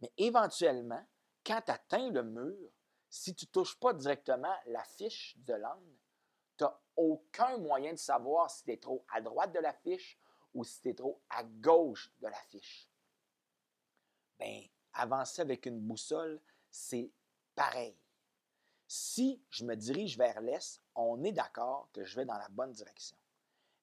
Mais 0.00 0.12
éventuellement, 0.18 1.04
quand 1.44 1.62
tu 1.64 1.72
atteins 1.72 2.10
le 2.10 2.22
mur, 2.22 2.70
si 3.08 3.34
tu 3.34 3.46
ne 3.46 3.50
touches 3.50 3.78
pas 3.78 3.94
directement 3.94 4.54
la 4.66 4.84
fiche 4.84 5.36
de 5.38 5.54
l'âne, 5.54 5.96
aucun 6.96 7.58
moyen 7.58 7.92
de 7.92 7.98
savoir 7.98 8.50
si 8.50 8.64
tu 8.64 8.72
es 8.72 8.76
trop 8.76 9.04
à 9.12 9.20
droite 9.20 9.52
de 9.52 9.60
la 9.60 9.72
fiche 9.72 10.18
ou 10.54 10.64
si 10.64 10.80
tu 10.80 10.88
es 10.90 10.94
trop 10.94 11.20
à 11.30 11.44
gauche 11.44 12.12
de 12.20 12.28
la 12.28 12.40
fiche. 12.50 12.88
Bien, 14.38 14.62
avancer 14.94 15.42
avec 15.42 15.66
une 15.66 15.80
boussole, 15.80 16.40
c'est 16.70 17.10
pareil. 17.54 17.96
Si 18.86 19.42
je 19.50 19.64
me 19.64 19.74
dirige 19.74 20.16
vers 20.16 20.40
l'est, 20.40 20.80
on 20.94 21.22
est 21.24 21.32
d'accord 21.32 21.88
que 21.92 22.04
je 22.04 22.16
vais 22.16 22.24
dans 22.24 22.38
la 22.38 22.48
bonne 22.48 22.72
direction. 22.72 23.16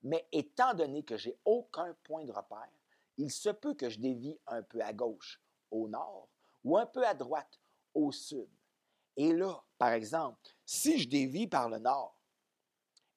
Mais 0.03 0.27
étant 0.31 0.73
donné 0.73 1.03
que 1.03 1.17
j'ai 1.17 1.37
aucun 1.45 1.95
point 2.03 2.23
de 2.23 2.31
repère, 2.31 2.69
il 3.17 3.31
se 3.31 3.49
peut 3.49 3.73
que 3.73 3.89
je 3.89 3.99
dévie 3.99 4.39
un 4.47 4.63
peu 4.63 4.81
à 4.81 4.93
gauche, 4.93 5.41
au 5.71 5.87
nord, 5.87 6.29
ou 6.63 6.77
un 6.77 6.85
peu 6.85 7.05
à 7.05 7.13
droite, 7.13 7.59
au 7.93 8.11
sud. 8.11 8.49
Et 9.15 9.33
là, 9.33 9.63
par 9.77 9.91
exemple, 9.91 10.41
si 10.65 10.99
je 10.99 11.07
dévie 11.07 11.47
par 11.47 11.69
le 11.69 11.77
nord, 11.77 12.15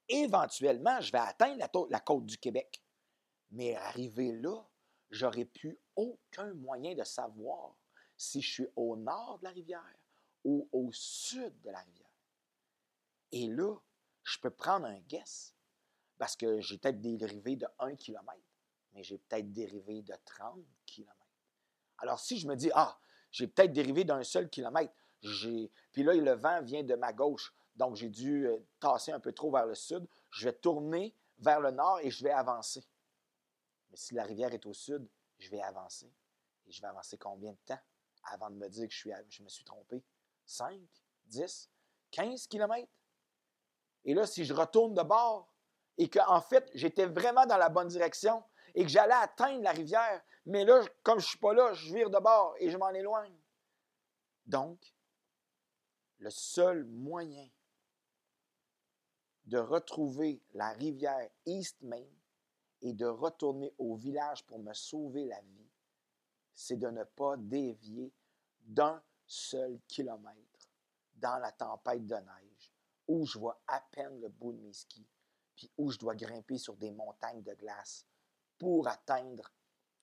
éventuellement, 0.09 1.01
je 1.01 1.13
vais 1.13 1.19
atteindre 1.19 1.59
la, 1.91 2.01
côte 2.01 2.27
du 2.27 2.39
Québec. 2.39 2.83
Mais 3.51 3.77
arrivé 3.77 4.33
là, 4.33 4.65
j'aurais 5.11 5.45
plus 5.45 5.79
aucun 5.95 6.53
moyen 6.55 6.95
de 6.95 7.05
savoir 7.05 7.77
si 8.17 8.41
je 8.41 8.51
suis 8.51 8.67
au 8.77 8.97
nord 8.97 9.39
de 9.39 9.45
la 9.45 9.51
rivière 9.51 9.99
ou 10.45 10.69
au 10.73 10.91
sud 10.93 11.61
de 11.63 11.71
la 11.71 11.81
rivière. 11.81 12.11
Et 13.33 13.49
là, 13.49 13.77
je 14.23 14.39
peux 14.39 14.51
prendre 14.51 14.87
un 14.87 14.99
guess 15.01 15.55
parce 16.19 16.37
que 16.37 16.61
j'ai 16.61 16.79
peut-être 16.79 17.01
dérivé 17.01 17.57
de 17.57 17.67
1 17.79 17.95
km, 17.97 18.33
mais 18.93 19.03
j'ai 19.03 19.19
peut-être 19.19 19.53
dérivé 19.53 20.03
de 20.03 20.15
30 20.25 20.65
km. 20.87 21.15
Alors, 21.99 22.19
si 22.19 22.39
je 22.39 22.47
me 22.47 22.57
dis, 22.57 22.71
ah, 22.75 22.99
j'ai 23.31 23.47
peut-être 23.47 23.73
dérivé 23.73 24.05
d'un 24.05 24.23
seul 24.23 24.49
kilomètre, 24.49 24.93
puis 25.21 26.03
là, 26.03 26.15
le 26.15 26.33
vent 26.33 26.63
vient 26.63 26.83
de 26.83 26.95
ma 26.95 27.13
gauche, 27.13 27.55
donc 27.75 27.97
j'ai 27.97 28.09
dû 28.09 28.47
euh, 28.47 28.59
tasser 28.81 29.13
un 29.13 29.21
peu 29.21 29.33
trop 29.33 29.51
vers 29.51 29.67
le 29.67 29.75
sud, 29.75 30.07
je 30.31 30.49
vais 30.49 30.53
tourner 30.53 31.15
vers 31.39 31.61
le 31.61 31.71
nord 31.71 32.01
et 32.01 32.11
je 32.11 32.23
vais 32.25 32.31
avancer. 32.31 32.85
Mais 33.91 33.97
si 33.97 34.15
la 34.15 34.25
rivière 34.25 34.53
est 34.53 34.67
au 34.67 34.73
sud, 34.73 35.07
je 35.39 35.51
vais 35.51 35.61
avancer. 35.61 36.11
Et 36.67 36.73
je 36.73 36.81
vais 36.81 36.89
avancer 36.89 37.19
combien 37.19 37.53
de 37.53 37.59
temps 37.65 37.79
avant 38.25 38.51
de 38.51 38.57
me 38.57 38.69
dire 38.69 38.89
que 38.89 38.93
je, 38.93 38.99
suis, 38.99 39.11
je 39.29 39.43
me 39.43 39.49
suis 39.49 39.65
trompé? 39.65 40.03
5, 40.47 40.81
10, 41.27 41.71
15 42.11 42.47
kilomètres? 42.47 42.93
Et 44.05 44.15
là, 44.15 44.27
si 44.27 44.45
je 44.45 44.55
retourne 44.55 44.95
de 44.95 45.03
bord 45.03 45.53
et 45.99 46.09
qu'en 46.09 46.41
fait, 46.41 46.71
j'étais 46.75 47.07
vraiment 47.07 47.47
dans 47.47 47.57
la 47.57 47.69
bonne 47.69 47.89
direction 47.89 48.43
et 48.75 48.83
que 48.83 48.89
j'allais 48.89 49.15
atteindre 49.15 49.63
la 49.63 49.73
rivière, 49.73 50.23
mais 50.45 50.65
là, 50.65 50.83
comme 51.03 51.19
je 51.19 51.27
ne 51.27 51.29
suis 51.29 51.39
pas 51.39 51.55
là, 51.55 51.73
je 51.75 51.93
vire 51.95 52.11
de 52.11 52.19
bord 52.19 52.55
et 52.59 52.71
je 52.71 52.77
m'en 52.77 52.91
éloigne. 52.91 53.37
Donc, 54.47 54.79
le 56.19 56.31
seul 56.31 56.85
moyen 56.85 57.49
de 59.45 59.59
retrouver 59.59 60.43
la 60.55 60.71
rivière 60.73 61.31
East 61.45 61.81
Main 61.83 62.07
et 62.83 62.93
de 62.93 63.07
retourner 63.07 63.73
au 63.79 63.95
village 63.97 64.45
pour 64.45 64.59
me 64.59 64.73
sauver 64.73 65.27
la 65.27 65.41
vie, 65.41 65.71
c'est 66.55 66.77
de 66.77 66.89
ne 66.89 67.05
pas 67.05 67.37
dévier 67.37 68.13
d'un 68.61 69.03
seul 69.27 69.79
kilomètre 69.89 70.71
dans 71.15 71.39
la 71.39 71.53
tempête 71.53 72.07
de 72.07 72.15
neige 72.15 72.73
où 73.09 73.25
je 73.25 73.39
vois 73.39 73.61
à 73.67 73.81
peine 73.93 74.21
le 74.21 74.29
bout 74.29 74.53
de 74.53 74.59
mes 74.59 74.73
skis, 74.73 75.07
puis 75.55 75.71
où 75.79 75.91
je 75.91 75.99
dois 75.99 76.17
grimper 76.17 76.59
sur 76.59 76.77
des 76.77 76.91
montagnes 76.91 77.43
de 77.43 77.55
glace 77.55 78.05
pour 78.59 78.89
atteindre 78.89 79.51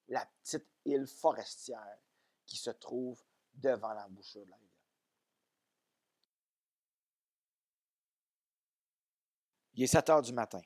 la 0.07 0.25
petite 0.25 0.67
île 0.85 1.07
forestière 1.07 1.99
qui 2.45 2.57
se 2.57 2.69
trouve 2.69 3.21
devant 3.53 3.93
l'embouchure 3.93 4.45
de 4.45 4.51
la 4.51 4.57
rivière. 4.57 4.72
Il 9.73 9.83
est 9.83 9.87
7 9.87 10.09
heures 10.09 10.21
du 10.21 10.33
matin. 10.33 10.61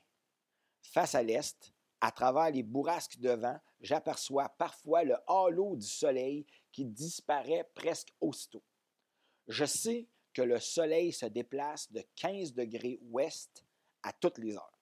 Face 0.82 1.14
à 1.14 1.22
l'est, 1.22 1.72
à 2.00 2.12
travers 2.12 2.50
les 2.50 2.62
bourrasques 2.62 3.18
de 3.18 3.30
vent, 3.30 3.58
j'aperçois 3.80 4.48
parfois 4.50 5.04
le 5.04 5.16
halo 5.26 5.76
du 5.76 5.86
soleil 5.86 6.46
qui 6.72 6.84
disparaît 6.84 7.68
presque 7.74 8.14
aussitôt. 8.20 8.62
Je 9.48 9.64
sais 9.64 10.06
que 10.32 10.42
le 10.42 10.60
soleil 10.60 11.12
se 11.12 11.26
déplace 11.26 11.90
de 11.90 12.02
15 12.16 12.54
degrés 12.54 12.98
ouest 13.10 13.64
à 14.02 14.12
toutes 14.12 14.38
les 14.38 14.54
heures. 14.54 14.78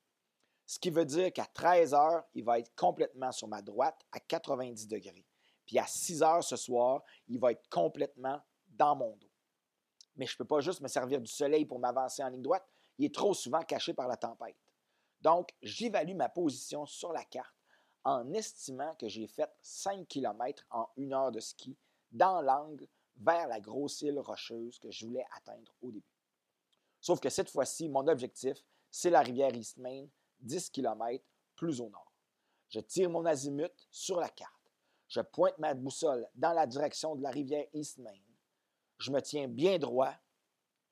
Ce 0.66 0.78
qui 0.78 0.90
veut 0.90 1.04
dire 1.04 1.32
qu'à 1.32 1.46
13 1.46 1.94
heures, 1.94 2.24
il 2.34 2.44
va 2.44 2.58
être 2.58 2.74
complètement 2.74 3.30
sur 3.30 3.46
ma 3.46 3.62
droite 3.62 4.00
à 4.10 4.18
90 4.18 4.88
degrés. 4.88 5.24
Puis 5.64 5.78
à 5.78 5.86
6 5.86 6.22
heures 6.22 6.44
ce 6.44 6.56
soir, 6.56 7.02
il 7.28 7.38
va 7.38 7.52
être 7.52 7.68
complètement 7.68 8.40
dans 8.66 8.96
mon 8.96 9.16
dos. 9.16 9.30
Mais 10.16 10.26
je 10.26 10.34
ne 10.34 10.38
peux 10.38 10.44
pas 10.44 10.60
juste 10.60 10.80
me 10.80 10.88
servir 10.88 11.20
du 11.20 11.30
soleil 11.30 11.64
pour 11.64 11.78
m'avancer 11.78 12.22
en 12.22 12.28
ligne 12.28 12.42
droite. 12.42 12.66
Il 12.98 13.06
est 13.06 13.14
trop 13.14 13.34
souvent 13.34 13.62
caché 13.62 13.94
par 13.94 14.08
la 14.08 14.16
tempête. 14.16 14.56
Donc, 15.20 15.54
j'évalue 15.62 16.14
ma 16.14 16.28
position 16.28 16.86
sur 16.86 17.12
la 17.12 17.24
carte 17.24 17.54
en 18.04 18.32
estimant 18.32 18.94
que 18.94 19.08
j'ai 19.08 19.26
fait 19.26 19.50
5 19.62 20.06
km 20.06 20.64
en 20.70 20.88
une 20.96 21.12
heure 21.12 21.32
de 21.32 21.40
ski 21.40 21.76
dans 22.12 22.40
l'angle 22.40 22.86
vers 23.16 23.48
la 23.48 23.60
grosse 23.60 24.02
île 24.02 24.18
rocheuse 24.18 24.78
que 24.78 24.90
je 24.90 25.06
voulais 25.06 25.26
atteindre 25.36 25.74
au 25.82 25.90
début. 25.90 26.04
Sauf 27.00 27.20
que 27.20 27.30
cette 27.30 27.50
fois-ci, 27.50 27.88
mon 27.88 28.06
objectif, 28.06 28.58
c'est 28.90 29.10
la 29.10 29.20
rivière 29.20 29.54
Eastmain, 29.54 30.06
10 30.40 30.70
km 30.70 31.24
plus 31.54 31.80
au 31.80 31.88
nord. 31.88 32.12
Je 32.68 32.80
tire 32.80 33.10
mon 33.10 33.24
azimut 33.24 33.72
sur 33.90 34.20
la 34.20 34.28
carte. 34.28 34.52
Je 35.08 35.20
pointe 35.20 35.58
ma 35.58 35.74
boussole 35.74 36.28
dans 36.34 36.52
la 36.52 36.66
direction 36.66 37.14
de 37.14 37.22
la 37.22 37.30
rivière 37.30 37.66
Eastmain. 37.72 38.18
Je 38.98 39.10
me 39.10 39.20
tiens 39.20 39.48
bien 39.48 39.78
droit, 39.78 40.14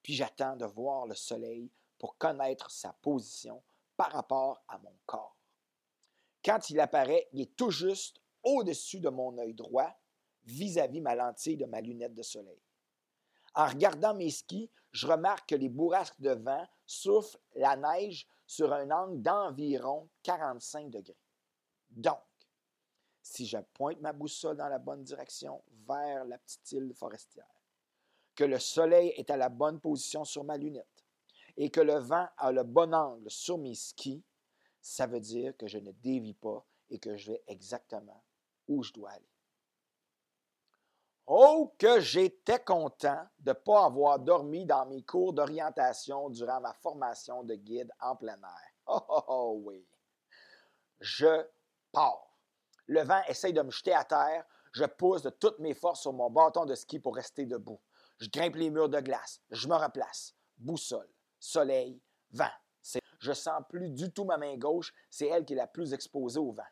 puis 0.02 0.14
j'attends 0.14 0.57
de 0.57 0.66
voir 0.66 1.07
le 1.07 1.14
soleil 1.14 1.70
connaître 2.12 2.70
sa 2.70 2.92
position 2.92 3.62
par 3.96 4.12
rapport 4.12 4.62
à 4.68 4.78
mon 4.78 4.94
corps. 5.07 5.36
Quand 6.44 6.70
il 6.70 6.80
apparaît, 6.80 7.28
il 7.32 7.40
est 7.40 7.57
tout 7.57 7.70
juste 7.70 8.20
au-dessus 8.42 9.00
de 9.00 9.09
mon 9.09 9.38
œil 9.38 9.55
droit 9.55 9.90
vis-à-vis 10.44 11.00
ma 11.00 11.14
lentille 11.14 11.57
de 11.57 11.64
ma 11.64 11.80
lunette 11.80 12.14
de 12.14 12.22
soleil. 12.22 12.61
En 13.55 13.66
regardant 13.66 14.14
mes 14.14 14.30
skis, 14.30 14.70
je 14.92 15.07
remarque 15.07 15.48
que 15.48 15.55
les 15.55 15.68
bourrasques 15.68 16.20
de 16.20 16.30
vent 16.30 16.66
soufflent 16.86 17.38
la 17.55 17.76
neige 17.76 18.26
sur 18.46 18.72
un 18.72 18.90
angle 18.90 19.22
d'environ 19.22 20.09
45 20.22 20.90
degrés. 20.90 21.16
Donc, 21.90 22.20
si 23.22 23.46
je 23.46 23.59
pointe 23.72 24.00
ma 24.00 24.12
boussole 24.12 24.57
dans 24.57 24.68
la 24.68 24.78
bonne 24.78 25.02
direction 25.02 25.62
vers 25.88 26.24
la 26.24 26.38
petite 26.38 26.72
île 26.72 26.92
forestière, 26.94 27.48
que 28.34 28.44
le 28.44 28.59
soleil 28.59 29.11
est 29.16 29.30
à 29.30 29.36
la 29.36 29.48
bonne 29.48 29.80
position 29.80 30.24
sur 30.24 30.44
ma 30.44 30.57
lunette 30.57 30.93
et 31.57 31.70
que 31.70 31.80
le 31.80 31.98
vent 31.98 32.28
a 32.36 32.52
le 32.52 32.64
bon 32.64 32.94
angle 32.94 33.30
sur 33.30 33.59
mes 33.59 33.74
skis, 33.74 34.24
ça 34.80 35.07
veut 35.07 35.20
dire 35.20 35.57
que 35.57 35.66
je 35.66 35.78
ne 35.78 35.92
dévie 35.92 36.34
pas 36.34 36.64
et 36.90 36.98
que 36.98 37.16
je 37.16 37.32
vais 37.32 37.42
exactement 37.46 38.22
où 38.68 38.82
je 38.82 38.92
dois 38.92 39.11
aller. 39.11 39.34
Oh, 41.26 41.74
que 41.78 42.00
j'étais 42.00 42.62
content 42.62 43.26
de 43.38 43.50
ne 43.50 43.55
pas 43.55 43.86
avoir 43.86 44.18
dormi 44.18 44.66
dans 44.66 44.84
mes 44.84 45.02
cours 45.02 45.32
d'orientation 45.32 46.28
durant 46.28 46.61
ma 46.61 46.74
formation 46.74 47.42
de 47.44 47.55
guide 47.55 47.90
en 48.00 48.14
plein 48.14 48.38
air. 48.42 48.70
Oh, 48.86 49.00
oh, 49.09 49.24
oh, 49.28 49.61
oui. 49.64 49.88
Je 51.00 51.46
pars. 51.90 52.36
Le 52.86 53.02
vent 53.02 53.22
essaye 53.28 53.55
de 53.55 53.62
me 53.62 53.70
jeter 53.70 53.94
à 53.94 54.05
terre. 54.05 54.44
Je 54.72 54.84
pousse 54.84 55.22
de 55.22 55.30
toutes 55.30 55.59
mes 55.61 55.72
forces 55.72 56.02
sur 56.02 56.12
mon 56.12 56.28
bâton 56.28 56.66
de 56.66 56.74
ski 56.74 56.98
pour 56.98 57.16
rester 57.16 57.46
debout. 57.46 57.80
Je 58.18 58.28
grimpe 58.28 58.57
les 58.57 58.68
murs 58.68 58.90
de 58.90 59.00
glace. 59.00 59.40
Je 59.50 59.66
me 59.66 59.74
replace. 59.74 60.34
Boussole, 60.59 61.09
soleil, 61.45 62.01
vent. 62.30 62.51
Je 63.20 63.32
sens 63.32 63.62
plus 63.70 63.88
du 63.88 64.12
tout 64.12 64.24
ma 64.24 64.36
main 64.36 64.57
gauche. 64.59 64.92
C'est 65.09 65.28
elle 65.28 65.47
qui 65.47 65.55
est 65.55 65.57
la 65.57 65.66
plus 65.66 65.95
exposée 65.95 66.38
au 66.38 66.53
vent. 66.53 66.66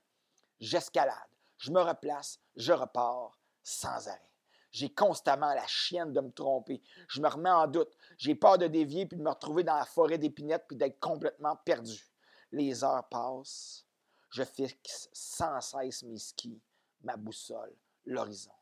J'escalade. 0.60 1.16
Je 1.56 1.70
me 1.70 1.80
replace. 1.80 2.38
Je 2.56 2.72
repars 2.72 3.38
sans 3.62 4.08
arrêt. 4.08 4.30
J'ai 4.70 4.92
constamment 4.92 5.54
la 5.54 5.66
chienne 5.66 6.12
de 6.12 6.20
me 6.20 6.30
tromper. 6.30 6.82
Je 7.08 7.20
me 7.20 7.28
remets 7.28 7.50
en 7.50 7.66
doute. 7.66 7.96
J'ai 8.18 8.34
peur 8.34 8.58
de 8.58 8.66
dévier 8.66 9.06
puis 9.06 9.16
de 9.16 9.22
me 9.22 9.30
retrouver 9.30 9.64
dans 9.64 9.76
la 9.76 9.86
forêt 9.86 10.18
d'épinettes 10.18 10.66
puis 10.68 10.76
d'être 10.76 11.00
complètement 11.00 11.56
perdu. 11.56 12.06
Les 12.50 12.84
heures 12.84 13.08
passent. 13.08 13.86
Je 14.28 14.42
fixe 14.42 15.08
sans 15.12 15.60
cesse 15.60 16.02
mes 16.02 16.18
skis, 16.18 16.60
ma 17.02 17.16
boussole, 17.16 17.74
l'horizon. 18.04 18.52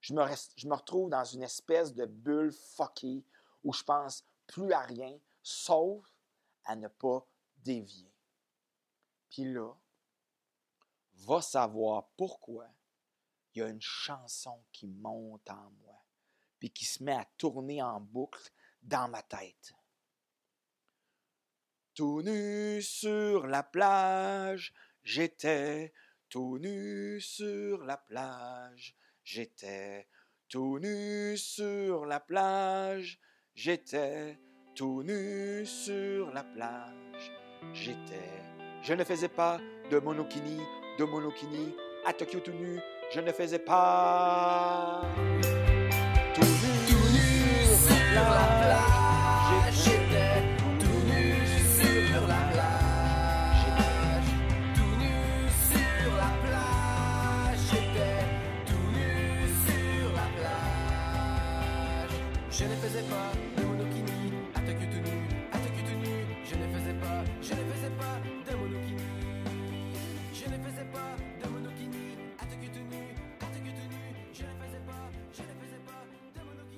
Je 0.00 0.14
me, 0.14 0.22
je 0.56 0.68
me 0.68 0.74
retrouve 0.74 1.10
dans 1.10 1.24
une 1.24 1.42
espèce 1.42 1.94
de 1.94 2.06
bulle 2.06 2.52
fuckée 2.52 3.24
où 3.64 3.72
je 3.72 3.82
pense 3.82 4.24
plus 4.52 4.72
à 4.72 4.82
rien, 4.82 5.18
sauf 5.42 6.06
à 6.64 6.76
ne 6.76 6.86
pas 6.86 7.26
dévier. 7.56 8.12
Puis 9.30 9.50
là, 9.50 9.72
va 11.14 11.40
savoir 11.40 12.10
pourquoi 12.18 12.68
il 13.54 13.60
y 13.60 13.62
a 13.62 13.68
une 13.68 13.80
chanson 13.80 14.62
qui 14.70 14.86
monte 14.86 15.48
en 15.48 15.70
moi, 15.82 16.04
puis 16.58 16.70
qui 16.70 16.84
se 16.84 17.02
met 17.02 17.16
à 17.16 17.24
tourner 17.38 17.82
en 17.82 17.98
boucle 18.00 18.52
dans 18.82 19.08
ma 19.08 19.22
tête. 19.22 19.72
Tout 21.94 22.22
nu 22.22 22.82
sur 22.82 23.46
la 23.46 23.62
plage, 23.62 24.74
j'étais 25.02 25.94
tout 26.28 26.58
nu 26.58 27.20
sur 27.22 27.84
la 27.84 27.96
plage, 27.96 28.94
j'étais 29.24 30.08
tout 30.48 30.78
nu 30.78 31.38
sur 31.38 32.04
la 32.04 32.20
plage, 32.20 33.18
j'étais 33.54 34.38
tout 34.74 35.02
nu 35.02 35.64
sur 35.66 36.32
la 36.32 36.44
plage, 36.44 37.32
j'étais. 37.72 38.30
Je 38.82 38.94
ne 38.94 39.04
faisais 39.04 39.28
pas 39.28 39.58
de 39.90 39.98
monokini, 39.98 40.58
de 40.98 41.04
monokini, 41.04 41.74
à 42.06 42.12
Tokyo 42.12 42.40
tout 42.40 42.52
nu, 42.52 42.80
je 43.12 43.20
ne 43.20 43.32
faisais 43.32 43.58
pas 43.58 45.02
tout 46.34 46.40
nu, 46.40 47.66
sur 47.66 48.14
la. 48.14 48.51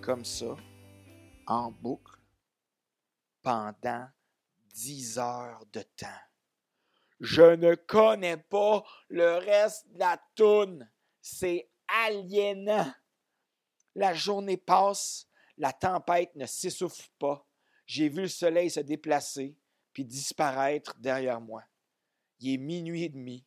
Comme 0.05 0.27
ça, 0.27 0.55
en 1.47 1.71
boucle, 1.71 2.21
pendant 3.41 4.07
dix 4.69 5.19
heures 5.19 5.65
de 5.73 5.81
temps. 5.81 6.21
Je 7.21 7.55
ne 7.55 7.75
connais 7.75 8.37
pas 8.37 8.85
le 9.09 9.37
reste 9.39 9.91
de 9.95 10.01
la 10.01 10.21
toune. 10.35 10.87
C'est 11.23 11.71
aliénant. 11.89 12.93
La 13.95 14.13
journée 14.13 14.59
passe, 14.59 15.27
la 15.57 15.73
tempête 15.73 16.37
ne 16.37 16.45
s'essouffle 16.45 17.09
pas. 17.19 17.49
J'ai 17.87 18.11
vu 18.11 18.23
le 18.23 18.29
soleil 18.29 18.69
se 18.69 18.81
déplacer 18.81 19.57
puis 19.95 20.05
disparaître 20.05 20.99
derrière 20.99 21.41
moi. 21.41 21.65
Il 22.41 22.53
est 22.53 22.59
minuit 22.59 23.05
et 23.05 23.09
demi. 23.09 23.47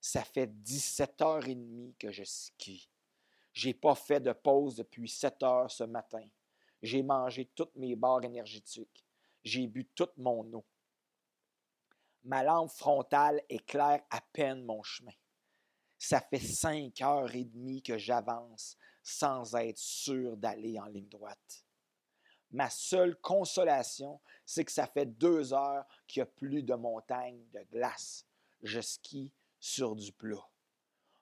Ça 0.00 0.24
fait 0.24 0.46
17 0.62 1.20
heures 1.20 1.46
et 1.46 1.54
demie 1.54 1.94
que 1.98 2.10
je 2.10 2.24
skie. 2.24 2.88
J'ai 3.54 3.72
pas 3.72 3.94
fait 3.94 4.20
de 4.20 4.32
pause 4.32 4.74
depuis 4.74 5.08
7 5.08 5.42
heures 5.44 5.70
ce 5.70 5.84
matin. 5.84 6.26
J'ai 6.82 7.02
mangé 7.02 7.46
toutes 7.54 7.74
mes 7.76 7.94
barres 7.94 8.24
énergétiques. 8.24 9.06
J'ai 9.44 9.68
bu 9.68 9.86
toute 9.94 10.16
mon 10.16 10.52
eau. 10.52 10.64
Ma 12.24 12.42
lampe 12.42 12.70
frontale 12.70 13.40
éclaire 13.48 14.02
à 14.10 14.20
peine 14.32 14.64
mon 14.64 14.82
chemin. 14.82 15.12
Ça 15.98 16.20
fait 16.20 16.40
cinq 16.40 17.00
heures 17.00 17.32
et 17.34 17.44
demie 17.44 17.82
que 17.82 17.96
j'avance 17.96 18.76
sans 19.02 19.54
être 19.54 19.78
sûr 19.78 20.36
d'aller 20.36 20.78
en 20.80 20.86
ligne 20.86 21.08
droite. 21.08 21.64
Ma 22.50 22.70
seule 22.70 23.16
consolation, 23.20 24.20
c'est 24.44 24.64
que 24.64 24.72
ça 24.72 24.86
fait 24.86 25.06
deux 25.06 25.52
heures 25.52 25.86
qu'il 26.06 26.22
n'y 26.22 26.28
a 26.28 26.32
plus 26.32 26.62
de 26.62 26.74
montagne 26.74 27.44
de 27.52 27.62
glace. 27.70 28.26
Je 28.62 28.80
skie 28.80 29.30
sur 29.60 29.94
du 29.94 30.12
plat. 30.12 30.46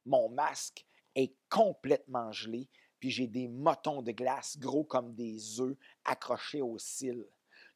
Mon 0.05 0.29
masque 0.31 0.87
est 1.15 1.35
complètement 1.49 2.33
gelé, 2.33 2.69
puis 2.99 3.11
j'ai 3.11 3.27
des 3.27 3.49
motons 3.49 4.03
de 4.03 4.13
glace 4.13 4.59
gros 4.59 4.85
comme 4.85 5.15
des 5.15 5.61
œufs 5.61 5.77
accrochés 6.05 6.63
aux 6.63 6.79
cils. 6.79 7.27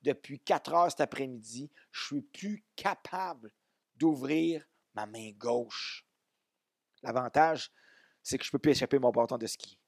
Depuis 0.02 0.38
quatre 0.38 0.72
heures 0.72 0.90
cet 0.90 1.00
après-midi, 1.00 1.70
je 1.90 2.04
suis 2.04 2.22
plus 2.22 2.64
capable 2.76 3.52
d'ouvrir 3.96 4.64
ma 4.94 5.06
main 5.06 5.32
gauche. 5.32 6.06
L'avantage, 7.02 7.70
c'est 8.22 8.38
que 8.38 8.44
je 8.44 8.48
ne 8.48 8.52
peux 8.52 8.58
plus 8.58 8.72
échapper 8.72 8.98
mon 8.98 9.10
bâton 9.10 9.38
de 9.38 9.46
ski. 9.46 9.78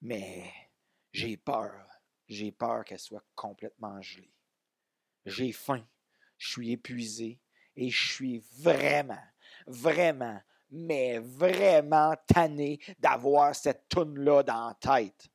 Mais 0.00 0.52
j'ai 1.12 1.36
peur. 1.36 1.86
J'ai 2.28 2.52
peur 2.52 2.84
qu'elle 2.84 2.98
soit 2.98 3.24
complètement 3.34 4.00
gelée. 4.02 4.32
J'ai 5.24 5.52
faim. 5.52 5.86
Je 6.36 6.50
suis 6.50 6.72
épuisé 6.72 7.40
et 7.74 7.90
je 7.90 8.12
suis 8.12 8.38
vraiment, 8.60 9.22
vraiment, 9.66 10.40
mais 10.70 11.18
vraiment 11.18 12.14
tanné 12.26 12.78
d'avoir 12.98 13.54
cette 13.54 13.88
toune-là 13.88 14.42
dans 14.42 14.68
la 14.68 14.74
tête. 14.74 15.28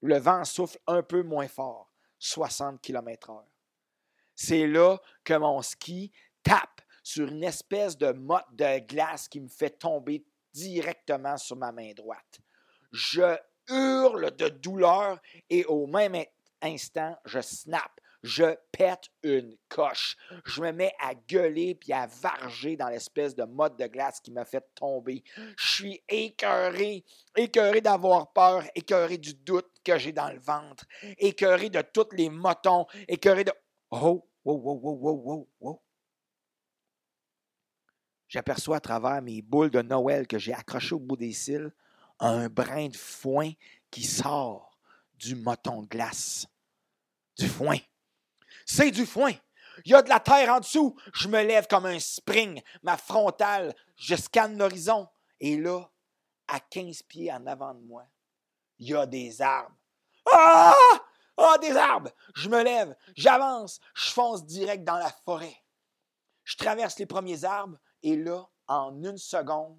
Le 0.00 0.18
vent 0.18 0.44
souffle 0.44 0.78
un 0.86 1.02
peu 1.02 1.22
moins 1.22 1.48
fort, 1.48 1.92
60 2.18 2.80
km/h. 2.80 3.44
C'est 4.34 4.66
là 4.66 4.98
que 5.24 5.34
mon 5.34 5.62
ski 5.62 6.12
tape 6.42 6.80
sur 7.02 7.28
une 7.28 7.42
espèce 7.42 7.96
de 7.96 8.12
motte 8.12 8.46
de 8.52 8.78
glace 8.86 9.28
qui 9.28 9.40
me 9.40 9.48
fait 9.48 9.70
tomber 9.70 10.24
directement 10.52 11.36
sur 11.36 11.56
ma 11.56 11.72
main 11.72 11.92
droite. 11.94 12.40
Je 12.92 13.36
hurle 13.68 14.34
de 14.36 14.48
douleur 14.48 15.20
et 15.50 15.64
au 15.64 15.86
même 15.86 16.16
instant, 16.62 17.16
je 17.24 17.40
snap. 17.40 17.97
Je 18.22 18.56
pète 18.72 19.10
une 19.22 19.56
coche. 19.68 20.16
Je 20.44 20.60
me 20.60 20.72
mets 20.72 20.92
à 20.98 21.14
gueuler 21.14 21.74
puis 21.76 21.92
à 21.92 22.06
varger 22.06 22.76
dans 22.76 22.88
l'espèce 22.88 23.34
de 23.34 23.44
mode 23.44 23.76
de 23.76 23.86
glace 23.86 24.20
qui 24.20 24.32
m'a 24.32 24.44
fait 24.44 24.64
tomber. 24.74 25.22
Je 25.56 25.68
suis 25.68 26.02
écœuré, 26.08 27.04
écœuré 27.36 27.80
d'avoir 27.80 28.32
peur, 28.32 28.64
écœuré 28.74 29.18
du 29.18 29.34
doute 29.34 29.70
que 29.84 29.98
j'ai 29.98 30.12
dans 30.12 30.30
le 30.30 30.40
ventre, 30.40 30.84
écœuré 31.18 31.70
de 31.70 31.80
tous 31.80 32.08
les 32.12 32.28
motons, 32.28 32.86
écœuré 33.06 33.44
de. 33.44 33.52
Oh, 33.90 34.28
wow, 34.44 34.56
wow, 34.56 34.80
wow, 34.80 34.98
wow, 34.98 35.22
wow, 35.22 35.48
wow. 35.60 35.82
J'aperçois 38.26 38.76
à 38.76 38.80
travers 38.80 39.22
mes 39.22 39.40
boules 39.40 39.70
de 39.70 39.80
Noël 39.80 40.26
que 40.26 40.38
j'ai 40.38 40.52
accrochées 40.52 40.94
au 40.94 40.98
bout 40.98 41.16
des 41.16 41.32
cils 41.32 41.72
un 42.20 42.48
brin 42.48 42.88
de 42.88 42.96
foin 42.96 43.52
qui 43.90 44.04
sort 44.04 44.78
du 45.14 45.34
moton 45.34 45.82
de 45.82 45.86
glace. 45.86 46.46
Du 47.38 47.48
foin. 47.48 47.78
C'est 48.70 48.90
du 48.90 49.06
foin. 49.06 49.32
Il 49.86 49.92
y 49.92 49.94
a 49.94 50.02
de 50.02 50.10
la 50.10 50.20
terre 50.20 50.52
en 50.52 50.60
dessous. 50.60 50.94
Je 51.14 51.26
me 51.28 51.42
lève 51.42 51.66
comme 51.68 51.86
un 51.86 51.98
spring, 51.98 52.62
ma 52.82 52.98
frontale. 52.98 53.74
Je 53.96 54.14
scanne 54.14 54.58
l'horizon. 54.58 55.08
Et 55.40 55.56
là, 55.56 55.90
à 56.46 56.60
15 56.60 57.02
pieds 57.04 57.32
en 57.32 57.46
avant 57.46 57.72
de 57.72 57.80
moi, 57.80 58.04
il 58.78 58.88
y 58.90 58.94
a 58.94 59.06
des 59.06 59.40
arbres. 59.40 59.74
Ah! 60.30 60.74
Ah, 61.38 61.56
des 61.62 61.74
arbres! 61.74 62.10
Je 62.34 62.50
me 62.50 62.62
lève, 62.62 62.94
j'avance, 63.16 63.80
je 63.94 64.10
fonce 64.10 64.44
direct 64.44 64.84
dans 64.84 64.98
la 64.98 65.10
forêt. 65.24 65.56
Je 66.44 66.56
traverse 66.56 66.98
les 66.98 67.06
premiers 67.06 67.44
arbres 67.44 67.78
et 68.02 68.16
là, 68.16 68.44
en 68.66 69.02
une 69.02 69.16
seconde, 69.16 69.78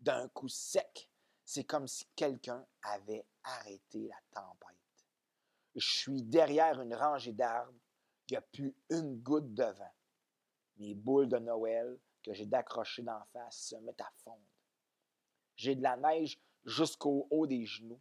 d'un 0.00 0.28
coup 0.28 0.48
sec, 0.48 1.10
c'est 1.44 1.64
comme 1.64 1.86
si 1.86 2.06
quelqu'un 2.16 2.64
avait 2.82 3.26
arrêté 3.44 4.08
la 4.08 4.40
tempête. 4.40 4.78
Je 5.74 5.86
suis 5.86 6.22
derrière 6.22 6.80
une 6.80 6.94
rangée 6.94 7.32
d'arbres, 7.32 7.72
il 8.28 8.32
n'y 8.32 8.36
a 8.36 8.42
plus 8.42 8.74
une 8.90 9.20
goutte 9.20 9.52
de 9.54 9.64
vent. 9.64 9.94
Mes 10.76 10.94
boules 10.94 11.28
de 11.28 11.38
Noël 11.38 11.98
que 12.22 12.32
j'ai 12.32 12.46
d'accrocher 12.46 13.02
d'en 13.02 13.22
face 13.32 13.68
se 13.68 13.76
mettent 13.76 14.00
à 14.00 14.10
fondre. 14.24 14.40
J'ai 15.56 15.74
de 15.74 15.82
la 15.82 15.96
neige 15.96 16.40
jusqu'au 16.64 17.26
haut 17.30 17.46
des 17.46 17.64
genoux 17.66 18.00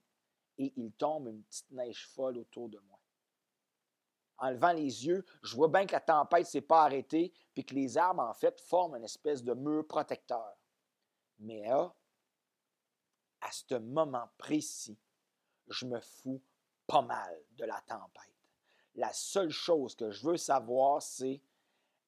et 0.58 0.74
il 0.78 0.92
tombe 0.94 1.28
une 1.28 1.44
petite 1.44 1.72
neige 1.72 2.08
folle 2.08 2.38
autour 2.38 2.70
de 2.70 2.80
moi. 2.80 3.00
En 4.38 4.50
levant 4.50 4.74
les 4.74 5.06
yeux, 5.06 5.24
je 5.44 5.56
vois 5.56 5.68
bien 5.68 5.86
que 5.86 5.92
la 5.92 6.00
tempête 6.00 6.46
ne 6.46 6.50
s'est 6.50 6.62
pas 6.62 6.84
arrêtée 6.86 7.32
puis 7.54 7.64
que 7.64 7.76
les 7.76 7.98
arbres, 7.98 8.24
en 8.24 8.34
fait, 8.34 8.60
forment 8.62 8.96
une 8.96 9.04
espèce 9.04 9.44
de 9.44 9.54
mur 9.54 9.86
protecteur. 9.88 10.56
Mais 11.40 11.62
là, 11.62 11.94
à 13.42 13.52
ce 13.52 13.76
moment 13.76 14.30
précis, 14.38 15.00
je 15.68 15.86
me 15.86 16.00
fous 16.00 16.42
pas 16.88 17.02
mal 17.02 17.44
de 17.52 17.66
la 17.66 17.80
tempête. 17.82 18.31
La 18.96 19.14
seule 19.14 19.50
chose 19.50 19.96
que 19.96 20.12
je 20.12 20.26
veux 20.26 20.38
savoir, 20.38 21.02
c'est 21.02 21.42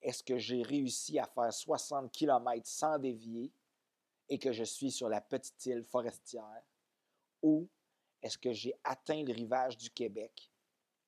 est-ce 0.02 0.24
que 0.24 0.38
j'ai 0.38 0.62
réussi 0.62 1.18
à 1.18 1.26
faire 1.26 1.54
60 1.54 2.12
km 2.12 2.68
sans 2.68 3.00
dévier 3.00 3.54
et 4.30 4.38
que 4.38 4.52
je 4.52 4.64
suis 4.64 4.92
sur 4.92 5.10
la 5.10 5.22
petite 5.22 5.66
île 5.66 5.84
forestière 5.84 6.64
ou 7.42 7.70
est-ce 8.22 8.38
que 8.38 8.54
j'ai 8.54 8.74
atteint 8.84 9.24
le 9.24 9.34
rivage 9.34 9.78
du 9.78 9.90
Québec 9.90 10.52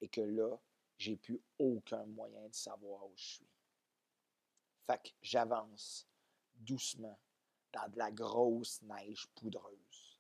et 0.01 0.07
que 0.07 0.21
là, 0.21 0.57
j'ai 0.97 1.17
plus 1.17 1.41
aucun 1.59 2.05
moyen 2.05 2.47
de 2.47 2.55
savoir 2.55 3.05
où 3.05 3.13
je 3.15 3.36
suis? 3.36 3.49
Fait 4.82 5.01
que 5.01 5.09
j'avance 5.21 6.07
doucement 6.53 7.19
dans 7.73 7.89
de 7.89 7.97
la 7.97 8.11
grosse 8.11 8.82
neige 8.82 9.28
poudreuse 9.36 10.15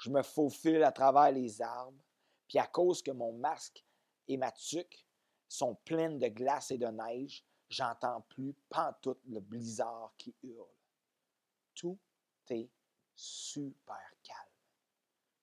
je 0.00 0.10
me 0.10 0.22
faufile 0.22 0.82
à 0.82 0.92
travers 0.92 1.30
les 1.30 1.60
arbres, 1.60 2.02
puis 2.48 2.58
à 2.58 2.66
cause 2.66 3.02
que 3.02 3.10
mon 3.10 3.32
masque 3.32 3.84
et 4.30 4.36
ma 4.36 4.52
tuque 4.52 5.06
sont 5.48 5.74
pleines 5.84 6.18
de 6.18 6.28
glace 6.28 6.70
et 6.70 6.78
de 6.78 6.86
neige, 6.86 7.44
j'entends 7.68 8.22
plus 8.22 8.54
pantoute 8.68 9.20
le 9.26 9.40
blizzard 9.40 10.14
qui 10.16 10.34
hurle. 10.42 10.66
Tout 11.74 11.98
est 12.48 12.70
super 13.14 14.14
calme. 14.22 14.38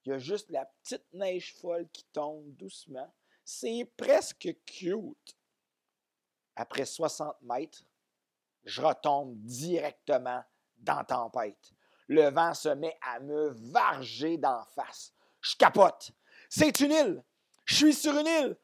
Il 0.03 0.09
y 0.09 0.13
a 0.13 0.17
juste 0.17 0.49
la 0.49 0.65
petite 0.65 1.13
neige 1.13 1.53
folle 1.55 1.87
qui 1.89 2.05
tombe 2.05 2.55
doucement. 2.55 3.13
C'est 3.43 3.85
presque 3.97 4.55
cute. 4.65 5.37
Après 6.55 6.85
60 6.85 7.41
mètres, 7.41 7.83
je 8.63 8.81
retombe 8.81 9.37
directement 9.43 10.43
dans 10.77 11.03
tempête 11.03 11.73
le 12.07 12.29
vent 12.29 12.53
se 12.53 12.69
met 12.69 12.97
à 13.01 13.19
me 13.19 13.49
varger 13.71 14.37
d'en 14.37 14.63
face. 14.65 15.13
Je 15.41 15.55
capote. 15.55 16.11
C'est 16.49 16.79
une 16.79 16.91
île. 16.91 17.23
Je 17.65 17.75
suis 17.75 17.93
sur 17.93 18.17
une 18.17 18.27
île. 18.27 18.57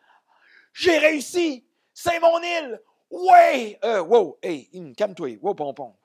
J'ai 0.73 0.97
réussi. 0.97 1.67
C'est 1.93 2.19
mon 2.19 2.41
île. 2.41 2.81
Ouais! 3.09 3.79
Euh, 3.83 4.01
wow, 4.01 4.39
hey, 4.41 4.93
calme-toi. 4.95 5.37
Wow, 5.41 5.53
pompon. 5.53 5.95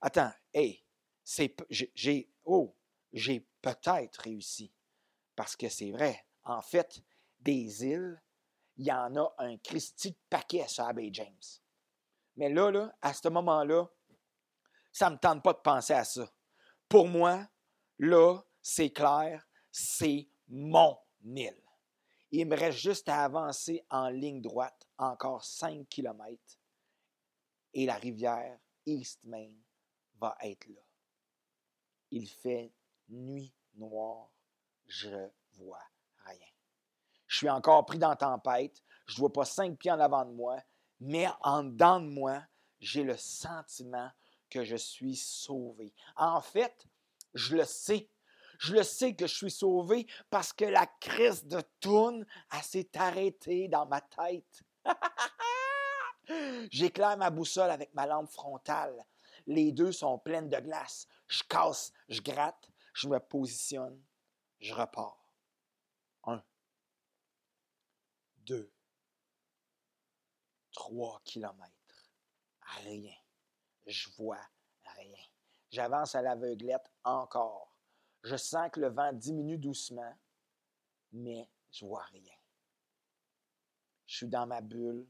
Attends, 0.00 0.32
hey, 0.54 0.84
j'ai, 1.68 2.30
oh, 2.44 2.74
j'ai 3.12 3.46
peut-être 3.60 4.20
réussi. 4.22 4.72
Parce 5.34 5.56
que 5.56 5.68
c'est 5.68 5.90
vrai. 5.90 6.24
En 6.44 6.62
fait, 6.62 7.02
des 7.40 7.84
îles, 7.84 8.20
il 8.76 8.86
y 8.86 8.92
en 8.92 9.16
a 9.16 9.34
un 9.38 9.56
Christy 9.58 10.12
de 10.12 10.16
paquet 10.30 10.66
sur 10.68 10.84
Abbey 10.84 11.10
James. 11.12 11.42
Mais 12.36 12.48
là, 12.48 12.70
là, 12.70 12.94
à 13.00 13.12
ce 13.12 13.28
moment-là, 13.28 13.86
ça 14.92 15.08
ne 15.08 15.14
me 15.14 15.18
tente 15.18 15.42
pas 15.42 15.52
de 15.52 15.58
penser 15.58 15.94
à 15.94 16.04
ça. 16.04 16.30
Pour 16.88 17.08
moi, 17.08 17.46
là, 17.98 18.38
c'est 18.60 18.90
clair, 18.90 19.46
c'est 19.70 20.28
mon 20.48 20.98
île. 21.24 21.61
Il 22.32 22.48
me 22.48 22.56
reste 22.56 22.78
juste 22.78 23.08
à 23.08 23.24
avancer 23.24 23.84
en 23.90 24.08
ligne 24.08 24.40
droite 24.40 24.88
encore 24.96 25.44
5 25.44 25.86
km 25.88 26.40
et 27.74 27.86
la 27.86 27.94
rivière 27.94 28.58
East 28.86 29.20
Main 29.24 29.52
va 30.18 30.36
être 30.42 30.66
là. 30.68 30.80
Il 32.10 32.28
fait 32.28 32.72
nuit 33.08 33.54
noire, 33.74 34.30
je 34.86 35.28
vois 35.52 35.82
rien. 36.24 36.48
Je 37.26 37.36
suis 37.38 37.50
encore 37.50 37.84
pris 37.86 37.98
dans 37.98 38.10
la 38.10 38.16
tempête, 38.16 38.82
je 39.06 39.14
ne 39.14 39.20
vois 39.20 39.32
pas 39.32 39.44
cinq 39.44 39.78
pieds 39.78 39.90
en 39.90 40.00
avant 40.00 40.24
de 40.24 40.32
moi, 40.32 40.58
mais 41.00 41.26
en 41.42 41.64
dedans 41.64 42.00
de 42.00 42.08
moi, 42.08 42.42
j'ai 42.80 43.02
le 43.02 43.16
sentiment 43.16 44.10
que 44.50 44.64
je 44.64 44.76
suis 44.76 45.16
sauvé. 45.16 45.94
En 46.16 46.40
fait, 46.40 46.86
je 47.34 47.56
le 47.56 47.64
sais. 47.64 48.08
Je 48.62 48.74
le 48.74 48.84
sais 48.84 49.16
que 49.16 49.26
je 49.26 49.34
suis 49.34 49.50
sauvé 49.50 50.06
parce 50.30 50.52
que 50.52 50.64
la 50.64 50.86
crise 50.86 51.44
de 51.46 51.60
tourne 51.80 52.24
s'est 52.62 52.96
arrêtée 52.96 53.66
dans 53.66 53.86
ma 53.86 54.00
tête. 54.00 54.62
J'éclaire 56.70 57.16
ma 57.16 57.30
boussole 57.30 57.72
avec 57.72 57.92
ma 57.92 58.06
lampe 58.06 58.30
frontale. 58.30 59.04
Les 59.48 59.72
deux 59.72 59.90
sont 59.90 60.16
pleines 60.20 60.48
de 60.48 60.60
glace. 60.60 61.08
Je 61.26 61.42
casse, 61.42 61.92
je 62.08 62.20
gratte, 62.20 62.70
je 62.94 63.08
me 63.08 63.18
positionne, 63.18 64.00
je 64.60 64.72
repars. 64.72 65.18
Un, 66.22 66.40
deux, 68.36 68.72
trois 70.70 71.20
kilomètres. 71.24 72.12
Rien. 72.84 73.16
Je 73.86 74.08
vois 74.16 74.48
rien. 74.84 75.24
J'avance 75.68 76.14
à 76.14 76.22
l'aveuglette 76.22 76.88
encore. 77.02 77.71
Je 78.22 78.36
sens 78.36 78.70
que 78.70 78.80
le 78.80 78.88
vent 78.88 79.12
diminue 79.12 79.58
doucement, 79.58 80.14
mais 81.12 81.48
je 81.72 81.84
vois 81.84 82.04
rien. 82.04 82.34
Je 84.06 84.16
suis 84.18 84.28
dans 84.28 84.46
ma 84.46 84.60
bulle, 84.60 85.06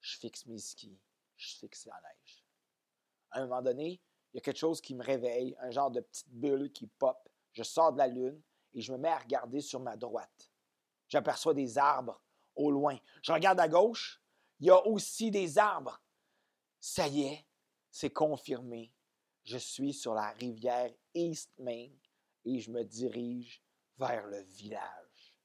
je 0.00 0.16
fixe 0.18 0.46
mes 0.46 0.58
skis, 0.58 0.98
je 1.36 1.56
fixe 1.56 1.86
la 1.86 2.00
neige. 2.00 2.44
À 3.30 3.38
un 3.38 3.46
moment 3.46 3.62
donné, 3.62 4.00
il 4.32 4.36
y 4.36 4.38
a 4.38 4.40
quelque 4.40 4.58
chose 4.58 4.80
qui 4.80 4.94
me 4.94 5.04
réveille, 5.04 5.54
un 5.60 5.70
genre 5.70 5.90
de 5.90 6.00
petite 6.00 6.30
bulle 6.30 6.72
qui 6.72 6.86
pop. 6.86 7.28
Je 7.52 7.62
sors 7.62 7.92
de 7.92 7.98
la 7.98 8.08
lune 8.08 8.40
et 8.74 8.80
je 8.80 8.92
me 8.92 8.98
mets 8.98 9.08
à 9.08 9.18
regarder 9.18 9.60
sur 9.60 9.78
ma 9.78 9.96
droite. 9.96 10.50
J'aperçois 11.08 11.54
des 11.54 11.78
arbres 11.78 12.20
au 12.56 12.70
loin. 12.70 12.98
Je 13.22 13.32
regarde 13.32 13.60
à 13.60 13.68
gauche, 13.68 14.20
il 14.58 14.66
y 14.66 14.70
a 14.70 14.86
aussi 14.86 15.30
des 15.30 15.58
arbres. 15.58 16.00
Ça 16.80 17.06
y 17.06 17.22
est, 17.22 17.46
c'est 17.90 18.10
confirmé. 18.10 18.92
Je 19.44 19.58
suis 19.58 19.92
sur 19.92 20.14
la 20.14 20.30
rivière 20.30 20.92
East 21.14 21.52
Main 21.58 21.90
et 22.44 22.60
je 22.60 22.70
me 22.70 22.82
dirige 22.84 23.62
vers 23.98 24.26
le 24.26 24.40
village. 24.42 25.36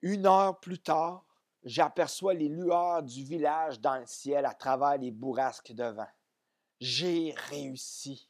Une 0.00 0.26
heure 0.26 0.58
plus 0.58 0.80
tard, 0.80 1.24
j'aperçois 1.62 2.34
les 2.34 2.48
lueurs 2.48 3.02
du 3.02 3.22
village 3.22 3.80
dans 3.80 3.98
le 3.98 4.06
ciel 4.06 4.44
à 4.46 4.54
travers 4.54 4.98
les 4.98 5.10
bourrasques 5.10 5.72
de 5.72 5.84
vent. 5.84 6.10
J'ai 6.80 7.32
réussi. 7.48 8.28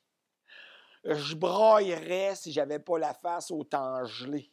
Je 1.04 1.34
broyerais 1.34 2.36
si 2.36 2.52
j'avais 2.52 2.78
pas 2.78 2.98
la 2.98 3.14
face 3.14 3.50
autant 3.50 4.04
gelée. 4.04 4.52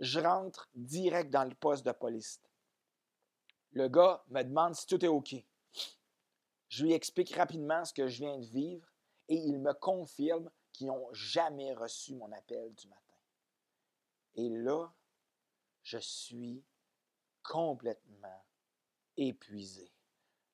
Je 0.00 0.18
rentre 0.18 0.68
direct 0.74 1.30
dans 1.30 1.44
le 1.44 1.54
poste 1.54 1.86
de 1.86 1.92
police. 1.92 2.42
Le 3.70 3.88
gars 3.88 4.22
me 4.28 4.42
demande 4.42 4.74
si 4.74 4.86
tout 4.86 5.02
est 5.04 5.08
OK. 5.08 5.36
Je 6.68 6.84
lui 6.84 6.92
explique 6.92 7.34
rapidement 7.36 7.84
ce 7.84 7.92
que 7.92 8.08
je 8.08 8.18
viens 8.18 8.38
de 8.38 8.46
vivre 8.46 8.86
et 9.28 9.36
il 9.36 9.60
me 9.60 9.72
confirme 9.72 10.50
qu'ils 10.72 10.88
n'ont 10.88 11.12
jamais 11.12 11.74
reçu 11.74 12.14
mon 12.14 12.30
appel 12.32 12.72
du 12.74 12.88
matin. 12.88 13.16
Et 14.34 14.48
là, 14.48 14.92
je 15.82 15.98
suis 15.98 16.64
complètement 17.42 18.44
épuisé. 19.16 19.92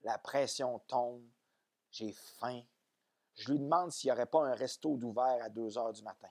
La 0.03 0.19
pression 0.19 0.79
tombe, 0.81 1.27
j'ai 1.91 2.13
faim. 2.13 2.63
Je 3.35 3.53
lui 3.53 3.59
demande 3.59 3.93
s'il 3.93 4.09
n'y 4.09 4.13
aurait 4.13 4.27
pas 4.27 4.47
un 4.47 4.55
resto 4.55 4.97
d'ouvert 4.97 5.43
à 5.43 5.49
2 5.49 5.79
heures 5.79 5.93
du 5.93 6.03
matin. 6.03 6.31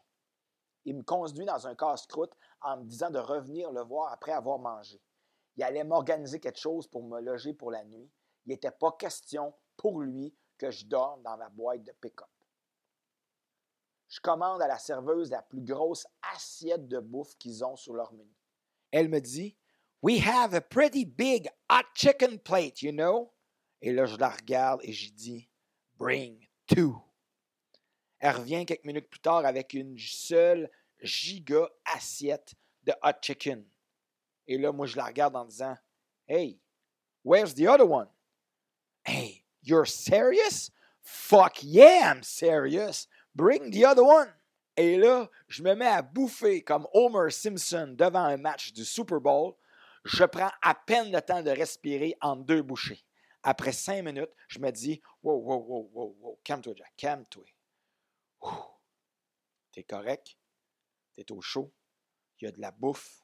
Il 0.84 0.96
me 0.96 1.04
conduit 1.04 1.46
dans 1.46 1.68
un 1.68 1.76
casse-croûte 1.76 2.34
en 2.62 2.78
me 2.78 2.86
disant 2.86 3.10
de 3.10 3.20
revenir 3.20 3.72
le 3.72 3.82
voir 3.82 4.12
après 4.12 4.32
avoir 4.32 4.60
mangé. 4.60 5.02
Il 5.56 5.64
allait 5.64 5.84
m'organiser 5.84 6.40
quelque 6.40 6.60
chose 6.60 6.88
pour 6.88 7.04
me 7.04 7.20
loger 7.20 7.54
pour 7.54 7.72
la 7.72 7.84
nuit. 7.84 8.10
Il 8.46 8.50
n'était 8.50 8.72
pas 8.72 8.92
question 8.94 9.54
pour 9.76 10.00
lui 10.00 10.36
que 10.58 10.72
je 10.72 10.86
dorme 10.86 11.22
dans 11.24 11.38
ma 11.38 11.50
boîte 11.50 11.84
de 11.84 11.92
pick-up. 11.94 12.28
Je 14.08 14.20
commande 14.22 14.62
à 14.62 14.68
la 14.68 14.78
serveuse 14.78 15.30
la 15.32 15.42
plus 15.42 15.62
grosse 15.62 16.08
assiette 16.34 16.88
de 16.88 17.00
bouffe 17.00 17.36
qu'ils 17.38 17.64
ont 17.64 17.76
sur 17.76 17.94
leur 17.94 18.14
menu. 18.14 18.34
Elle 18.92 19.10
me 19.10 19.20
dit 19.20 19.58
We 20.02 20.26
have 20.26 20.54
a 20.54 20.62
pretty 20.62 21.06
big 21.06 21.50
hot 21.70 21.86
chicken 21.94 22.40
plate, 22.40 22.82
you 22.82 22.92
know. 22.92 23.34
Et 23.82 23.92
là, 23.92 24.06
je 24.06 24.16
la 24.18 24.30
regarde 24.30 24.82
et 24.84 24.94
je 24.94 25.12
dis 25.12 25.50
Bring 25.98 26.48
two. 26.68 27.02
Elle 28.20 28.36
revient 28.36 28.66
quelques 28.66 28.86
minutes 28.86 29.10
plus 29.10 29.20
tard 29.20 29.46
avec 29.46 29.74
une 29.74 29.98
seule 29.98 30.70
giga 31.02 31.68
assiette 31.86 32.54
de 32.84 32.94
hot 33.04 33.22
chicken. 33.22 33.66
Et 34.48 34.58
là, 34.58 34.72
moi, 34.72 34.86
je 34.86 34.96
la 34.96 35.06
regarde 35.06 35.36
en 35.36 35.46
disant 35.46 35.76
Hey, 36.28 36.60
where's 37.24 37.54
the 37.54 37.68
other 37.68 37.86
one? 37.86 38.08
Hey, 39.04 39.44
you're 39.62 39.86
serious? 39.86 40.72
Fuck 41.02 41.64
yeah, 41.64 42.12
I'm 42.12 42.24
serious. 42.24 43.08
Bring 43.38 43.70
the 43.70 43.86
other 43.86 44.04
one. 44.04 44.34
Et 44.76 44.98
là, 44.98 45.30
je 45.48 45.62
me 45.62 45.76
mets 45.76 45.86
à 45.86 46.02
bouffer 46.02 46.64
comme 46.64 46.88
Homer 46.92 47.30
Simpson 47.30 47.94
devant 47.96 48.24
un 48.24 48.38
match 48.38 48.74
du 48.74 48.84
Super 48.84 49.22
Bowl. 49.22 49.54
Je 50.06 50.24
prends 50.24 50.50
à 50.60 50.74
peine 50.74 51.12
le 51.12 51.22
temps 51.22 51.44
de 51.44 51.52
respirer 51.52 52.18
en 52.20 52.36
deux 52.36 52.64
bouchées. 52.64 53.06
Après 53.44 53.74
cinq 53.74 54.02
minutes, 54.04 54.32
je 54.48 54.58
me 54.58 54.72
dis 54.72 55.04
Wow, 55.22 55.38
wow, 55.38 55.60
wow, 55.60 55.90
wow, 55.94 56.18
wow, 56.20 56.40
calme-toi, 56.44 56.74
Jack, 56.78 56.94
calme-toi. 56.98 57.44
T'es 59.72 59.84
correct? 59.84 60.36
T'es 61.14 61.32
au 61.32 61.40
chaud? 61.40 61.72
Il 62.40 62.46
y 62.46 62.48
a 62.48 62.52
de 62.52 62.60
la 62.60 62.72
bouffe? 62.72 63.22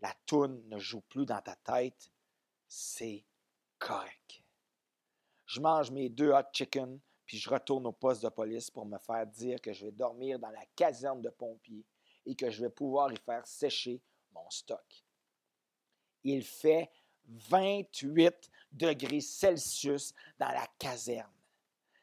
La 0.00 0.14
toune 0.24 0.66
ne 0.68 0.78
joue 0.78 1.02
plus 1.02 1.26
dans 1.26 1.42
ta 1.42 1.56
tête? 1.56 2.10
C'est 2.68 3.26
correct. 3.78 4.42
Je 5.44 5.60
mange 5.60 5.90
mes 5.90 6.08
deux 6.08 6.30
hot 6.30 6.48
chicken, 6.54 6.98
puis 7.32 7.38
je 7.38 7.48
retourne 7.48 7.86
au 7.86 7.92
poste 7.92 8.22
de 8.22 8.28
police 8.28 8.70
pour 8.70 8.84
me 8.84 8.98
faire 8.98 9.26
dire 9.26 9.58
que 9.58 9.72
je 9.72 9.86
vais 9.86 9.90
dormir 9.90 10.38
dans 10.38 10.50
la 10.50 10.66
caserne 10.76 11.22
de 11.22 11.30
pompiers 11.30 11.86
et 12.26 12.34
que 12.34 12.50
je 12.50 12.60
vais 12.60 12.68
pouvoir 12.68 13.10
y 13.10 13.16
faire 13.16 13.46
sécher 13.46 14.02
mon 14.32 14.50
stock. 14.50 14.84
Il 16.24 16.44
fait 16.44 16.90
28 17.24 18.50
degrés 18.70 19.22
Celsius 19.22 20.12
dans 20.38 20.50
la 20.50 20.66
caserne. 20.78 21.32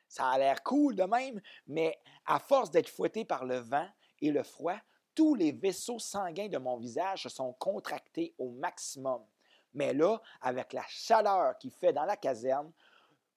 Ça 0.08 0.30
a 0.30 0.40
l'air 0.40 0.64
cool 0.64 0.96
de 0.96 1.04
même, 1.04 1.40
mais 1.68 2.00
à 2.26 2.40
force 2.40 2.72
d'être 2.72 2.90
fouetté 2.90 3.24
par 3.24 3.46
le 3.46 3.60
vent 3.60 3.88
et 4.22 4.32
le 4.32 4.42
froid, 4.42 4.80
tous 5.14 5.36
les 5.36 5.52
vaisseaux 5.52 6.00
sanguins 6.00 6.50
de 6.50 6.58
mon 6.58 6.78
visage 6.78 7.22
se 7.22 7.30
sont 7.30 7.54
contractés 7.54 8.34
au 8.40 8.50
maximum. 8.50 9.24
Mais 9.76 9.94
là, 9.94 10.20
avec 10.42 10.74
la 10.74 10.86
chaleur 10.88 11.56
qu'il 11.60 11.70
fait 11.70 11.94
dans 11.94 12.06
la 12.06 12.18
caserne, 12.18 12.72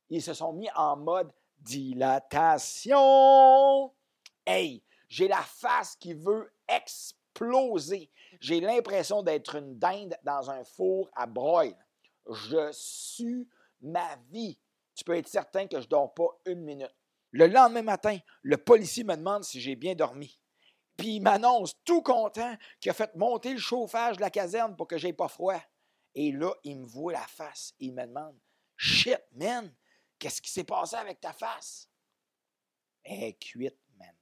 ils 0.08 0.22
se 0.22 0.32
sont 0.32 0.54
mis 0.54 0.70
en 0.74 0.96
mode 0.96 1.30
dilatation. 1.62 2.98
Hey, 4.46 4.82
j'ai 5.08 5.28
la 5.28 5.42
face 5.42 5.96
qui 5.96 6.14
veut 6.14 6.52
exploser. 6.68 8.10
J'ai 8.40 8.60
l'impression 8.60 9.22
d'être 9.22 9.56
une 9.56 9.78
dinde 9.78 10.16
dans 10.24 10.50
un 10.50 10.64
four 10.64 11.10
à 11.14 11.26
broil. 11.26 11.74
Je 12.28 12.70
sue 12.72 13.48
ma 13.80 14.16
vie. 14.30 14.58
Tu 14.94 15.04
peux 15.04 15.16
être 15.16 15.28
certain 15.28 15.66
que 15.66 15.78
je 15.78 15.84
ne 15.84 15.90
dors 15.90 16.12
pas 16.14 16.28
une 16.46 16.62
minute. 16.62 16.94
Le 17.30 17.46
lendemain 17.46 17.82
matin, 17.82 18.18
le 18.42 18.58
policier 18.58 19.04
me 19.04 19.16
demande 19.16 19.44
si 19.44 19.60
j'ai 19.60 19.74
bien 19.74 19.94
dormi. 19.94 20.38
Puis 20.96 21.16
il 21.16 21.20
m'annonce 21.20 21.74
tout 21.84 22.02
content 22.02 22.54
qu'il 22.80 22.90
a 22.90 22.94
fait 22.94 23.14
monter 23.16 23.54
le 23.54 23.58
chauffage 23.58 24.16
de 24.16 24.20
la 24.20 24.30
caserne 24.30 24.76
pour 24.76 24.86
que 24.86 24.98
j'aie 24.98 25.14
pas 25.14 25.28
froid. 25.28 25.60
Et 26.14 26.30
là, 26.30 26.52
il 26.64 26.80
me 26.80 26.86
voit 26.86 27.12
la 27.12 27.26
face 27.26 27.74
il 27.80 27.94
me 27.94 28.06
demande 28.06 28.36
Shit, 28.76 29.20
man, 29.32 29.72
qu'est-ce 30.22 30.40
qui 30.40 30.50
s'est 30.50 30.64
passé 30.64 30.96
avec 30.96 31.20
ta 31.20 31.32
face? 31.32 31.88
Elle 33.02 33.24
est 33.24 33.38
cuite, 33.38 33.78
man. 33.98 34.14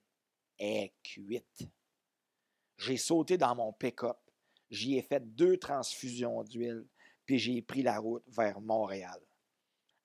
Elle 0.59 0.85
est 0.85 0.95
cuite. 1.03 1.69
J'ai 2.79 2.97
sauté 2.97 3.37
dans 3.37 3.55
mon 3.55 3.73
pick-up. 3.73 4.19
J'y 4.71 4.97
ai 4.97 5.03
fait 5.03 5.21
deux 5.35 5.59
transfusions 5.59 6.43
d'huile, 6.45 6.87
puis 7.27 7.39
j'ai 7.39 7.61
pris 7.61 7.83
la 7.83 7.99
route 7.99 8.25
vers 8.29 8.61
Montréal 8.61 9.21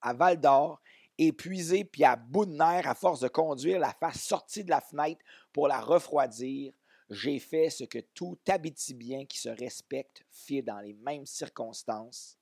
à 0.06 0.14
Val 0.14 0.40
d'Or, 0.40 0.80
épuisé 1.18 1.84
puis 1.84 2.04
à 2.04 2.16
bout 2.16 2.46
de 2.46 2.52
nerfs 2.52 2.88
à 2.88 2.94
force 2.94 3.22
de 3.22 3.28
conduire 3.28 3.80
la 3.80 3.92
face 3.92 4.22
sortie 4.22 4.64
de 4.64 4.70
la 4.70 4.80
fenêtre 4.80 5.26
pour 5.52 5.68
la 5.68 5.82
refroidir, 5.82 6.74
j'ai 7.10 7.40
fait 7.40 7.72
ce 7.72 7.86
que 7.86 8.00
tout 8.14 8.38
Abitibien 8.48 9.26
qui 9.26 9.40
se 9.40 9.50
respecte 9.50 10.24
fait 10.30 10.62
dans 10.62 10.80
les 10.80 10.94
mêmes 10.94 11.26
circonstances. 11.26 12.38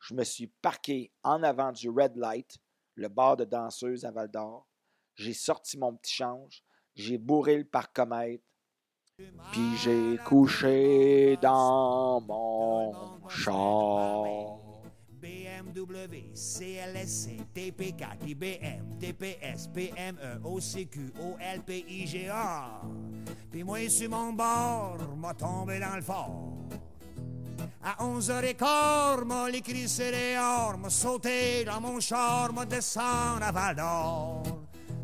Je 0.00 0.14
me 0.14 0.24
suis 0.24 0.46
parqué 0.46 1.12
en 1.22 1.42
avant 1.42 1.72
du 1.72 1.90
Red 1.90 2.16
Light, 2.16 2.56
le 2.94 3.08
bar 3.08 3.36
de 3.36 3.44
danseuse 3.44 4.04
à 4.04 4.10
Val 4.10 4.30
d'Or. 4.30 4.66
J'ai 5.16 5.34
sorti 5.34 5.78
mon 5.78 5.94
petit 5.94 6.14
change, 6.14 6.62
j'ai 6.94 7.18
bourré 7.18 7.56
le 7.56 7.64
parcomètre, 7.64 8.44
puis 9.52 9.76
j'ai 9.76 10.18
couché 10.24 11.36
dans 11.40 12.20
mon 12.20 13.28
char. 13.28 14.24
BMW, 15.24 16.34
CLSC, 16.34 17.38
TP4, 17.54 18.26
IBM, 18.26 18.98
TPS, 18.98 19.68
PME, 19.68 20.40
OCQ, 20.44 21.12
OLPIGA. 21.18 22.82
Puis 23.50 23.64
moi, 23.64 23.88
sur 23.88 24.10
mon 24.10 24.34
bord, 24.34 24.98
m'a 25.16 25.32
tombé 25.32 25.80
dans 25.80 25.96
le 25.96 26.02
fort. 26.02 26.58
À 27.86 28.02
11h15, 28.02 29.24
m'a 29.26 29.50
l'écrit 29.50 29.86
c'est 29.86 30.10
dehors, 30.10 30.78
m'a 30.78 30.88
sauté 30.88 31.64
dans 31.66 31.82
mon 31.82 32.00
char, 32.00 32.50
m'a 32.50 32.64
descendu 32.64 33.42
à 33.42 33.52
Val 33.52 33.76
d'Or. 33.76 34.42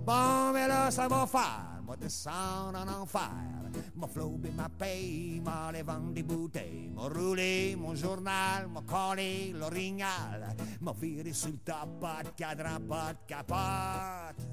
Bon, 0.02 0.50
mais 0.54 0.66
là, 0.66 0.90
ça 0.90 1.06
va 1.06 1.26
faire, 1.26 1.82
m'a 1.86 1.94
descendu 1.96 2.78
en 2.78 3.02
enfer. 3.02 3.30
M'a 3.94 4.06
flobé 4.06 4.50
ma 4.56 4.70
paye, 4.70 5.42
m'a 5.44 5.70
vendre 5.82 6.14
des 6.14 6.22
bouteilles, 6.22 6.90
m'a 6.94 7.02
roulé 7.02 7.76
mon 7.76 7.94
journal, 7.94 8.66
m'a 8.68 8.80
collé 8.80 9.52
l'orignal, 9.52 10.56
m'a 10.80 10.92
viré 10.98 11.34
sur 11.34 11.50
le 11.50 11.58
top, 11.58 12.00
pas 12.00 12.22
cadran, 12.34 12.80
pas 12.88 13.12
de 13.12 13.18
capote. 13.26 14.46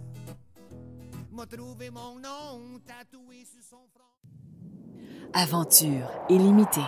M'a 1.32 1.45
trouvé 1.45 1.89
mon 1.89 2.19
nom 2.19 2.78
tatoué 2.86 3.45
sur 3.45 3.63
son 3.63 3.88
front. 3.95 5.32
Aventure 5.34 6.09
illimitée. 6.28 6.82